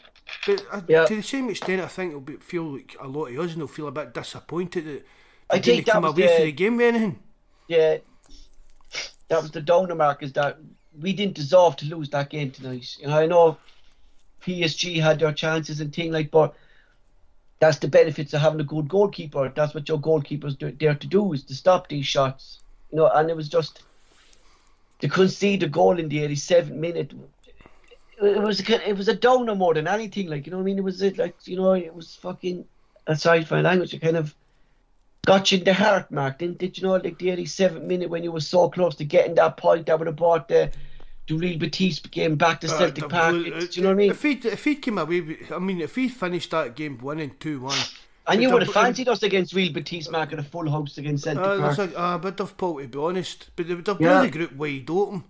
[0.47, 1.05] But uh, Yeah.
[1.05, 3.61] to the same extent, I think they'll be, feel like a lot of us and
[3.61, 5.03] they'll feel a bit disappointed that
[5.51, 7.19] I they didn't think come away the- from the game with anything.
[7.69, 7.97] yeah,
[9.29, 10.59] that was the downer mark is that
[11.01, 12.97] we didn't deserve to lose that game tonight.
[13.01, 13.59] You know, I know
[14.43, 16.55] PSG had their chances and thing like, but
[17.61, 19.53] that's the benefits of having a good goalkeeper.
[19.55, 22.61] That's what your goalkeeper's there to do is to stop these shots.
[22.91, 23.83] You know, and it was just
[25.01, 27.13] to concede a goal in the 87th minute.
[28.21, 30.29] It was it was a downer more than anything.
[30.29, 32.65] Like you know, what I mean, it was like you know, it was fucking.
[33.05, 34.33] Aside from language, it kind of
[35.27, 36.39] got you in the heart, Mark.
[36.39, 39.35] Didn't did you know like the 87th minute when you were so close to getting
[39.37, 40.71] that point that would have brought the
[41.29, 43.35] the real Betis game back to Celtic Uh, Park.
[43.35, 44.11] uh, It's- do you know what I mean?
[44.11, 47.37] If he'd, if he'd come away with, I mean, if he finished that game winning
[47.39, 47.79] 2 1.
[48.27, 51.23] And you would have fancied us against Real Betis Mark at a full house against
[51.25, 51.77] Celtic Uh, Park.
[51.77, 53.51] there's a, a bit of Paul, to be honest.
[53.55, 54.19] But they would have Yeah.
[54.21, 55.25] blew the group wide open.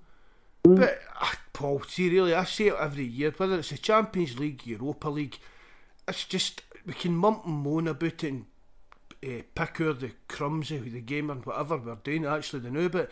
[0.62, 4.66] But, ah, Paul, see, really, I say it every year, whether it's the Champions League,
[4.66, 5.38] Europa League,
[6.08, 8.46] it's just, we can mump and moan about it and
[9.24, 13.02] uh, pick the crumbs of the gamer, and whatever we're doing, actually, they know, but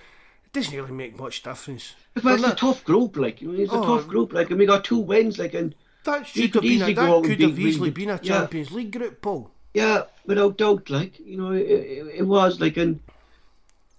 [0.44, 1.94] it doesn't really make much difference.
[2.22, 3.96] Well, it's We're a tough group, like you know, it's a Oh.
[3.96, 5.74] tough group, like, and we got two wins, like, and
[6.04, 8.18] that you should could have been, easily a, that could have easily been a yeah.
[8.40, 9.50] Champions League group, Paul.
[9.74, 13.00] yeah, without doubt, like you know, it, it, it was like, and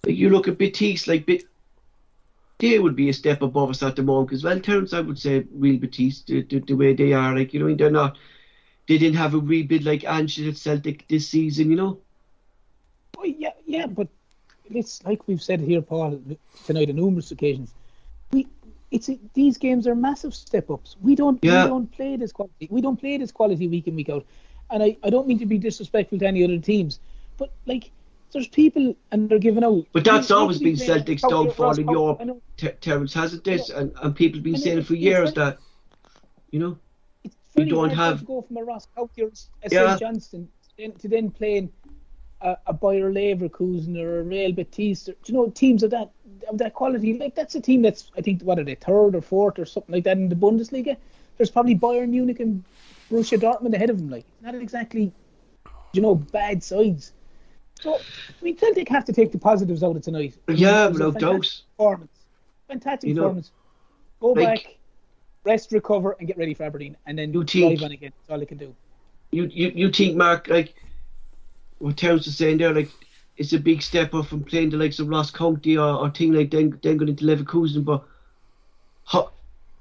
[0.06, 1.44] you look at Betis, like, Bit,
[2.58, 4.58] they would be a step above us at the moment as well.
[4.60, 7.74] Terence, I would say, Real Betis, the, the, the way they are, like you know,
[7.74, 8.18] they're not,
[8.88, 11.98] they didn't have a rebuild like Ange at Celtic this season, you know.
[13.18, 14.08] Oh, yeah, yeah, but
[14.70, 16.20] it's like we've said here, Paul,
[16.66, 17.74] tonight on numerous occasions.
[18.32, 18.46] We,
[18.90, 20.96] it's these games are massive step ups.
[21.00, 21.64] We don't, Yeah.
[21.64, 22.68] we don't play this quality.
[22.70, 24.26] We don't play this quality week in week out.
[24.70, 26.98] And I, I don't mean to be disrespectful to any other teams,
[27.36, 27.90] but like
[28.32, 29.84] there's people and they're giving out.
[29.92, 31.88] But that's always been Celtic's downfall in.
[31.88, 32.18] Europe.
[32.20, 32.40] I know.
[32.56, 35.58] Ter- Terence hasn't this, and, and people have been saying it- for years that,
[36.50, 36.78] you know,
[37.54, 39.20] Very don't have- to go from a Ross or a
[39.70, 39.96] Yeah.
[39.96, 40.48] St Johnstone
[40.98, 41.70] to then playing
[42.40, 45.08] a, a Bayer Leverkusen or a Real Betis.
[45.08, 46.10] Or, do you know teams of that
[46.48, 47.16] of that quality?
[47.18, 49.92] Like that's a team that's I think what are they third or fourth or something
[49.94, 50.96] like that in the Bundesliga.
[51.36, 52.64] There's probably Bayern Munich and
[53.10, 54.10] Borussia Dortmund ahead of them.
[54.10, 55.12] Like not exactly,
[55.92, 57.12] you know, bad sides.
[57.80, 60.34] So I mean, Celtic have to take the positives out of tonight.
[60.48, 61.62] Yeah, fantastic doubt.
[61.76, 62.18] Performance,
[62.68, 63.50] fantastic You know, performance.
[64.20, 64.76] Go like- back,
[65.44, 68.12] rest, recover, and get ready for Aberdeen, and then You think- drive on again.
[68.18, 68.74] That's all they can do.
[69.30, 70.74] You you you think Mark like
[71.78, 72.90] what Terence was saying there like
[73.38, 76.32] it's a big step up from playing the likes of Ross County or, or thing
[76.34, 78.04] like then then going into Leverkusen, but
[79.06, 79.30] how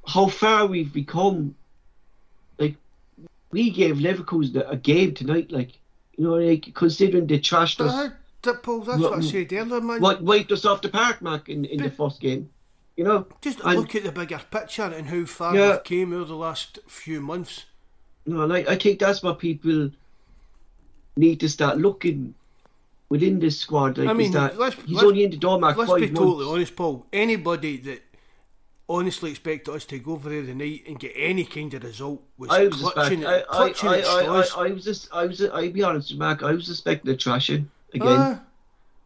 [0.07, 1.53] how far we've become
[2.59, 2.75] like
[3.51, 5.71] we gave Leverkusen a, a game tonight, like
[6.17, 8.11] you know, like considering they trashed But us, I,
[8.43, 9.99] that, Paul, that's what I said earlier, man.
[10.01, 12.49] what wiped us off the park, Mark, in, in the first game.
[12.97, 15.71] You know, Just And- look at the bigger picture and how far Yeah.
[15.71, 17.65] we've came over the last few months.
[18.25, 19.89] No, like I think that's what people
[21.15, 22.35] need to start looking
[23.09, 23.97] within this squad.
[23.97, 25.77] Like, I mean, that let's- he's let's- only in the door, Mark.
[25.77, 26.19] Let's five be months.
[26.19, 27.05] totally honest, Paul.
[27.11, 28.03] Anybody that
[28.87, 32.49] honestly expected us to go over there tonight and get any kind of result was
[32.51, 33.25] I was clutching, expecting.
[33.25, 34.67] I, I, clutching I, at I, I.
[34.67, 35.07] I was just.
[35.13, 35.41] I was.
[35.41, 36.43] I'll be honest Mark.
[36.43, 38.07] I was expecting a trashing again.
[38.07, 38.41] Ah,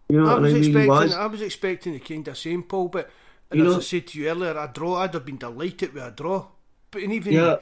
[0.09, 0.87] you know, I was I really expecting.
[0.89, 1.13] was.
[1.13, 2.89] I was expecting the kind of same, Paul.
[2.89, 3.09] But
[3.51, 4.95] and You as know- I said to you earlier, a draw.
[4.97, 6.47] I'd have been delighted with a draw.
[6.91, 7.57] But and even Yeah,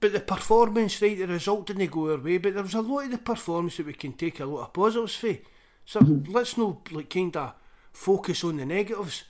[0.00, 3.04] but the performance, right, the result didn't go our way, but there was a lot
[3.04, 5.36] of the performance that we can take a lot of positives for.
[5.84, 6.32] So Mm-hmm.
[6.32, 7.52] let's not like kind of
[7.92, 9.24] focus on the negatives.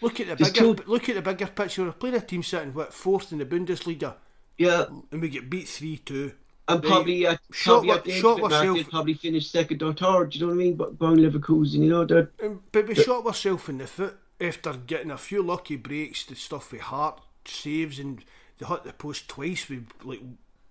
[0.00, 1.84] Look at the There's bigger, look at the bigger picture.
[1.84, 4.14] We're playing a team sitting what fourth in the Bundesliga,
[4.56, 6.32] yeah, and we get beat three two.
[6.68, 7.22] and probably
[7.52, 10.30] Shot probably shot of it, Mark, myself- they'll probably finish second or third.
[10.30, 10.76] Do you know what I mean?
[10.76, 12.30] But Brown Leverkusen, you know, they're
[12.72, 16.72] But we shot ourselves in the foot after getting a few lucky breaks, the stuff
[16.72, 18.24] with heart saves, and
[18.58, 19.68] they hit the post twice.
[19.68, 20.20] We like,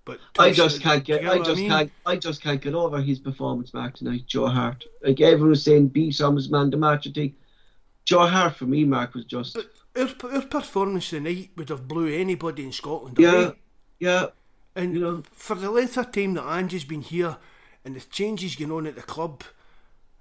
[0.06, 1.28] but I just can't get.
[1.28, 1.70] I just mean?
[1.70, 1.92] can't.
[2.06, 4.24] I just can't get over his performance, Mark tonight.
[4.28, 4.84] Joe Hart.
[5.04, 7.08] Like everyone was saying, B Summers man the match.
[7.08, 7.36] I think
[8.06, 9.58] Joe Hart for me, Mark was just.
[9.98, 13.56] Our, our performance tonight would have blew anybody in Scotland Yeah, away.
[14.00, 14.26] yeah.
[14.76, 17.38] And you know- for the length of time that Angie's been here
[17.84, 19.44] and the changes going on at the club,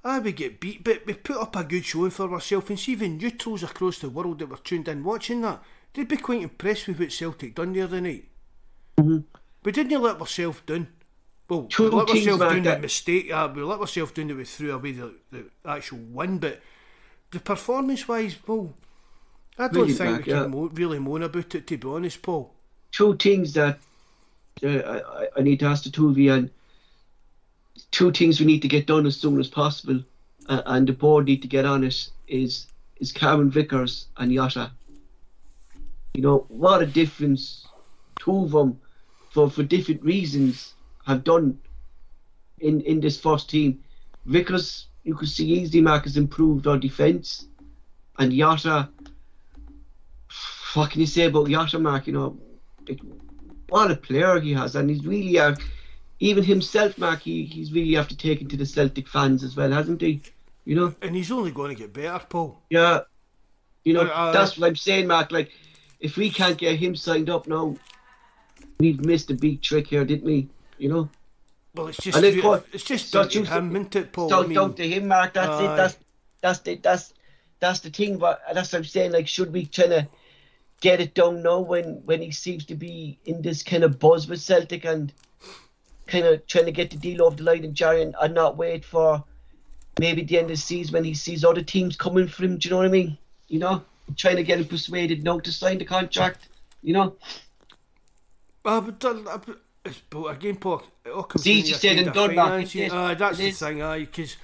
[0.09, 2.71] I would get beat, but we put up a good showing for ourselves.
[2.71, 5.63] And see, even neutrals across the world that were tuned in watching that,
[5.95, 8.25] they'd be quite impressed with what Celtic done the other night.
[8.97, 10.89] We didn't you let ourselves down.
[11.49, 11.69] Well, Mm-hmm.
[11.69, 13.31] Two we let ourselves down the that- mistake.
[13.33, 16.61] Uh, we let ourselves down that we threw away the, the actual win, but
[17.31, 18.75] the performance-wise, well,
[19.59, 20.47] I don't Brilliant, think we can yeah.
[20.47, 21.67] mo- really moan about it.
[21.67, 22.55] To be honest, Paul.
[22.93, 23.79] two things that
[24.63, 26.51] uh, I, I- I need to ask the two of you, and
[27.91, 30.03] two things we need to get done as soon as possible,
[30.49, 32.67] uh, and the board need to get on it is
[33.01, 34.73] is Cameron Vickers and Jota.
[36.15, 37.69] You know what a difference
[38.19, 38.81] two of them,
[39.31, 40.75] for for different reasons,
[41.07, 41.59] have done
[42.59, 43.83] in in this first team.
[44.27, 47.49] Vickers, you could see easily Mark has improved our defence,
[48.19, 48.89] and Jota.
[50.75, 52.07] What can you say about Jota, Mark?
[52.07, 52.39] You know,
[52.89, 53.01] like,
[53.69, 55.55] what a player he has, and he's really uh,
[56.21, 57.21] even himself, Mark.
[57.21, 60.21] He, he's really have to take it to the Celtic fans as well, hasn't he?
[60.65, 62.61] You know, And he's only going to get better, Paul.
[62.71, 63.01] yeah.
[63.85, 65.33] You know, Uh, that's what I'm saying, Mark.
[65.33, 65.51] Like,
[66.01, 67.77] if we can't get him signed up now,
[68.79, 70.49] we've missed a big trick here, didn't we?
[70.77, 71.09] You know,
[71.75, 74.29] Well, it's just then re- it's just down to you- him, isn't it, Paul?
[74.29, 75.33] so I mean, down to him, Mark.
[75.35, 75.73] That's aye.
[75.73, 75.77] it.
[75.77, 75.99] That's
[76.43, 77.15] that's the that's
[77.61, 78.19] that's the thing.
[78.19, 79.13] But that's what I'm saying.
[79.13, 80.09] Like, should we try to
[80.81, 84.29] get it done now when when he seems to be in this kind of buzz
[84.29, 85.13] with Celtic and
[86.09, 88.85] kind of trying to get the deal off the line and Jarry and not wait
[88.85, 89.23] for
[90.01, 92.57] maybe the end of the season when he sees other teams coming for him.
[92.59, 93.19] Do you know what I mean?
[93.49, 93.83] You know,
[94.17, 96.49] trying to get him persuaded now to sign the contract.
[96.83, 97.17] You know,
[98.65, 99.39] Uh, but, uh, uh,
[100.11, 102.75] but, again, Paul, it all comes It's easy said and done, Mark, finances.
[102.75, 103.01] isn't it?
[103.01, 103.59] Aye, that's It the is.
[103.59, 104.37] thing, aye, because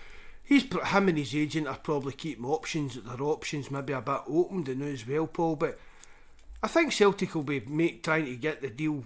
[0.42, 4.64] he's him and his agent are probably keeping options, their options maybe a bit open
[4.64, 5.56] to now as well, Paul.
[5.56, 5.78] But
[6.62, 9.04] I think Celtic will be make, trying to get the deal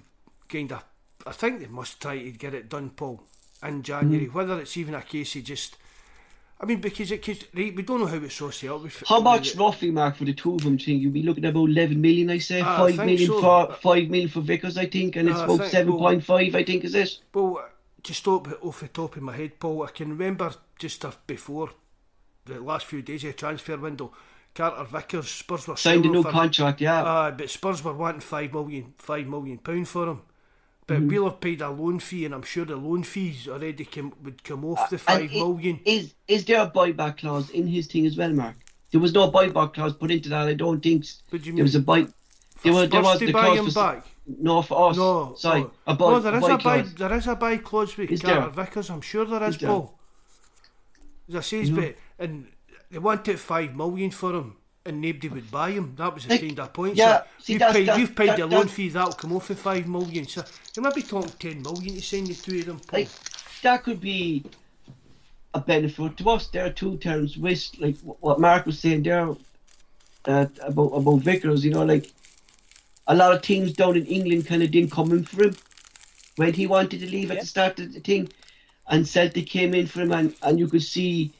[0.49, 0.85] kind of.
[1.27, 3.23] I think they must try to get it done, Paul,
[3.63, 4.27] in January.
[4.27, 4.33] Mm.
[4.35, 5.77] Whether it's even a case of just.
[6.61, 8.83] I mean, because it could, right, we don't know how it's so set up.
[8.83, 10.77] with- how much roughly, Mark, for the two of them?
[10.77, 12.61] Thing you'll be looking at about eleven million, I say.
[12.61, 13.41] Ah, I five think million so.
[13.41, 16.25] for five million for Vickers, I think, and it's Ah, about think- seven well- point
[16.25, 17.19] five, I think, is it?
[17.33, 17.65] Well,
[18.03, 21.71] just off, off the top of my head, Paul, I can remember just uh, before
[22.45, 24.13] the last few days of the transfer window,
[24.55, 27.05] Carter Vickers, Spurs were Signed a new for- contract, yeah.
[27.05, 30.23] Aye, but Spurs were wanting five million, five million pound for him.
[30.89, 31.09] But Mm-hmm.
[31.09, 34.43] we'll have paid a loan fee, and I'm sure the loan fees already come, would
[34.43, 35.81] come off the five And i- million.
[35.85, 38.57] Is is there a buyback clause in his thing as well, Mark?
[38.91, 40.49] There was no buyback clause put into that.
[40.49, 41.05] I don't think.
[41.05, 41.85] s- What do you there was a mean?
[41.85, 42.07] buy.
[42.63, 44.07] There was, there Spurs was to the buy clause him for, s- back?
[44.41, 44.97] No, for us.
[44.97, 45.73] No, sorry, oh.
[45.87, 46.63] a buy, no, there is buy a buy.
[46.83, 46.95] clause.
[46.95, 48.51] There is a buy clause with Is Carter there?
[48.65, 48.89] Vickers.
[48.91, 49.69] I'm sure there is, Is there?
[49.71, 49.95] Paul.
[51.29, 52.47] As I says, but and
[52.91, 54.57] they wanted five million for him,
[54.87, 55.95] and nobody would buy him.
[55.97, 56.97] That was the Like, kind of point.
[56.97, 58.89] yeah, so see, you've that's- paid, that's- you've paid that- the loan that's- fee.
[58.89, 60.27] That'll come off the five million.
[60.27, 60.45] So
[60.77, 63.01] you might be talking ten million to send the two of them, Paul.
[63.01, 63.09] Like
[63.63, 64.45] that could be
[65.55, 66.47] a benefit to us.
[66.49, 69.29] There are two terms with like what Mark was saying there
[70.25, 71.65] uh, about about Vickers.
[71.65, 72.13] You know, like
[73.07, 75.57] a lot of teams down in England kind of didn't come in for him
[76.37, 78.29] when he wanted to leave at the start of the thing,
[78.87, 81.33] and Celtic came in for him, and, and you could see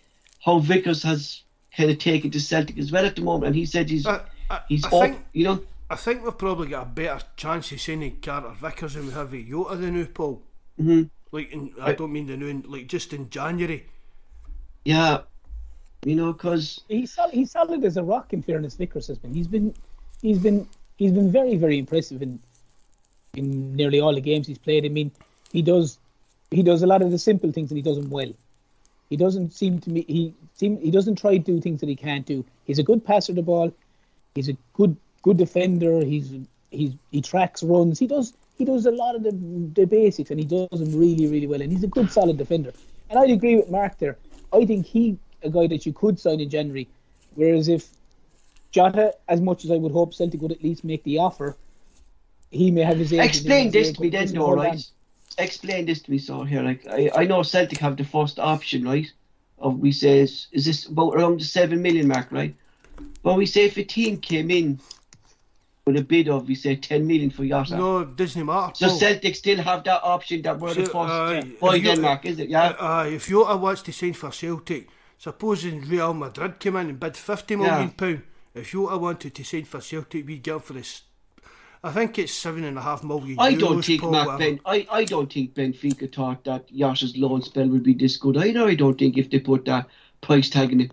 [0.45, 1.43] how Vickers has
[1.79, 4.21] kind of taken to Celtic as well at the moment, and he said he's I,
[4.51, 5.63] I, he's I up, think you know.
[5.91, 9.33] I think we've probably got a better chance of signing Carter Vickers than we have
[9.33, 10.43] with Jota the new Paul.
[10.77, 13.87] hmm Like, in, I I- don't mean the new, in- like just in January.
[14.85, 15.21] Yeah,
[16.05, 18.33] you know, because he's solid, he's solid as a rock.
[18.33, 19.33] In fairness, Vickers has been.
[19.35, 19.73] He's been,
[20.21, 22.39] he's been, he's been very, very impressive in,
[23.35, 24.85] in nearly all the games he's played.
[24.85, 25.11] I mean,
[25.53, 25.99] he does,
[26.51, 28.33] he does a lot of the simple things and he does them well.
[29.11, 30.05] He doesn't seem to me.
[30.07, 32.45] He seem he doesn't try to do things that he can't do.
[32.65, 33.73] He's a good passer of the ball.
[34.35, 36.05] He's a good good defender.
[36.05, 36.33] He's
[36.71, 37.99] he's he tracks runs.
[37.99, 39.33] He does he does a lot of the
[39.75, 41.63] the basics and he does them really really well.
[41.63, 42.73] And he's a good solid defender.
[43.09, 44.19] And I'd agree with Mark there.
[44.53, 46.89] I think he a guy that you could sign in January.
[47.35, 47.89] Whereas if
[48.73, 51.57] Jota, as much as I would hope Celtic would at least make the offer,
[52.51, 54.91] he may have his explain this to me then, "Listen, though, right?
[55.39, 58.39] On." Explain this to me, so here, like I, I know Celtic have the first
[58.39, 59.07] option, right?
[59.59, 62.55] Of we say is, is this about around the seven million mark, right?
[63.23, 64.79] But we say if a team came in
[65.85, 68.75] with a bid of we say ten million for Jota, No, doesn't matter.
[68.75, 68.99] so Paul.
[68.99, 72.39] Celtic still have that option that we're the first aye, by if you- Denmark, is
[72.39, 72.49] it?
[72.49, 72.69] Yeah.
[72.79, 74.89] Uh, if Jota wants to sign for Celtic,
[75.19, 77.91] supposing Real Madrid came in and bid fifty million Yeah.
[77.97, 78.23] pound,
[78.55, 81.03] if Jota wanted to sign for Celtic, we'd get him for this.
[81.83, 83.37] I think it's seven and a half million.
[83.39, 84.39] I don't think Paul, Mark.
[84.39, 84.59] Ben.
[84.67, 88.65] I, I don't think Benfica thought that Jota's loan spell would be this good either.
[88.65, 89.87] I don't think if they put that
[90.21, 90.93] price tag in it,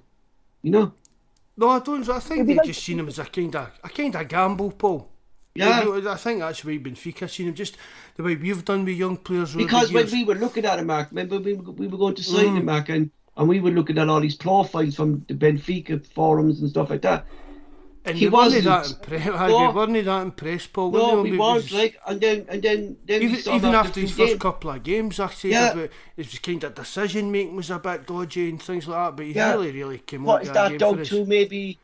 [0.62, 0.94] you know.
[1.57, 2.07] No, I don't.
[2.10, 4.28] I think It'd they like- just seen him as a kind of a kind of
[4.28, 5.10] gamble, Paul.
[5.56, 5.70] Yeah.
[5.80, 7.78] I, do- I think that's the way Benfica seen him, just
[8.18, 9.56] the way we've done with young players.
[9.56, 12.24] Because when we were looking at him, Mark, remember we were, we were going to
[12.24, 12.57] sign Mm.
[12.57, 16.60] him, Mark, and, and we were looking at all these profiles from the Benfica forums
[16.60, 17.26] and stuff like that.
[18.06, 19.03] And he we weren't that wasn't.
[19.03, 19.26] impressed.
[19.27, 19.68] No.
[19.68, 20.91] we weren't that impressed, Paul.
[20.91, 21.22] No, we?
[21.23, 24.15] we We weren't was- like, and then and then then Even, even after the his
[24.15, 24.27] game.
[24.27, 25.72] first couple of games, I said Yeah.
[25.72, 29.15] about it was kind of decision making was a bit dodgy and things like that.
[29.18, 29.52] But he Yeah.
[29.53, 31.10] really, really came What on is to that game down for us.
[31.10, 31.26] to?
[31.26, 31.77] Maybe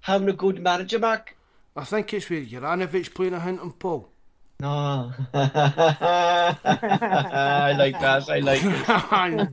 [0.00, 1.36] having a good manager, Mark.
[1.76, 4.08] I think it's with Juranovic playing a Hinton, Paul.
[4.58, 6.56] No, I
[7.78, 8.28] like that.
[8.28, 9.48] I like it.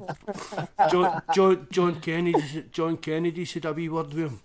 [0.91, 4.39] John, John, John Kennedy, John Kennedy said a wee word with him.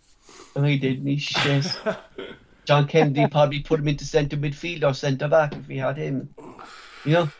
[0.55, 1.07] Oh, he didn't.
[1.07, 1.15] He
[1.45, 1.79] yes.
[2.65, 6.35] John Kennedy probably put him into centre midfield or centre back if he had him.
[7.05, 7.31] You know.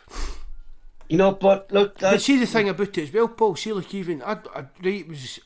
[1.09, 3.55] You know, but look, But see the thing about it as well, Paul.
[3.55, 5.39] See, like even I, I right was,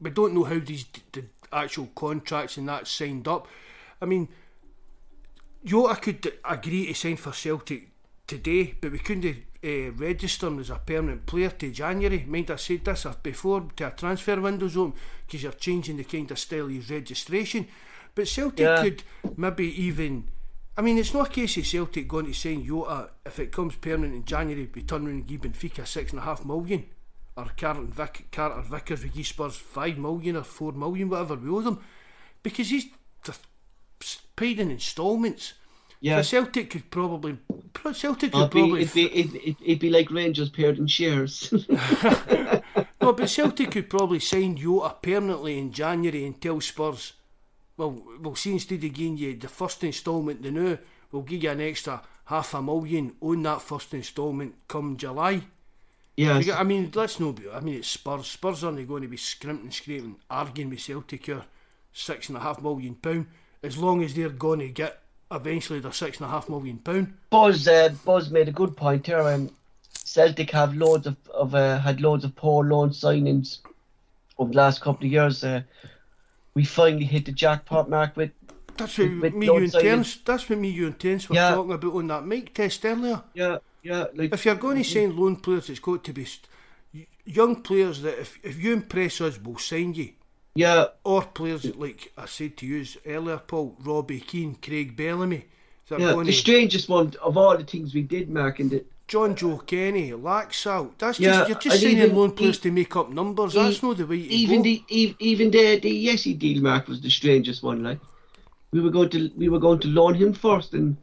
[0.00, 3.46] we don't know how these the actual contracts and that signed up.
[4.00, 4.28] I mean,
[5.64, 7.88] Jota could agree to sign for Celtic
[8.26, 12.24] today, but we couldn't uh, register him as a permanent player to January.
[12.26, 14.94] Mind I said this before to a transfer window's open
[15.26, 17.66] because you're changing the kind of style of registration.
[18.14, 18.82] But Celtic Yeah.
[18.82, 19.02] could
[19.36, 20.28] maybe even.
[20.76, 23.76] I mean, it's not a case of Celtic going to sign Jota if it comes
[23.76, 24.68] permanent in January.
[24.74, 26.86] We turn around and give Benfica six and a half million,
[27.36, 31.60] or Carter, Vic, Carter Vickers give Spurs five million or four million, whatever we owe
[31.60, 31.80] them,
[32.42, 32.86] because he's
[34.36, 35.52] paid in instalments.
[36.00, 36.22] Yeah.
[36.22, 37.38] So Celtic could probably
[37.92, 40.86] Celtic could It'd be, probably it'd, be, it'd, it'd, it'd be like Rangers paired in
[40.86, 41.52] shares.
[43.00, 47.14] no, but Celtic could probably sign Jota permanently in January and tell Spurs,
[47.76, 50.78] well, we'll see instead of giving you the first instalment the now,
[51.12, 55.42] we'll give you an extra half a million on that first instalment come July.
[56.16, 57.50] yeah, You I mean, let's not be.
[57.50, 58.26] I mean, it's Spurs.
[58.26, 61.42] Spurs aren't going to be scrimping, scraping, arguing with Celtic here
[61.92, 63.26] six and a half million pound.
[63.62, 67.12] As long as they're going to get eventually their six and a half million pound.
[67.30, 69.20] Bawz uh, Bawz made a good point here.
[69.20, 69.50] Um,
[70.04, 73.58] Celtic have loads of, of uh, had loads of poor loan signings
[74.38, 75.44] over the last couple of years.
[75.44, 75.62] Uh,
[76.54, 78.30] we finally hit the jackpot mark with
[78.76, 79.72] That's what With me, you and.
[79.72, 80.16] Terence.
[80.24, 81.54] That's what me, you and Terence were Yeah.
[81.54, 83.22] talking about on that mic test earlier.
[83.34, 86.26] yeah yeah like If you're going to sign loan players, it's got to be
[87.24, 90.10] young players that if, if you impress us, we'll sign you.
[90.54, 95.44] Yeah Or players like I said to you earlier, Paul, Robbie Keane, Craig Bellamy.
[95.90, 99.66] Yeah the to- strangest one of all the things we did Mark and the, Jonjoe
[99.66, 100.92] Kenny, Laxalt.
[100.98, 103.56] That's Yeah, just you're just even- loan players to make up numbers.
[103.56, 104.62] e- That's not the way to even go.
[104.62, 107.82] the ev- even the the Ajeti deal Mark was the strangest one.
[107.82, 107.98] Like
[108.72, 110.96] we were going to we were going to loan him first and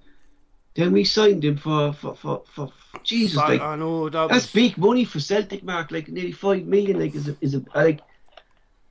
[0.75, 2.71] then we signed him for for for, for
[3.03, 4.53] Jesus like I know that That's was.
[4.53, 5.91] big money for Celtic, Mark.
[5.91, 6.99] Like nearly five million.
[6.99, 7.99] Like is a, is a like,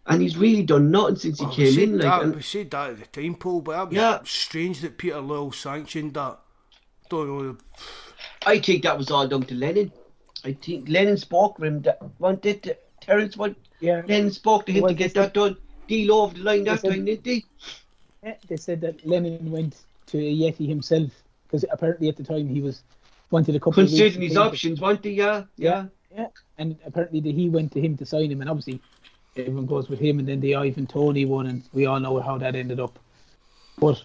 [0.09, 1.93] and he's really done nothing since he we came in.
[1.99, 4.19] Like, that, and, we said that at the time, Paul, but that was Yeah.
[4.25, 6.39] strange that Peter Lawwell sanctioned that.
[7.09, 7.57] Don't know.
[8.47, 9.93] I think that was all done to Lennon.
[10.45, 11.83] I think Lennon spoke to him.
[11.83, 13.37] That wanted to, Terence.
[13.37, 14.03] What Yeah.
[14.09, 15.57] Lennon spoke to him Well, to they get said- that done.
[15.89, 17.45] Deal over the line that said- time, didn't they?
[18.25, 21.11] Yeah, they said that Lennon went to Ajeti himself
[21.45, 22.83] because apparently at the time he was
[23.31, 25.11] wanted a couple of Considering to his options, weren't they?
[25.11, 25.87] Yeah, yeah.
[26.17, 26.29] Yeah,
[26.59, 28.81] and apparently that he went to him to sign him, and obviously
[29.39, 32.39] everyone goes with him, and then the Ivan Toney one, and we all know how
[32.39, 32.99] that ended up.
[33.79, 34.03] But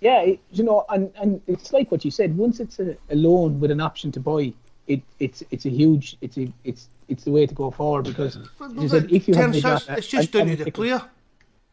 [0.00, 2.36] yeah, it, you know, and and it's like what you said.
[2.36, 4.52] Once it's a, a loan with an option to buy,
[4.86, 8.36] it it's it's a huge it's a it's it's the way to go forward because
[8.36, 11.02] as you said, if you have Turns it's just down to the player,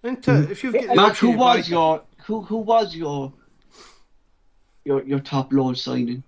[0.03, 0.51] isn't it?
[0.51, 3.33] If you've got the who was your who who was your
[4.85, 6.23] your your top loan signing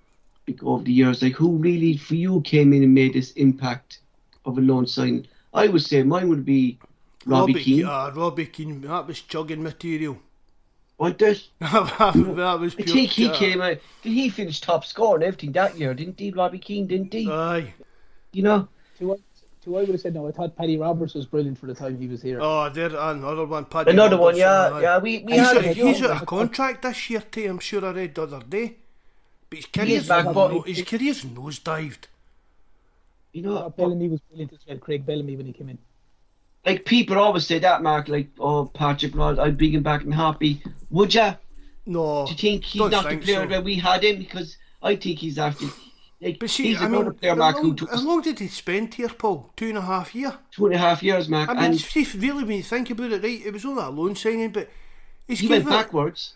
[0.47, 1.21] like, over the years?
[1.21, 3.99] Like who really for you came in and made this impact
[4.45, 5.27] of a loan signing?
[5.53, 6.79] I would say mine would be
[7.25, 7.85] Robbie, Keane.
[7.85, 10.17] Uh, Robbie Keane, that was chugging material.
[10.97, 11.49] Wasn't it?
[11.59, 13.77] that was I pure think he uh, came out.
[14.03, 15.93] Did he finish top scorer and everything that year?
[15.93, 16.87] Didn't he, Robbie Keane?
[16.87, 17.29] Didn't he?
[17.29, 17.73] Aye.
[18.31, 18.67] you know.
[18.99, 19.19] To what,
[19.63, 21.97] to I would have said no, I thought Paddy Roberts was brilliant for the time
[21.97, 22.39] he was here.
[22.41, 23.65] Oh, there another one.
[23.65, 24.81] Paddy Another one, yeah, aye.
[24.81, 24.97] yeah.
[24.99, 25.87] We we He's, had a, a few.
[25.87, 27.47] he's out of contract this year too.
[27.49, 28.75] I'm sure I read the other day.
[29.49, 32.05] But his career's, back, no, but- his career's nosedived.
[33.33, 34.77] You Uh, know, Bellamy was brilliant as well.
[34.77, 35.77] Craig Bellamy when he came in.
[36.65, 38.07] like people always say that, Mark.
[38.07, 40.61] Like, oh, Patrick Rod, I'd bring him back and happy.
[40.91, 41.35] Would ya?
[41.85, 43.47] No, Do you think he's don't not the player so.
[43.47, 44.19] that we had him?
[44.19, 45.65] Because I think he's after.
[46.21, 48.39] Like, But see, he's I another mean, player, how Mark, who long, how long did
[48.39, 49.51] he spend here, Paul?
[49.57, 50.37] Two and a half year.
[50.51, 52.89] two and a half years, Mark, I mean, and see, if really, when you think
[52.91, 54.69] about it, right, it was only a loan signing, but
[55.27, 56.35] he's he gave went it- backwards.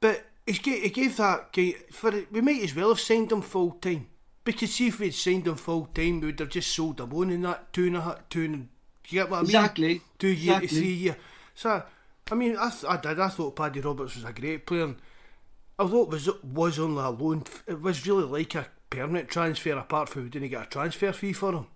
[0.00, 1.54] But he's ga- he gave that
[1.92, 2.32] for it.
[2.32, 4.08] We might as well have signed him full time
[4.48, 7.30] because see if we'd signed him full time, we would have just sold him on
[7.30, 8.68] in that two and a half, two and.
[9.04, 9.46] Do you get what I mean?
[9.48, 10.00] Exactly.
[10.18, 10.78] Two year Exactly.
[10.80, 11.16] three year.
[11.54, 11.82] So,
[12.30, 13.20] I mean, I, th- I did.
[13.20, 14.84] I thought Paddy Roberts was a great player.
[14.84, 14.96] And
[15.78, 19.72] although it was was only a loan, it was really like a permanent transfer.
[19.72, 21.66] Apart from we didn't get a transfer fee for him.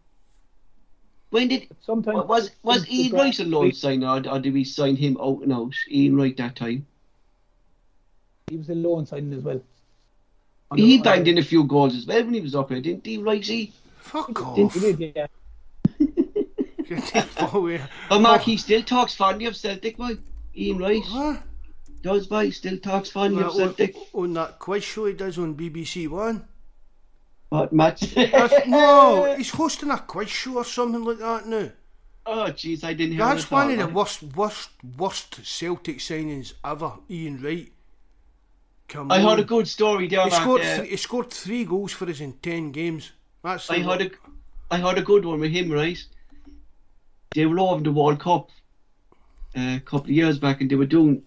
[1.31, 4.65] When did Sometimes was was Ian the- Wright a loan sign or, or did we
[4.65, 5.75] sign him out and out?
[5.91, 6.87] Ian Wright that time.
[8.49, 9.63] He was a loan signing as well.
[10.73, 12.81] On He the- banged in a few goals as well when he was up here,
[12.81, 13.73] didn't he, Righty?
[14.01, 14.57] Fuck off.
[14.75, 15.27] He did, yeah.
[17.53, 17.87] oh, yeah.
[18.09, 18.45] But Mark, oh.
[18.45, 20.17] he still talks fondly of Celtic, boy.
[20.57, 21.37] Ian Wright Huh?
[22.03, 22.49] does, boy.
[22.51, 23.95] Still talks fondly Well, of on, Celtic.
[23.97, 26.47] Oh, oh, on that quiz show he does on BBC One.
[27.51, 28.17] What match?
[28.67, 31.69] No, he's hosting a quiz show or something like that now.
[32.25, 36.93] Oh, jeez, I didn't hear That's one of the worst, worst, worst Celtic signings ever.
[37.11, 37.71] Ian Wright.
[38.93, 39.23] Come I on.
[39.23, 42.21] heard a good story there, He scored, uh, three, he scored three goals for us
[42.21, 43.13] in ten games.
[43.43, 44.11] That's I heard a,
[44.71, 45.99] I heard a good one with him, right?
[47.35, 48.51] They were over the World Cup
[49.57, 51.23] uh, a couple of years back, and they were doing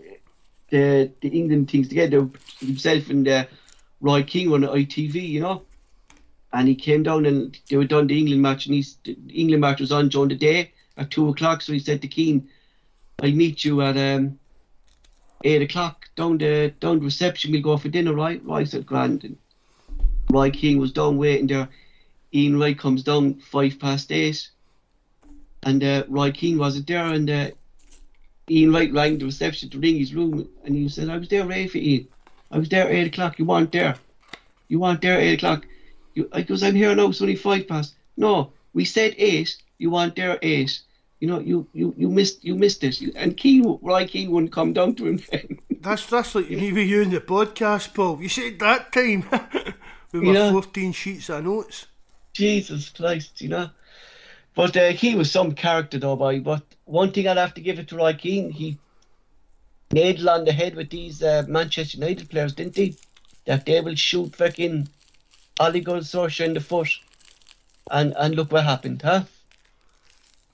[0.70, 2.30] the the England things together.
[2.60, 3.46] Himself and uh,
[4.00, 5.64] Roy Keane on ITV, you know.
[6.54, 9.62] And he came down and they were done the England match, and he's the England
[9.62, 11.64] match was on during the day at two o'clock.
[11.64, 12.48] So he said to Keane,
[13.24, 14.38] "I'll meet you at um,
[15.46, 17.52] eight o'clock down the down the reception.
[17.52, 19.38] We'll go for dinner, right?" Roy said, "Grand." And
[20.30, 21.70] Roy Keane was down waiting there.
[22.34, 24.50] Ian Wright comes down five past eight,
[25.64, 27.52] and uh, Roy Keane wasn't there, and uh,
[28.50, 31.46] Ian Wright rang the reception to ring his room, and he said, "I was there
[31.46, 32.08] ready for Ian.
[32.52, 33.40] I was there at eight o'clock.
[33.40, 33.96] You weren't there.
[34.68, 35.66] You weren't there at eight o'clock."
[36.16, 37.10] You, I goes, "I'm here now.
[37.10, 39.56] It's only five past." No, we said eight.
[39.78, 40.82] You weren't there eight.
[41.26, 43.02] You know, you you you missed you missed it.
[43.02, 45.20] You, and Keane, Roy Keane wouldn't come down to him.
[45.82, 48.22] That's that's like me with you in the podcast, Paul.
[48.22, 49.26] You said that time
[50.12, 50.52] with my Yeah.
[50.52, 51.88] fourteen sheets of notes.
[52.34, 53.72] Jesus Christ, you know.
[54.54, 56.42] But uh, he was some character though, boy.
[56.42, 58.78] But one thing I'd have to give it to Roy Keane, he
[59.92, 62.96] nailed on the head with these uh, Manchester United players, didn't he?
[63.46, 64.90] That they will shoot fucking
[65.60, 66.90] Solskjaer in the foot.
[67.90, 69.24] And and look what happened, huh?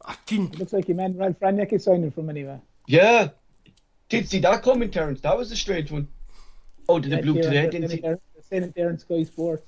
[0.06, 0.54] I didn't.
[0.56, 2.62] It looks like your man Ralf Rangnick is signing from anywhere.
[2.88, 3.30] Yeah.
[4.10, 5.22] Did see that coming, Terence.
[5.22, 6.08] That was a strange one.
[6.90, 7.70] Oh, did it blew today?
[7.70, 8.02] didn't he?
[8.02, 8.20] They're
[8.50, 9.64] saying it there in Sky Sports.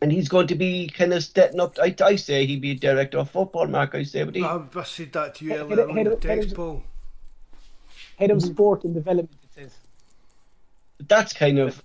[0.00, 1.78] And he's going to be kind of stepping up.
[1.80, 3.94] I, I say he'd be a director of football, Mark.
[3.94, 6.28] I say, but he, I, I said that to you Head- earlier on head- the
[6.28, 6.82] head- Paul.
[8.18, 9.76] Head of Sport and Development, it says.
[11.08, 11.82] that's kind of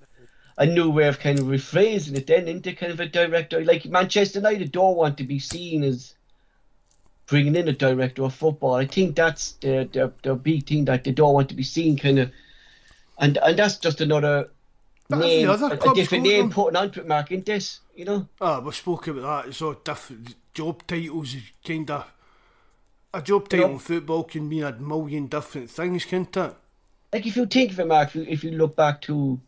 [0.57, 3.85] a new way of kind of rephrasing it then into kind of a director like
[3.85, 6.15] Manchester United don't want to be seen as
[7.27, 8.73] bringing in a director of football.
[8.75, 11.97] I think that's the the, the big thing that they don't want to be seen
[11.97, 12.31] kind of
[13.19, 14.49] and and that's just another
[15.11, 16.51] every name, other a, a different name them.
[16.51, 18.27] putting onto it, Mark, in this, you know.
[18.41, 19.49] Ah, we spoke about that.
[19.49, 20.35] It's all different.
[20.53, 22.05] Job titles is kind of.
[23.13, 26.55] A job You know- title in football can mean a million different things, can't it?
[27.13, 29.39] Like if you think of it, Mark, if you, if you look back to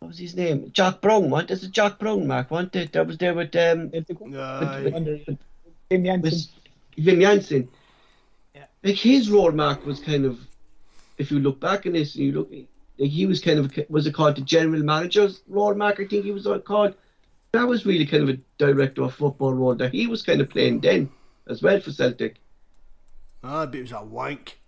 [0.00, 0.70] what was his name?
[0.72, 2.92] Jock Brown, what is it Jock Brown, Mark, wasn't it?
[2.92, 5.26] That was there with um Wim Jansen.
[5.26, 5.38] with
[6.98, 7.68] Wim Jansen.
[8.54, 8.64] Yeah.
[8.82, 10.38] Like his role, Mark, was kind of,
[11.18, 12.50] if you look back in this, and you look,
[12.98, 16.00] like he was kind of was it called the general manager's role, Mark?
[16.00, 16.94] I think he was called.
[17.52, 20.50] That was really kind of a director of football role that he was kind of
[20.50, 21.08] playing then
[21.48, 22.36] as well for Celtic.
[23.44, 24.58] Ah, but it was a wank.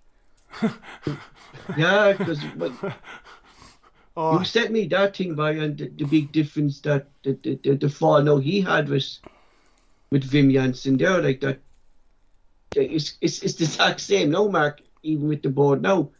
[1.77, 2.41] Yeah, because
[4.19, 7.61] Oh, you sent me that thing by and the, the big difference that the, the,
[7.63, 9.21] the, the fall now he had was
[10.17, 11.59] with Wim Jansen there, like that.
[12.75, 16.11] It's, it's, it's the exact same now, Mark, even with the board now.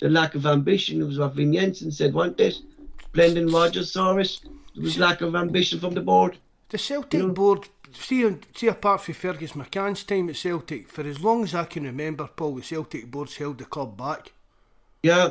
[0.00, 2.56] The lack of ambition was what Wim Jansen said, wasn't it?
[3.12, 4.40] Brendan Rodgers saw it.
[4.74, 6.38] There was lack of ambition from the board.
[6.70, 7.28] the Celtic No.
[7.30, 11.64] board, see, see apart from Fergus McCann's time at Celtic, for as long as I
[11.64, 14.32] can remember, Paul, the Celtic board's held the club back.
[15.02, 15.30] Yeah.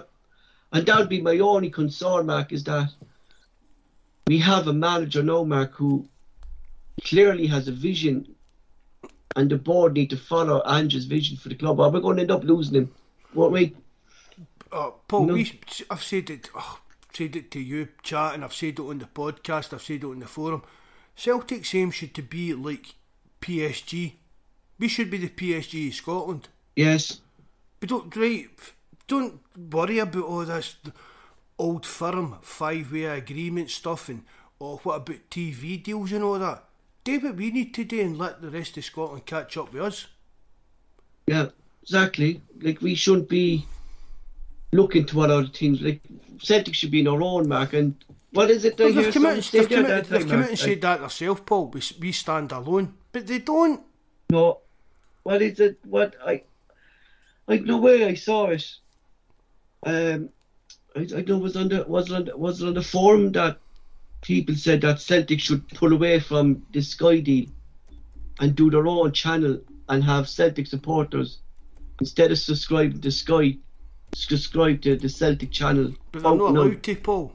[0.73, 2.89] And that would be my only concern, Mark, is that
[4.27, 6.07] we have a manager now, Mark, who
[7.03, 8.35] clearly has a vision
[9.35, 12.21] and the board need to follow Ange's vision for the club or we're going to
[12.23, 12.91] end up losing him,
[13.33, 13.75] won't we?
[14.71, 15.33] Uh, Paul, No.
[15.35, 15.59] we,
[15.89, 16.79] I've said it, oh,
[17.13, 19.73] said it to you, chat, and I've said it on the podcast.
[19.73, 20.63] I've said it on the forum.
[21.15, 22.95] Celtic's aim should to be like
[23.41, 24.13] PSG.
[24.79, 26.49] We should be the PSG of Scotland.
[26.75, 27.21] Yes.
[27.79, 28.47] But don't right,
[29.07, 29.39] don't
[29.71, 30.75] worry about all this
[31.57, 34.23] old firm five way agreement stuff and
[34.61, 36.66] oh what about TV deals and all that.
[37.07, 39.81] Do what we need to do and let the rest of Scotland catch up with
[39.81, 40.07] us.
[41.25, 41.47] Yeah,
[41.81, 42.41] exactly.
[42.59, 43.65] Like we shouldn't be
[44.73, 46.01] looking to what other teams like
[46.43, 47.95] Celtic should be in our own mark and
[48.33, 50.49] what is it they well, they've come out, they've come out, that they've come out
[50.49, 51.67] and said that themselves, Paul.
[51.67, 53.83] We, we stand alone, but they don't.
[54.29, 54.59] No,
[55.23, 55.79] what is it?
[55.85, 56.43] What I,
[57.47, 58.69] like the way I saw it,
[59.85, 60.27] um,
[60.93, 63.59] I, I know was on the was on was on the forum that
[64.27, 67.45] people said that Celtic should pull away from the Sky deal
[68.41, 69.59] and do their own channel
[69.89, 71.39] and have Celtic supporters
[72.01, 73.57] instead of subscribing to Sky,
[74.13, 75.93] subscribe to the Celtic channel.
[76.11, 76.61] But they're not now.
[76.61, 77.33] allowed to, Paul.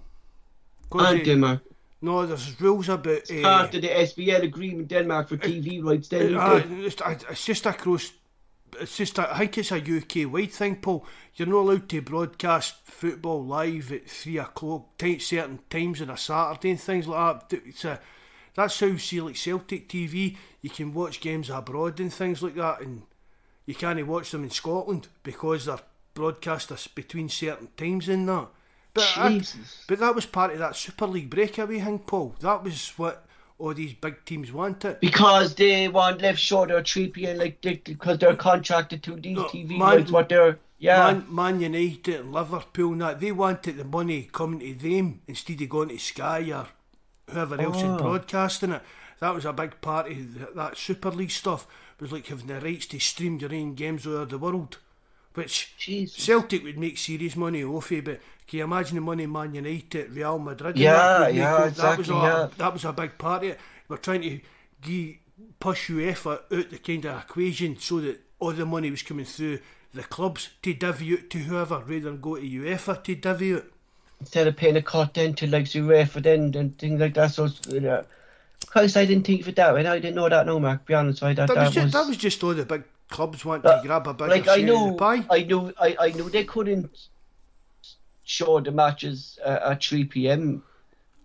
[0.91, 1.63] 'Cause Aren't they- they, Mark?
[2.03, 3.31] no, there's rules about.
[3.31, 6.09] Uh, Part of the SBL agreement, Denmark for TV rights.
[6.09, 7.01] Then Uh, it's,
[7.31, 8.13] it's just across.
[8.75, 11.05] Uh, it's just I think it's a UK wide thing, Paul.
[11.35, 16.17] You're not allowed to broadcast football live at three o'clock, time, certain times on a
[16.17, 17.63] Saturday and things like that.
[17.67, 18.01] It's a,
[18.55, 20.37] that's how you see like Celtic TV.
[20.61, 23.03] You can watch games abroad and things like that, and
[23.67, 25.79] you can't watch them in Scotland because they're
[26.15, 28.49] broadcast between certain times and that.
[28.95, 29.29] But I-
[29.89, 32.37] but that was part of that Super League breakaway thing, Paul.
[32.41, 33.27] That was what
[33.59, 35.01] all these big teams wanted.
[35.01, 37.39] Because they want left shoulder or 3 p.m.
[37.39, 40.11] like they, because they're contracted to these TV man- rights.
[40.11, 41.13] What they're yeah.
[41.13, 45.61] Man, Man United and Liverpool and that, they wanted the money coming to them instead
[45.63, 46.67] of going to Sky or
[47.33, 47.99] whoever else is Oh.
[47.99, 48.83] broadcasting it.
[49.21, 51.69] That was a big part of that Super League stuff.
[51.95, 54.79] It was like having the rights to stream your own games all over the world.
[55.35, 56.21] Which Jesus.
[56.23, 60.11] Celtic would make serious money off it, but can you imagine the money Man United,
[60.13, 60.75] Real Madrid?
[60.75, 61.61] and Yeah, that yeah, off?
[61.61, 62.49] that exactly, was a, yeah.
[62.59, 63.61] That was a big part of it.
[63.89, 64.41] We're trying to
[64.83, 65.17] give,
[65.59, 69.61] push UEFA out the kind of equation so that all the money was coming through
[69.95, 73.65] the clubs to divvy out to whoever rather than go to UEFA to divvy out.
[74.21, 77.33] Instead of paying a cut then to like UEFA then and things like that.
[77.33, 78.03] So, uh,
[78.61, 79.85] because I didn't think of that way.
[79.87, 80.47] I didn't know that.
[80.47, 80.83] No, Mark.
[80.83, 83.45] To be honest, I That, that, was just, that was just all the big clubs
[83.45, 85.25] want to grab a bigger like I of knew, the pie.
[85.31, 86.91] I knew, I, I knew they couldn't
[88.25, 90.63] show the matches uh, at 3 p.m.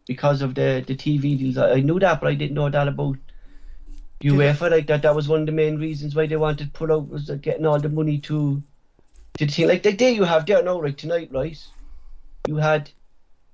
[0.08, 1.58] because of the the TV deals.
[1.58, 3.18] I, knew that, but I didn't know that about
[4.24, 4.72] UEFA.
[4.72, 7.10] Like that, that was one of the main reasons why they wanted to put out
[7.10, 8.62] was uh, getting all the money to
[9.38, 9.68] to the team.
[9.68, 11.62] Like the day you have there now, right tonight, right?
[12.48, 12.90] You had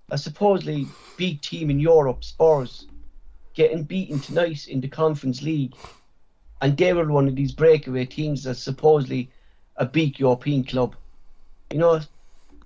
[0.10, 2.88] a supposedly big team in Europe, Spurs,
[3.54, 5.76] getting beaten tonight in the Conference League
[6.64, 9.30] and they were one of these breakaway teams that's supposedly
[9.76, 10.96] a big European club.
[11.70, 12.00] You know,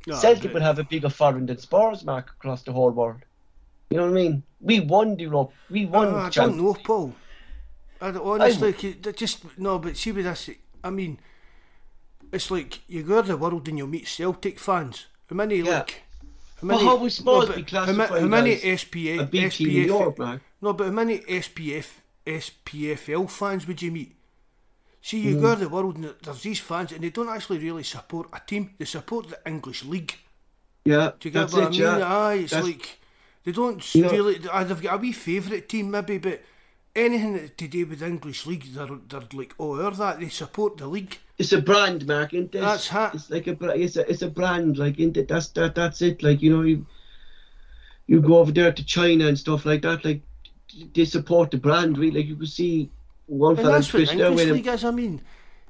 [0.07, 3.21] No, Celtic but- would have a bigger foreign than Spurs, Mark, across the whole world.
[3.89, 4.43] You know what I mean?
[4.61, 5.51] We won Europe.
[5.69, 6.07] We won.
[6.07, 7.13] Oh, the I don't know, Paul.
[8.01, 9.79] I honestly, that just no.
[9.79, 10.49] But see with this,
[10.83, 11.19] I mean,
[12.31, 15.07] it's like you go to the world and you meet Celtic fans.
[15.29, 15.79] How many Yeah.
[15.79, 16.03] like?
[16.61, 19.69] How Well, how would Spurs but be how, how many SPA, a big SPF, team
[19.69, 20.41] in Europe, Mark?
[20.61, 21.87] No, but how many SPF,
[22.25, 24.15] SPFL fans would you meet?
[25.01, 27.83] See, you go to the world and there's these fans, and they don't actually really
[27.83, 28.71] support a team.
[28.77, 30.13] They support the English league.
[30.83, 31.79] Yeah, Do you get that's what it, I mean?
[31.81, 32.15] yeah.
[32.17, 32.99] Aye, it's That's- like
[33.43, 34.39] they don't really.
[34.51, 36.41] uh, They've got a wee favourite team maybe, but
[36.95, 40.77] anything to do with the English league, they're they're like oh, or that they support
[40.77, 41.17] the league.
[41.37, 42.33] It's a brand, Mark.
[42.33, 42.59] Isn't it?
[42.61, 45.27] That's ha- It's like a it's a it's a brand, like isn't it?
[45.27, 46.23] That's that that's it.
[46.23, 46.85] Like you know, you
[48.07, 50.03] you go over there to China and stuff like that.
[50.03, 50.21] Like
[50.93, 52.19] they support the brand, really.
[52.21, 52.89] Like you could see
[53.27, 54.83] one And fella that's what twist English league is.
[54.85, 55.21] I mean,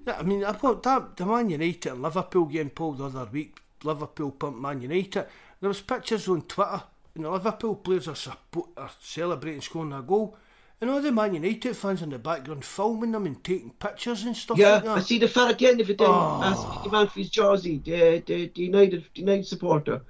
[0.05, 3.29] yeah, I mean, I thought that the Man United and Liverpool game pulled the other
[3.31, 3.59] week.
[3.83, 5.25] Liverpool pumped Man United.
[5.59, 6.83] There was pictures on Twitter
[7.15, 10.37] and the Liverpool players are, suppo- are celebrating scoring a goal.
[10.79, 14.37] And all the Man United fans in the background filming them and taking pictures and
[14.37, 14.97] stuff Yeah, like that.
[14.97, 16.81] I see the fella the end of it then Oh.
[16.83, 20.01] the man for his jersey, the, the, the United the United supporter.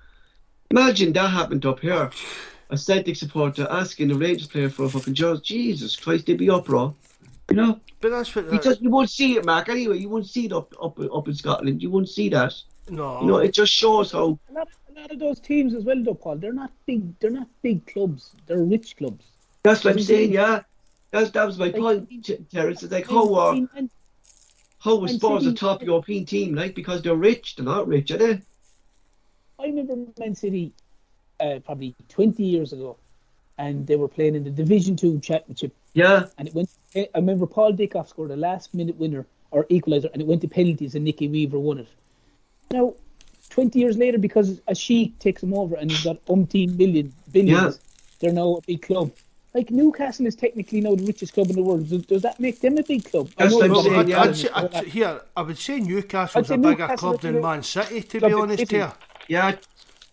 [0.69, 2.09] Imagine that happened up here.
[2.69, 5.41] A Celtic supporter asking a Rangers player for a fucking jersey.
[5.41, 6.93] Jesus Christ, they'd be uproar.
[7.49, 7.79] You know?
[8.01, 8.49] But that's what.
[8.49, 9.97] Because you won't see it, Mark, anyway.
[9.97, 11.81] You won't see it up up up in Scotland.
[11.81, 12.53] You won't see that.
[12.89, 13.21] no.
[13.21, 16.01] You know, it just shows how A lot, a lot of those teams as well,
[16.03, 16.35] though, Paul.
[16.37, 17.17] They're not big.
[17.19, 18.31] They're not big clubs.
[18.47, 19.25] They're rich clubs.
[19.63, 20.61] that's what I'm saying, yeah.
[21.11, 22.83] That's that was my point, T- Terence.
[22.83, 23.89] It's like how uh, And- and-
[24.79, 28.11] how was Man Spurs a top European team, like because they're rich, they're not rich,
[28.11, 28.41] are they?
[29.59, 30.71] I remember Man City
[31.39, 32.95] uh, probably 20 years ago,
[33.57, 36.25] and they were playing in the Division Two Championship, Yeah.
[36.37, 36.69] and it went.
[36.95, 40.95] I remember Paul Dickoff scored a last-minute winner or equaliser, and it went to penalties,
[40.95, 41.87] and Nicky Weaver won it.
[42.71, 42.93] Now,
[43.49, 47.79] 20 years later, because a sheik takes them over and he's got umpteen million billions,
[48.19, 49.11] they're now a big club.
[49.53, 51.89] Like Newcastle is technically now the richest club in the world.
[51.89, 53.29] Does, does that make them a big club?
[53.37, 54.21] I That's know I'm they've saying, a big yeah.
[54.21, 57.41] I'd, say, I'd, here, I would say Newcastle's I'd say a bigger Newcastle club than
[57.41, 58.79] Man City, to be honest Italy.
[58.81, 58.93] here.
[59.29, 59.55] Yeah,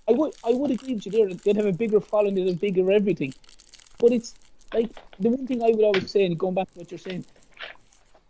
[0.08, 1.34] I would I would agree with you there.
[1.34, 3.34] They'd have a bigger following, they'd have bigger everything.
[3.98, 4.34] But it's
[4.74, 4.90] like
[5.20, 7.24] the one thing I would always say, and going back to what you're saying,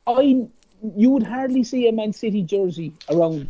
[0.07, 0.47] I
[0.97, 3.49] you would hardly see a Man City jersey around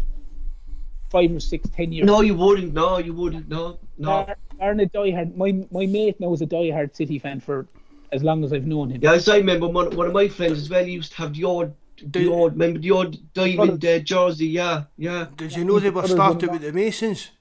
[1.11, 2.07] five or six, ten years.
[2.07, 2.73] No, you wouldn't.
[2.73, 3.49] No, you wouldn't.
[3.49, 4.09] No, no.
[4.09, 7.67] Bar- Barring a diehard, my my mate now is a diehard City fan for
[8.13, 9.01] as long as I've known him.
[9.03, 11.35] Yeah, as I remember, one, one of my friends as well he used to have
[11.35, 14.47] the odd, the The- odd, remember the odd diamond uh, jersey.
[14.47, 15.27] Yeah, yeah.
[15.37, 17.33] Did you know they were Others started with the Masons?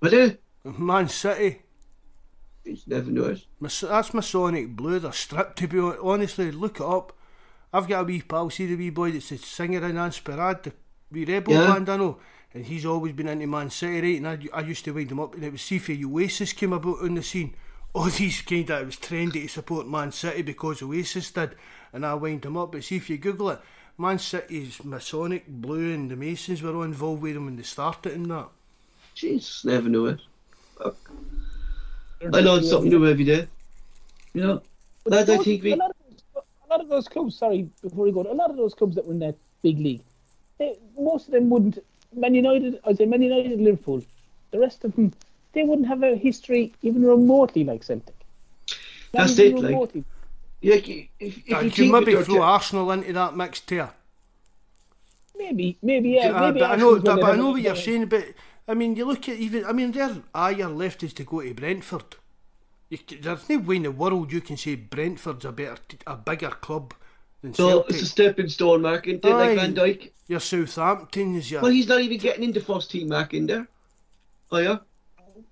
[0.00, 0.30] But uh,
[0.64, 1.61] Man City.
[2.64, 3.44] You never know it.
[3.60, 4.98] Mas- That's Masonic Blue.
[4.98, 6.50] They're stripped to be hon- honestly.
[6.50, 7.12] Look it up.
[7.72, 8.50] I've got a wee pal.
[8.50, 10.72] See the wee boy that's a singer in Ansperad, the
[11.10, 11.66] wee rebel Yeah.
[11.72, 12.18] band I know,
[12.52, 14.16] and he's always been into Man City, right?
[14.18, 16.72] And I, I used to wind him up, and it was see if Oasis came
[16.74, 17.54] about on the scene.
[17.94, 21.56] All these kind of it was trendy to support Man City because Oasis did,
[21.92, 22.72] and I wind him up.
[22.72, 23.60] But see if you Google it,
[23.98, 28.12] Man City's Masonic Blue and the Masons were all involved with them when they started
[28.12, 28.48] and that.
[29.16, 30.20] Jeez, never knew it.
[30.78, 30.96] Fuck.
[32.32, 33.46] I learn something new every day.
[34.34, 34.62] You know,
[35.04, 35.72] But lads, I think we.
[35.72, 37.36] a lot, of those, a lot of those clubs.
[37.36, 40.02] Sorry, before we go, a lot of those clubs that were in that big league,
[40.58, 41.78] they, most of them wouldn't.
[42.14, 44.02] Man United, I say Man United, Liverpool,
[44.50, 45.12] the rest of them,
[45.54, 48.14] they wouldn't have a history even remotely like Celtic.
[49.14, 50.04] Not That's even it, like-
[50.60, 50.86] Yeah, if,
[51.18, 53.88] if Uh, you you think can maybe throw their- Arsenal into that mix too.
[55.38, 56.60] maybe, maybe, yeah, Uh, maybe.
[56.60, 58.06] but I know, Arsenal but, I know what you're saying.
[58.06, 58.24] But
[58.68, 59.64] I mean, you look at even.
[59.64, 62.16] I mean, their ire left is to go to Brentford.
[62.88, 66.50] You, there's no way in the world you can say Brentford's a better, a bigger
[66.50, 66.94] club
[67.40, 67.90] than So Celtic.
[67.90, 69.28] it's a stepping stone, Mark, isn't it?
[69.28, 70.10] Like Van Dijk.
[70.28, 73.66] Your Southamptons, your Well, he's not even getting into first team, Mark, in there.
[74.50, 74.78] Oh yeah,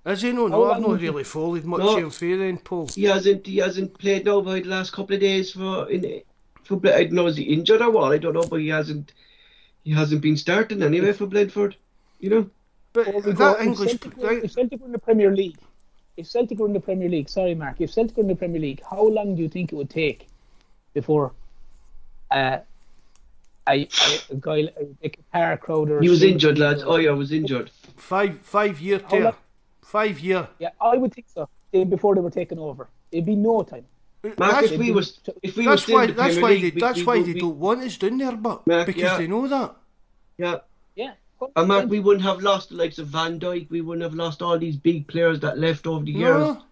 [0.04, 0.46] is he no?
[0.46, 2.10] No, I've not really followed much No.
[2.10, 2.88] fair then, Paul.
[2.88, 3.46] he hasn't.
[3.46, 6.22] He hasn't played now by the last couple of days for in
[6.64, 6.80] for.
[6.84, 8.12] I don't know is he injured or what?
[8.12, 9.12] I don't know, but he hasn't.
[9.82, 11.76] He hasn't been starting anyway for Brentford.
[12.18, 12.50] You know.
[12.92, 15.56] But Before we go, that if Celtic were- if Celtic were in the Premier League,
[16.16, 18.60] if Celtic were in the Premier League, sorry, Mark, if Celtic were in the Premier
[18.60, 20.26] League, how long do you think it would take
[20.92, 21.32] before
[22.32, 22.58] uh,
[23.68, 23.86] a, a,
[24.30, 24.68] a guy
[25.02, 26.00] like a Par Crowder?
[26.00, 26.82] He was injured, Keegan lads.
[26.84, 27.70] Oh yeah, was injured.
[27.96, 29.34] five five year How tear,
[29.82, 30.48] five year.
[30.58, 31.48] Yeah, I would think so.
[31.72, 33.84] eh, Before they were taken over, it'd be no time.
[34.22, 36.02] Mark, That's, if we was if we that's was why.
[36.04, 36.50] in the That's why.
[36.50, 38.66] League, They, we- that's we why would they be- don't want us down there, but
[38.66, 39.16] Mark, because yeah.
[39.18, 39.76] they know that.
[40.36, 40.58] Yeah.
[41.56, 43.70] And Mark, we wouldn't have lost the likes of Van Dijk.
[43.70, 46.38] We wouldn't have lost all these big players that left over the years.
[46.38, 46.62] No.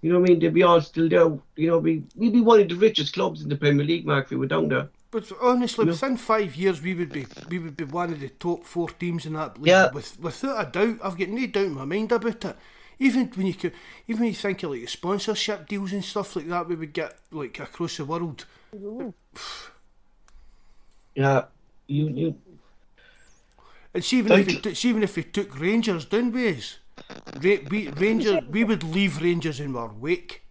[0.00, 0.40] You know what I mean?
[0.40, 1.30] They'd be all still there.
[1.56, 4.26] You know, we we'd be one of the richest clubs in the Premier League, Mark,
[4.26, 4.88] if we were down there.
[5.10, 5.92] But honestly, You know?
[5.92, 9.26] within five years, we would be we would be one of the top four teams
[9.26, 9.68] in that league.
[9.68, 9.90] Yeah.
[9.92, 12.56] With, without a doubt, I've got no doubt in my mind about it.
[12.98, 13.72] Even when you could,
[14.06, 17.16] even when you think of like sponsorship deals and stuff like that, we would get
[17.30, 18.44] like across the world.
[21.14, 21.44] Yeah.
[21.86, 22.34] You you
[23.94, 26.78] And see, even if we, Like- t- see, even if we took Rangers down ways,
[27.40, 30.42] Ra- we Rangers, we would leave Rangers in our wake.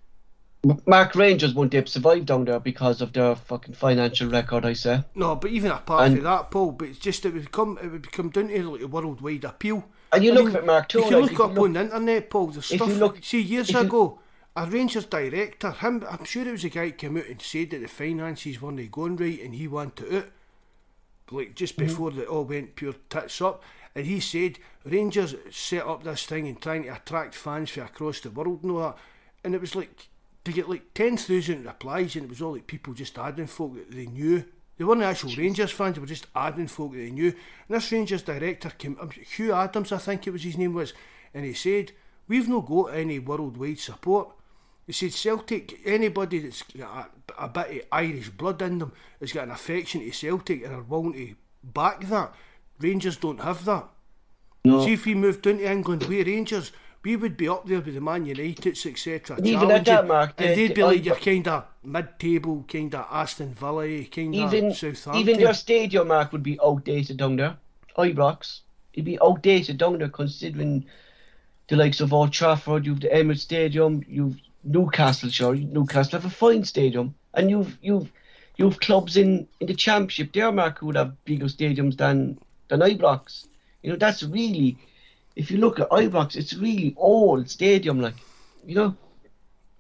[0.88, 5.04] Mark Rangers won't have survived down there because of their fucking financial record, I say.
[5.14, 7.92] No, but even apart And- from that, Paul, but it's just it would come it
[7.92, 9.84] would come down to like a worldwide appeal.
[10.14, 11.60] And you I look mean, at Mark, too, You like, look if you look up
[11.60, 12.48] on the internet, Paul.
[12.48, 12.88] The stuff.
[12.88, 14.20] you look- see, years if you- ago,
[14.56, 17.72] a Rangers director, him, I'm sure it was a guy that came out and said
[17.72, 20.26] that the finances weren't going right, and he wanted out.
[21.32, 21.88] Like just Mm-hmm.
[21.88, 23.64] before it all went pure tits up,
[23.96, 28.20] and he said Rangers set up this thing and trying to attract fans from across
[28.20, 28.98] the world and all that,
[29.44, 30.10] and it was like
[30.44, 33.76] to get like ten thousand replies, and it was all like people just adding folk
[33.76, 34.44] that they knew
[34.78, 37.30] They weren't actual Rangers fans, they were just adding folk that they knew.
[37.30, 40.94] And this Rangers director came, um, Hugh Adams, I think it was his name was,
[41.34, 41.92] and he said,
[42.28, 44.30] We've no got any worldwide support.
[44.86, 49.32] He said, Celtic, anybody that's got a, a bit of Irish blood in them has
[49.32, 52.34] got an affection to Celtic and are willing to back that.
[52.80, 53.88] Rangers don't have that.
[54.66, 54.84] No.
[54.86, 56.72] See if we moved into England, we Rangers,
[57.04, 59.38] we would be up there with the Man Uniteds, etc.
[59.44, 63.54] Even at that, Mark, and they'd be like your kind of mid-table, kind of Aston
[63.54, 65.16] Villa, kind of Southampton.
[65.18, 67.58] even your stadium mark would be outdated down there.
[67.98, 68.62] Ibrox,
[68.94, 70.86] it'd be outdated down there considering
[71.68, 76.34] the likes of Old Trafford, you've the Emirates Stadium, you've Newcastle, sure, Newcastle have a
[76.34, 78.12] fine stadium, and you've you've
[78.58, 82.38] you've clubs in, in the Championship there, Mark, who would have bigger stadiums than
[82.70, 83.48] than Ibrox.
[83.82, 84.78] You know, that's really,
[85.36, 88.16] if you look at Ibrox, it's really old stadium, like,
[88.66, 88.96] you know.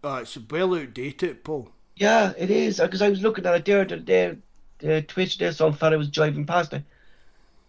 [0.03, 1.69] Ah, it's a well outdated, Paul.
[1.95, 2.80] Yeah, it is.
[2.80, 4.35] Because I was looking at it there the day,
[4.80, 6.84] the Twitch there, some fella was driving past it.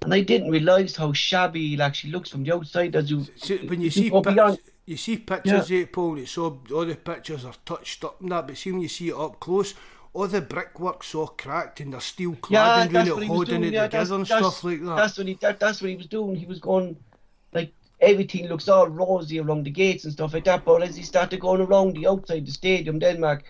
[0.03, 3.24] And I didn't realise how shabby it actually looks from the outside as you.
[3.36, 6.61] See, when you if see pic- beyond- you see pictures of it, Paul, it's all,
[6.73, 9.40] all the pictures are touched up and that, but see when you see it up
[9.40, 9.74] close,
[10.12, 13.61] all the brickwork's all cracked and they're steel cladding that's around what he was holding
[13.62, 13.65] doing.
[13.65, 14.97] it Yeah, together that's, and stuff like that.
[14.97, 15.35] That's what he.
[15.40, 16.36] That, that's what he was doing.
[16.36, 16.97] He was going
[17.52, 20.65] like everything looks all rosy around the gates and stuff like that.
[20.65, 23.43] But as he started going around the outside the stadium, Denmark,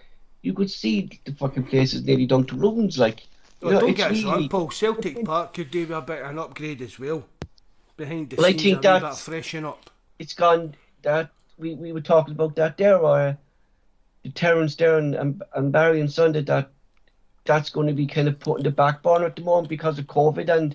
[0.42, 2.98] you could see the fucking place is nearly down to ruins.
[2.98, 3.22] Like,
[3.60, 4.70] you Oh, know, don't get us wrong, Paul.
[4.70, 7.24] Celtic Park could do a bit of an upgrade as well.
[7.96, 9.90] Behind the Well, I scenes, think a bit that's- of freshen up.
[10.18, 10.74] it's gone
[11.04, 13.38] that we, we were talking about that there or
[14.24, 16.70] the Terence there and, and, and Barry and Sunday that
[17.44, 19.98] that's going to be kind of put in the back burner at the moment because
[19.98, 20.74] of COVID and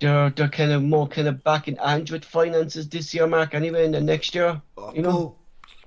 [0.00, 3.54] they're they're kind of more kind of back in Andrew with finances this year, Mark.
[3.54, 5.10] Anyway, and the next year, Oh, you know.
[5.12, 5.38] Paul,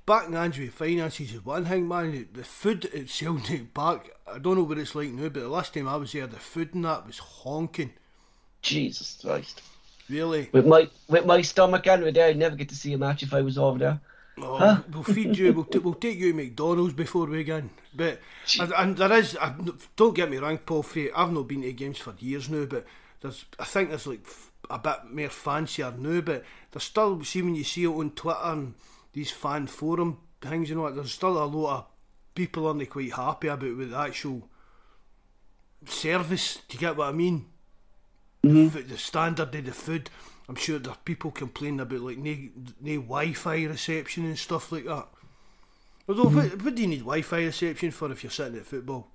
[0.05, 2.11] back in Andrew finances is one thing, man.
[2.11, 5.49] The- The food at Celtic Park, I don't know what it's like now, but the
[5.49, 7.91] last time I was there, the food and that was honking.
[8.61, 9.61] Jesus Christ.
[10.09, 10.49] Really.
[10.51, 13.33] With my with my stomach anyway, there I'd never get to see a match if
[13.33, 13.99] I was over there.
[14.37, 14.81] Oh, Huh?
[14.91, 15.53] We'll feed you.
[15.53, 17.69] We'll, t- we'll take you to McDonald's before we go in.
[17.93, 18.19] But
[18.59, 19.37] and, and there is.
[19.39, 19.55] I,
[19.95, 20.83] don't get me wrong, Paul.
[20.83, 22.85] Fay, I've not been to games for years now, but
[23.21, 23.45] there's.
[23.59, 24.25] I think there's like
[24.69, 27.23] a bit more fancier now, but there's still.
[27.23, 28.73] See when you see it on Twitter and
[29.13, 30.95] these fan forum things, you know, what?
[30.95, 31.85] there's still a lot of
[32.35, 34.47] people aren't quite happy about with the actual
[35.85, 36.61] service.
[36.67, 37.45] Do you get what I mean?
[38.45, 38.77] The, mm-hmm.
[38.77, 40.09] f- the standard of the food.
[40.47, 42.35] I'm sure there are people complaining about like no,
[42.81, 45.07] no Wi-Fi reception and stuff like that.
[46.07, 46.37] Although, mm-hmm.
[46.37, 49.07] what, what do you need Wi-Fi reception for if you're sitting at football?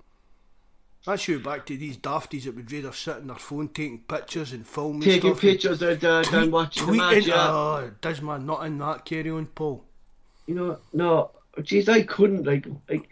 [1.05, 4.51] That's you back to these dafties that would rather sit on their phone taking pictures
[4.51, 6.97] and filming Taking and pictures of the, tweet- and watching the tweeting.
[6.97, 7.25] match.
[7.27, 7.47] Yeah.
[7.49, 9.83] Oh, does man not in that carry on, Paul?
[10.45, 13.09] You know, no, jeez, I couldn't like like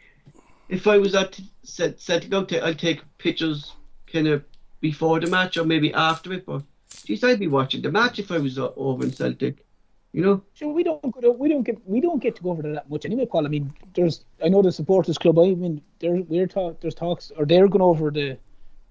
[0.68, 3.74] if I was at set setting out, I'd take pictures
[4.12, 4.44] kind of
[4.82, 6.46] before the match or maybe after it.
[6.46, 9.66] But jeez, I'd be watching the match if I was uh, over in Celtic.
[10.12, 12.50] You know, Sure, we don't go to, we don't get we don't get to go
[12.50, 13.46] over that much anyway, Paul.
[13.46, 15.38] I mean, there's I know the supporters club.
[15.38, 18.38] I mean, there we're talk there's talks or they're going over the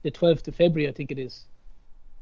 [0.02, 1.44] the 12th of February, I think it is.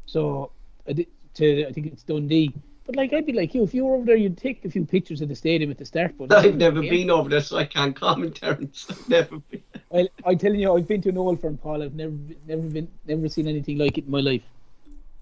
[0.06, 0.50] So
[0.86, 2.54] to I think it's Dundee.
[2.86, 4.84] But like I'd be like you, if you were over there, you'd take a few
[4.84, 6.14] pictures of the stadium at the start.
[6.16, 8.86] But I've never been over there, so I can't comment, Terence.
[8.88, 9.62] I've never been.
[9.90, 11.82] Well, I'm telling you, I've been to an old firm, Paul.
[11.82, 12.14] I've never,
[12.46, 14.42] never been, never seen anything like it in my life.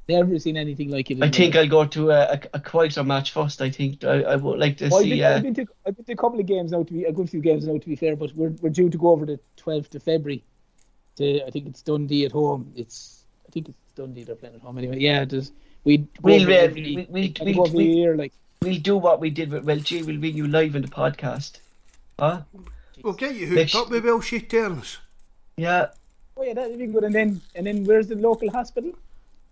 [0.07, 1.23] Never seen anything like it.
[1.23, 1.57] I think.
[1.57, 3.63] I'll go to a, a, a quieter match first.
[3.63, 5.11] I think I, I would like to Well, I've, see.
[5.11, 6.83] been, Uh, I've, been to, I've been to a couple of games now.
[6.83, 8.15] To be a good few games now, to be fair.
[8.15, 10.45] But we're we're due to go over the 12th of February.
[11.17, 12.71] To I think it's Dundee at home.
[12.77, 14.99] It's I think it's Dundee they're playing at home anyway.
[14.99, 15.53] Yeah, there's
[15.85, 18.17] we go We'll, over uh, every- we- we- I think we- over we- the year
[18.17, 18.33] like
[18.63, 20.05] we'll do what we did with Welshy.
[20.05, 21.59] We'll bring you live in the podcast.
[22.19, 22.43] Huh?
[23.03, 24.99] We'll get you Next- hooked up with Welshy Terns.
[25.57, 25.89] Yeah.
[26.37, 27.05] oh yeah that'd be good.
[27.05, 28.93] And then and then where's the local hospital?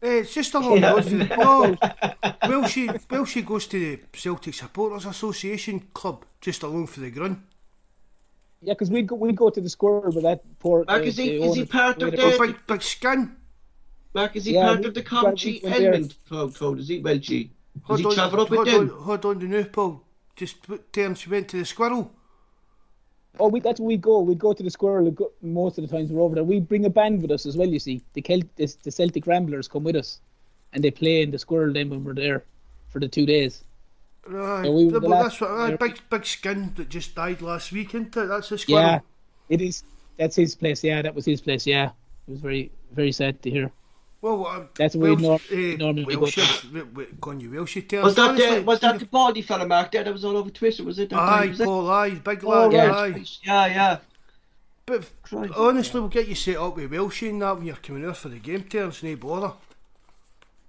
[0.03, 0.95] Eh, it's just along Yeah.
[0.95, 1.05] the road.
[1.09, 7.01] from the- No, Welshy, Welshy goes to the Celtic Supporters Association Club, just along for
[7.01, 7.45] the grun.
[8.63, 10.85] Yeah, because we'd go we'd go to the squirrel with that poor.
[10.87, 13.37] Mark, uh, is he- is he part of the- the- big, big skin.
[14.15, 15.95] Mark, is he Yeah, part of the we- Comchi we went there.
[15.95, 16.79] Edmund crowd code?
[16.81, 17.49] Is he Welshy?
[17.75, 20.03] Does Hold he on, travel up with hold on, hold on to now, Paul.
[20.37, 22.13] Just put terms, went to the squirrel.
[23.41, 24.21] Oh, we, that's where we go.
[24.21, 26.45] We'd go to the squirrel go- most of the times we're over there.
[26.45, 27.67] We bring a band with us as well.
[27.69, 30.21] You see, the Celt, the, the Celtic Ramblers come with us,
[30.75, 32.45] and they play in the squirrel then when we're there
[32.89, 33.65] for the two days.
[34.29, 35.77] Right, Yeah, we the well, last- that's what, aye, yeah.
[35.77, 38.27] big, big skin that just died last week, isn't it?
[38.27, 38.83] That's the squirrel.
[38.83, 39.01] Yeah,
[39.49, 39.83] it is.
[40.19, 40.85] That's his place.
[40.85, 41.67] Yeah, that was his place.
[41.67, 41.87] Yeah,
[42.29, 43.73] it was very very sad to hear.
[44.23, 46.21] Well, uh, That's where we Welsh, nor- eh, normally go.
[46.21, 46.65] Welsh,
[47.21, 48.05] Con you Welshy Terns.
[48.05, 49.91] Was that honestly, the, was that the baldy fella, Mark?
[49.91, 50.85] There, that was all over Twitter.
[50.85, 51.11] Was it?
[51.11, 51.65] That Aye, time, was it?
[51.65, 53.15] Paul, aye, big Oh, lad, right.
[53.17, 53.25] aye.
[53.43, 53.99] Yeah, yeah.
[54.87, 55.11] But
[55.57, 58.29] honestly, we'll get you set up with Welsh and that when you're coming out for
[58.29, 59.53] the game turns, no bother.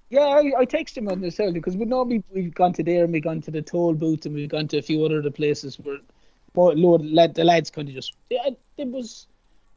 [0.09, 3.03] Yeah, I, I text him on the cell because we normally we've gone to there
[3.03, 5.79] and we've gone to the toll booth and we've gone to a few other places
[5.79, 5.97] where
[6.53, 9.25] but Lord, lad, the lads kind of just yeah, it was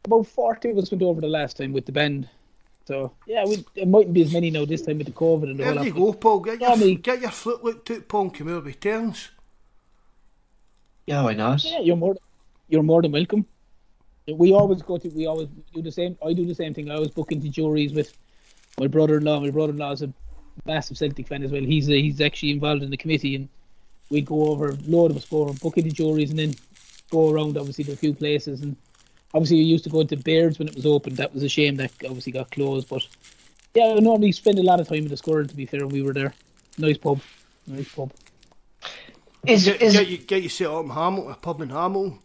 [0.05, 2.29] about forty of us went over the last time with the band.
[2.87, 5.59] So yeah, we, it mightn't be as many now this time with the COVID and
[5.59, 6.41] the There whole you go, Paul.
[6.41, 6.95] Get your, Tommy.
[6.95, 9.31] get your foot looked at, Paul, and come out with turns.
[11.07, 11.65] Yeah, why not?
[11.65, 12.17] Yeah, you're more
[12.69, 13.45] you're more than welcome.
[14.29, 16.17] We always go to we always do the same.
[16.25, 16.91] I do the same thing.
[16.91, 18.17] I always book into Jurys with
[18.79, 19.41] my brother-in-law.
[19.41, 20.13] My brother-in-law is a
[20.65, 21.63] massive Celtic fan as well.
[21.63, 23.49] He's uh, he's actually involved in the committee, and
[24.11, 24.71] we go over.
[24.71, 26.55] A load of us go over, book into Jurys, and then
[27.11, 28.63] go around obviously to a few places.
[28.63, 28.77] And
[29.37, 31.15] obviously, we used to go into Beards when it was open.
[31.15, 32.89] That was a shame that obviously got closed.
[32.89, 33.07] But
[33.75, 35.45] yeah, we normally spend a lot of time in the square.
[35.45, 36.35] To be fair, when we were there.
[36.79, 37.21] Nice pub,
[37.67, 38.13] nice pub.
[39.47, 42.19] Is get, is get you get you set up in Hamilton, a pub in Hamilton.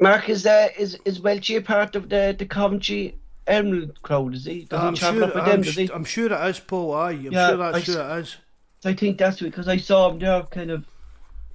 [0.00, 3.16] Mark is uh, is is Welshy a part of the the Coventry
[3.46, 4.34] Emerald crowd?
[4.34, 4.64] Is he?
[4.64, 5.62] Does I'm he travel sure, up with I'm, them?
[5.62, 5.90] Does he?
[5.92, 6.94] I'm sure it is, Paul.
[6.94, 8.36] Aye, I'm Yeah, sure that's I sure it is.
[8.84, 10.84] I think that's it because I saw him there kind of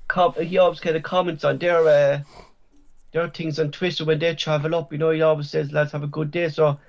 [0.07, 2.21] com- he always kind of comments on their uh,
[3.11, 4.91] their things on Twitter when they travel up.
[4.91, 6.79] You know, he always says, "Let's have a good day." So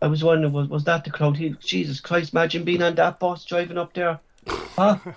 [0.00, 1.36] I was wondering, was was that the crowd?
[1.36, 4.20] He, Jesus Christ, imagine being on that bus driving up there.
[4.46, 4.98] Huh?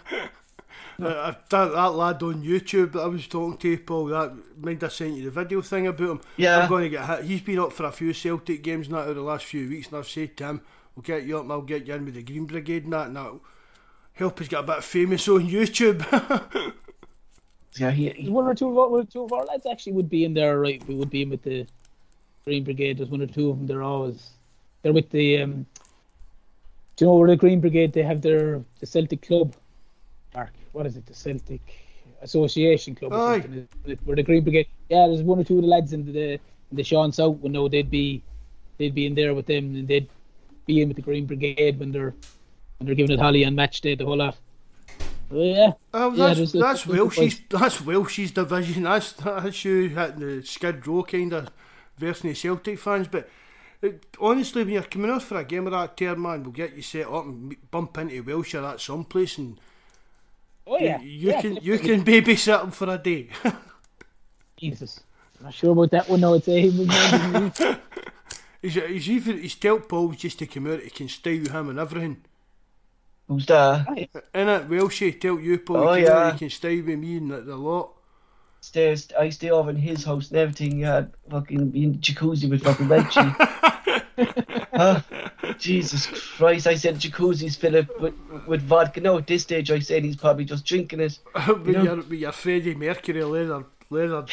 [0.98, 4.88] Uh, that, that lad on YouTube that I was talking to, Paul, that mind I
[4.88, 6.22] sent you the video thing about him.
[6.38, 6.60] Yeah.
[6.60, 7.26] I'm going to get hit.
[7.26, 9.98] He's been up for a few Celtic games now over the last few weeks, and
[9.98, 10.62] I've said to him,
[10.96, 13.08] we'll get you up and I'll get you in with the Green Brigade and that,
[13.08, 13.42] and that'll
[14.14, 16.74] help us get a bit famous on YouTube.
[17.78, 20.10] yeah, he, one or two of our, one or two of our lads actually would
[20.10, 20.86] be in there, right?
[20.88, 21.68] We would be in with the
[22.46, 22.98] Green Brigade.
[22.98, 23.68] There's one or two of them.
[23.68, 24.32] They're always
[24.82, 25.66] they're with the um.
[26.96, 27.92] Do you know where the Green Brigade?
[27.92, 29.56] They have their the Celtic Club.
[30.34, 31.06] Mark, what is it?
[31.06, 31.62] The Celtic
[32.22, 33.12] Association Club.
[33.12, 33.42] or Aye.
[33.42, 34.00] something, isn't it?
[34.06, 34.68] Where the Green Brigade?
[34.90, 36.40] Yeah, there's one or two of the lads in the in
[36.72, 37.38] the Sean South.
[37.38, 38.24] Well, no, they'd be
[38.78, 40.10] they'd be in there with them, and they'd
[40.66, 42.14] be in with the Green Brigade when they're
[42.78, 44.38] when they're giving it Holly on match day, the whole lot.
[45.32, 45.72] Yeah.
[45.94, 48.84] Oh, that's there's- that's Welsh's that's Welsh's division.
[48.84, 51.50] That's that's you hitting the skid row kind of
[51.98, 53.08] version of Celtic fans.
[53.08, 53.30] But
[53.82, 56.76] it, honestly, when you're coming off for a game of that tier, man, we'll get
[56.76, 59.60] you set up and bump into Welsh or some place, and
[60.68, 61.00] Oh yeah.
[61.02, 63.30] you, you yeah, can you can babysit them for a day.
[64.58, 65.02] Jesus.
[65.40, 66.22] I'm not sure about that one.
[66.22, 67.74] No, it's a him.
[68.62, 70.80] he's, he's even he's told Paul just to come out.
[70.82, 72.24] He can stay with him and everything.
[73.28, 73.88] Who's that?
[73.88, 75.90] In it, Welshy tell you, Paul.
[75.90, 76.32] Oh, yeah.
[76.34, 77.92] he can stay with me and the, the lot.
[78.62, 80.80] Stays, I stay over in his house and everything.
[80.80, 83.36] Yeah, fucking be in jacuzzi with fucking Welshy.
[84.74, 85.02] huh?
[85.58, 86.68] Jesus Christ!
[86.68, 88.14] I said jacuzzi's filled with,
[88.48, 89.02] with vodka.
[89.02, 91.20] No, at this stage I said he's probably just drinking it.
[91.48, 91.84] with, know?
[91.84, 94.26] your, with your Freddie Mercury leather leather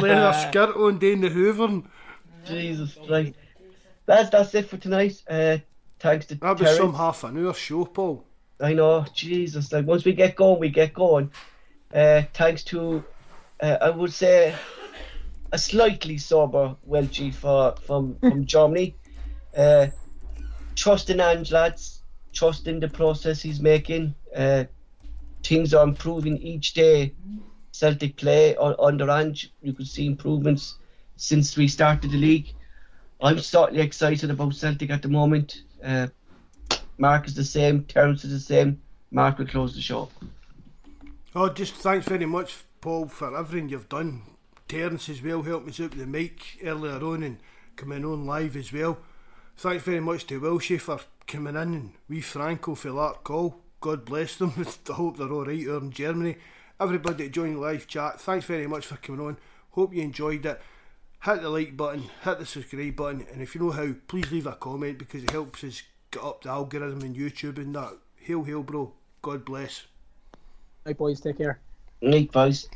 [0.00, 1.86] leather skirt on down the Hoovern.
[2.46, 3.34] Jesus Christ!
[4.06, 5.22] That's that's it for tonight.
[5.28, 5.58] Uh,
[6.00, 8.24] thanks to That was some half an hour show, Paul.
[8.60, 9.72] I know, Jesus.
[9.72, 11.30] Like once we get going, we get going.
[11.94, 13.04] Uh, thanks to,
[13.60, 14.54] uh, I would say,
[15.52, 18.96] a slightly sober Welshy for from from Germany.
[19.56, 19.88] Uh,
[20.74, 22.02] trust in Ange, lads.
[22.32, 24.14] Trust in the process he's making.
[24.34, 24.64] Uh,
[25.42, 27.14] things are improving each day.
[27.72, 30.76] Celtic play on, under Ange, you could see improvements
[31.16, 32.52] since we started the league.
[33.20, 35.62] I'm certainly excited about Celtic at the moment.
[35.82, 36.08] Uh,
[36.98, 38.80] Mark is the same, Terence is the same.
[39.10, 40.08] Mark will close the show.
[41.34, 44.22] Oh, just thanks very much, Paul, for everything you've done.
[44.68, 47.38] Terence as well helped us out with the mic earlier on and
[47.76, 48.98] coming on live as well.
[49.56, 53.60] Thanks very much to Welshy for coming in and we Franco for that call.
[53.80, 54.52] God bless them.
[54.90, 56.36] I hope they're all right over in Germany.
[56.80, 59.36] Everybody that joined live chat, thanks very much for coming on.
[59.70, 60.60] Hope you enjoyed it.
[61.22, 64.46] Hit the like button, hit the subscribe button, and if you know how, please leave
[64.46, 67.98] a comment because it helps us get up the algorithm in YouTube and that.
[68.16, 68.94] Hail, hail, bro.
[69.20, 69.86] God bless.
[70.86, 71.60] Right, boys, take care.
[72.00, 72.70] Night, boys.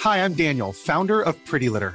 [0.00, 1.94] Hi, I'm Daniel, founder of Pretty Litter.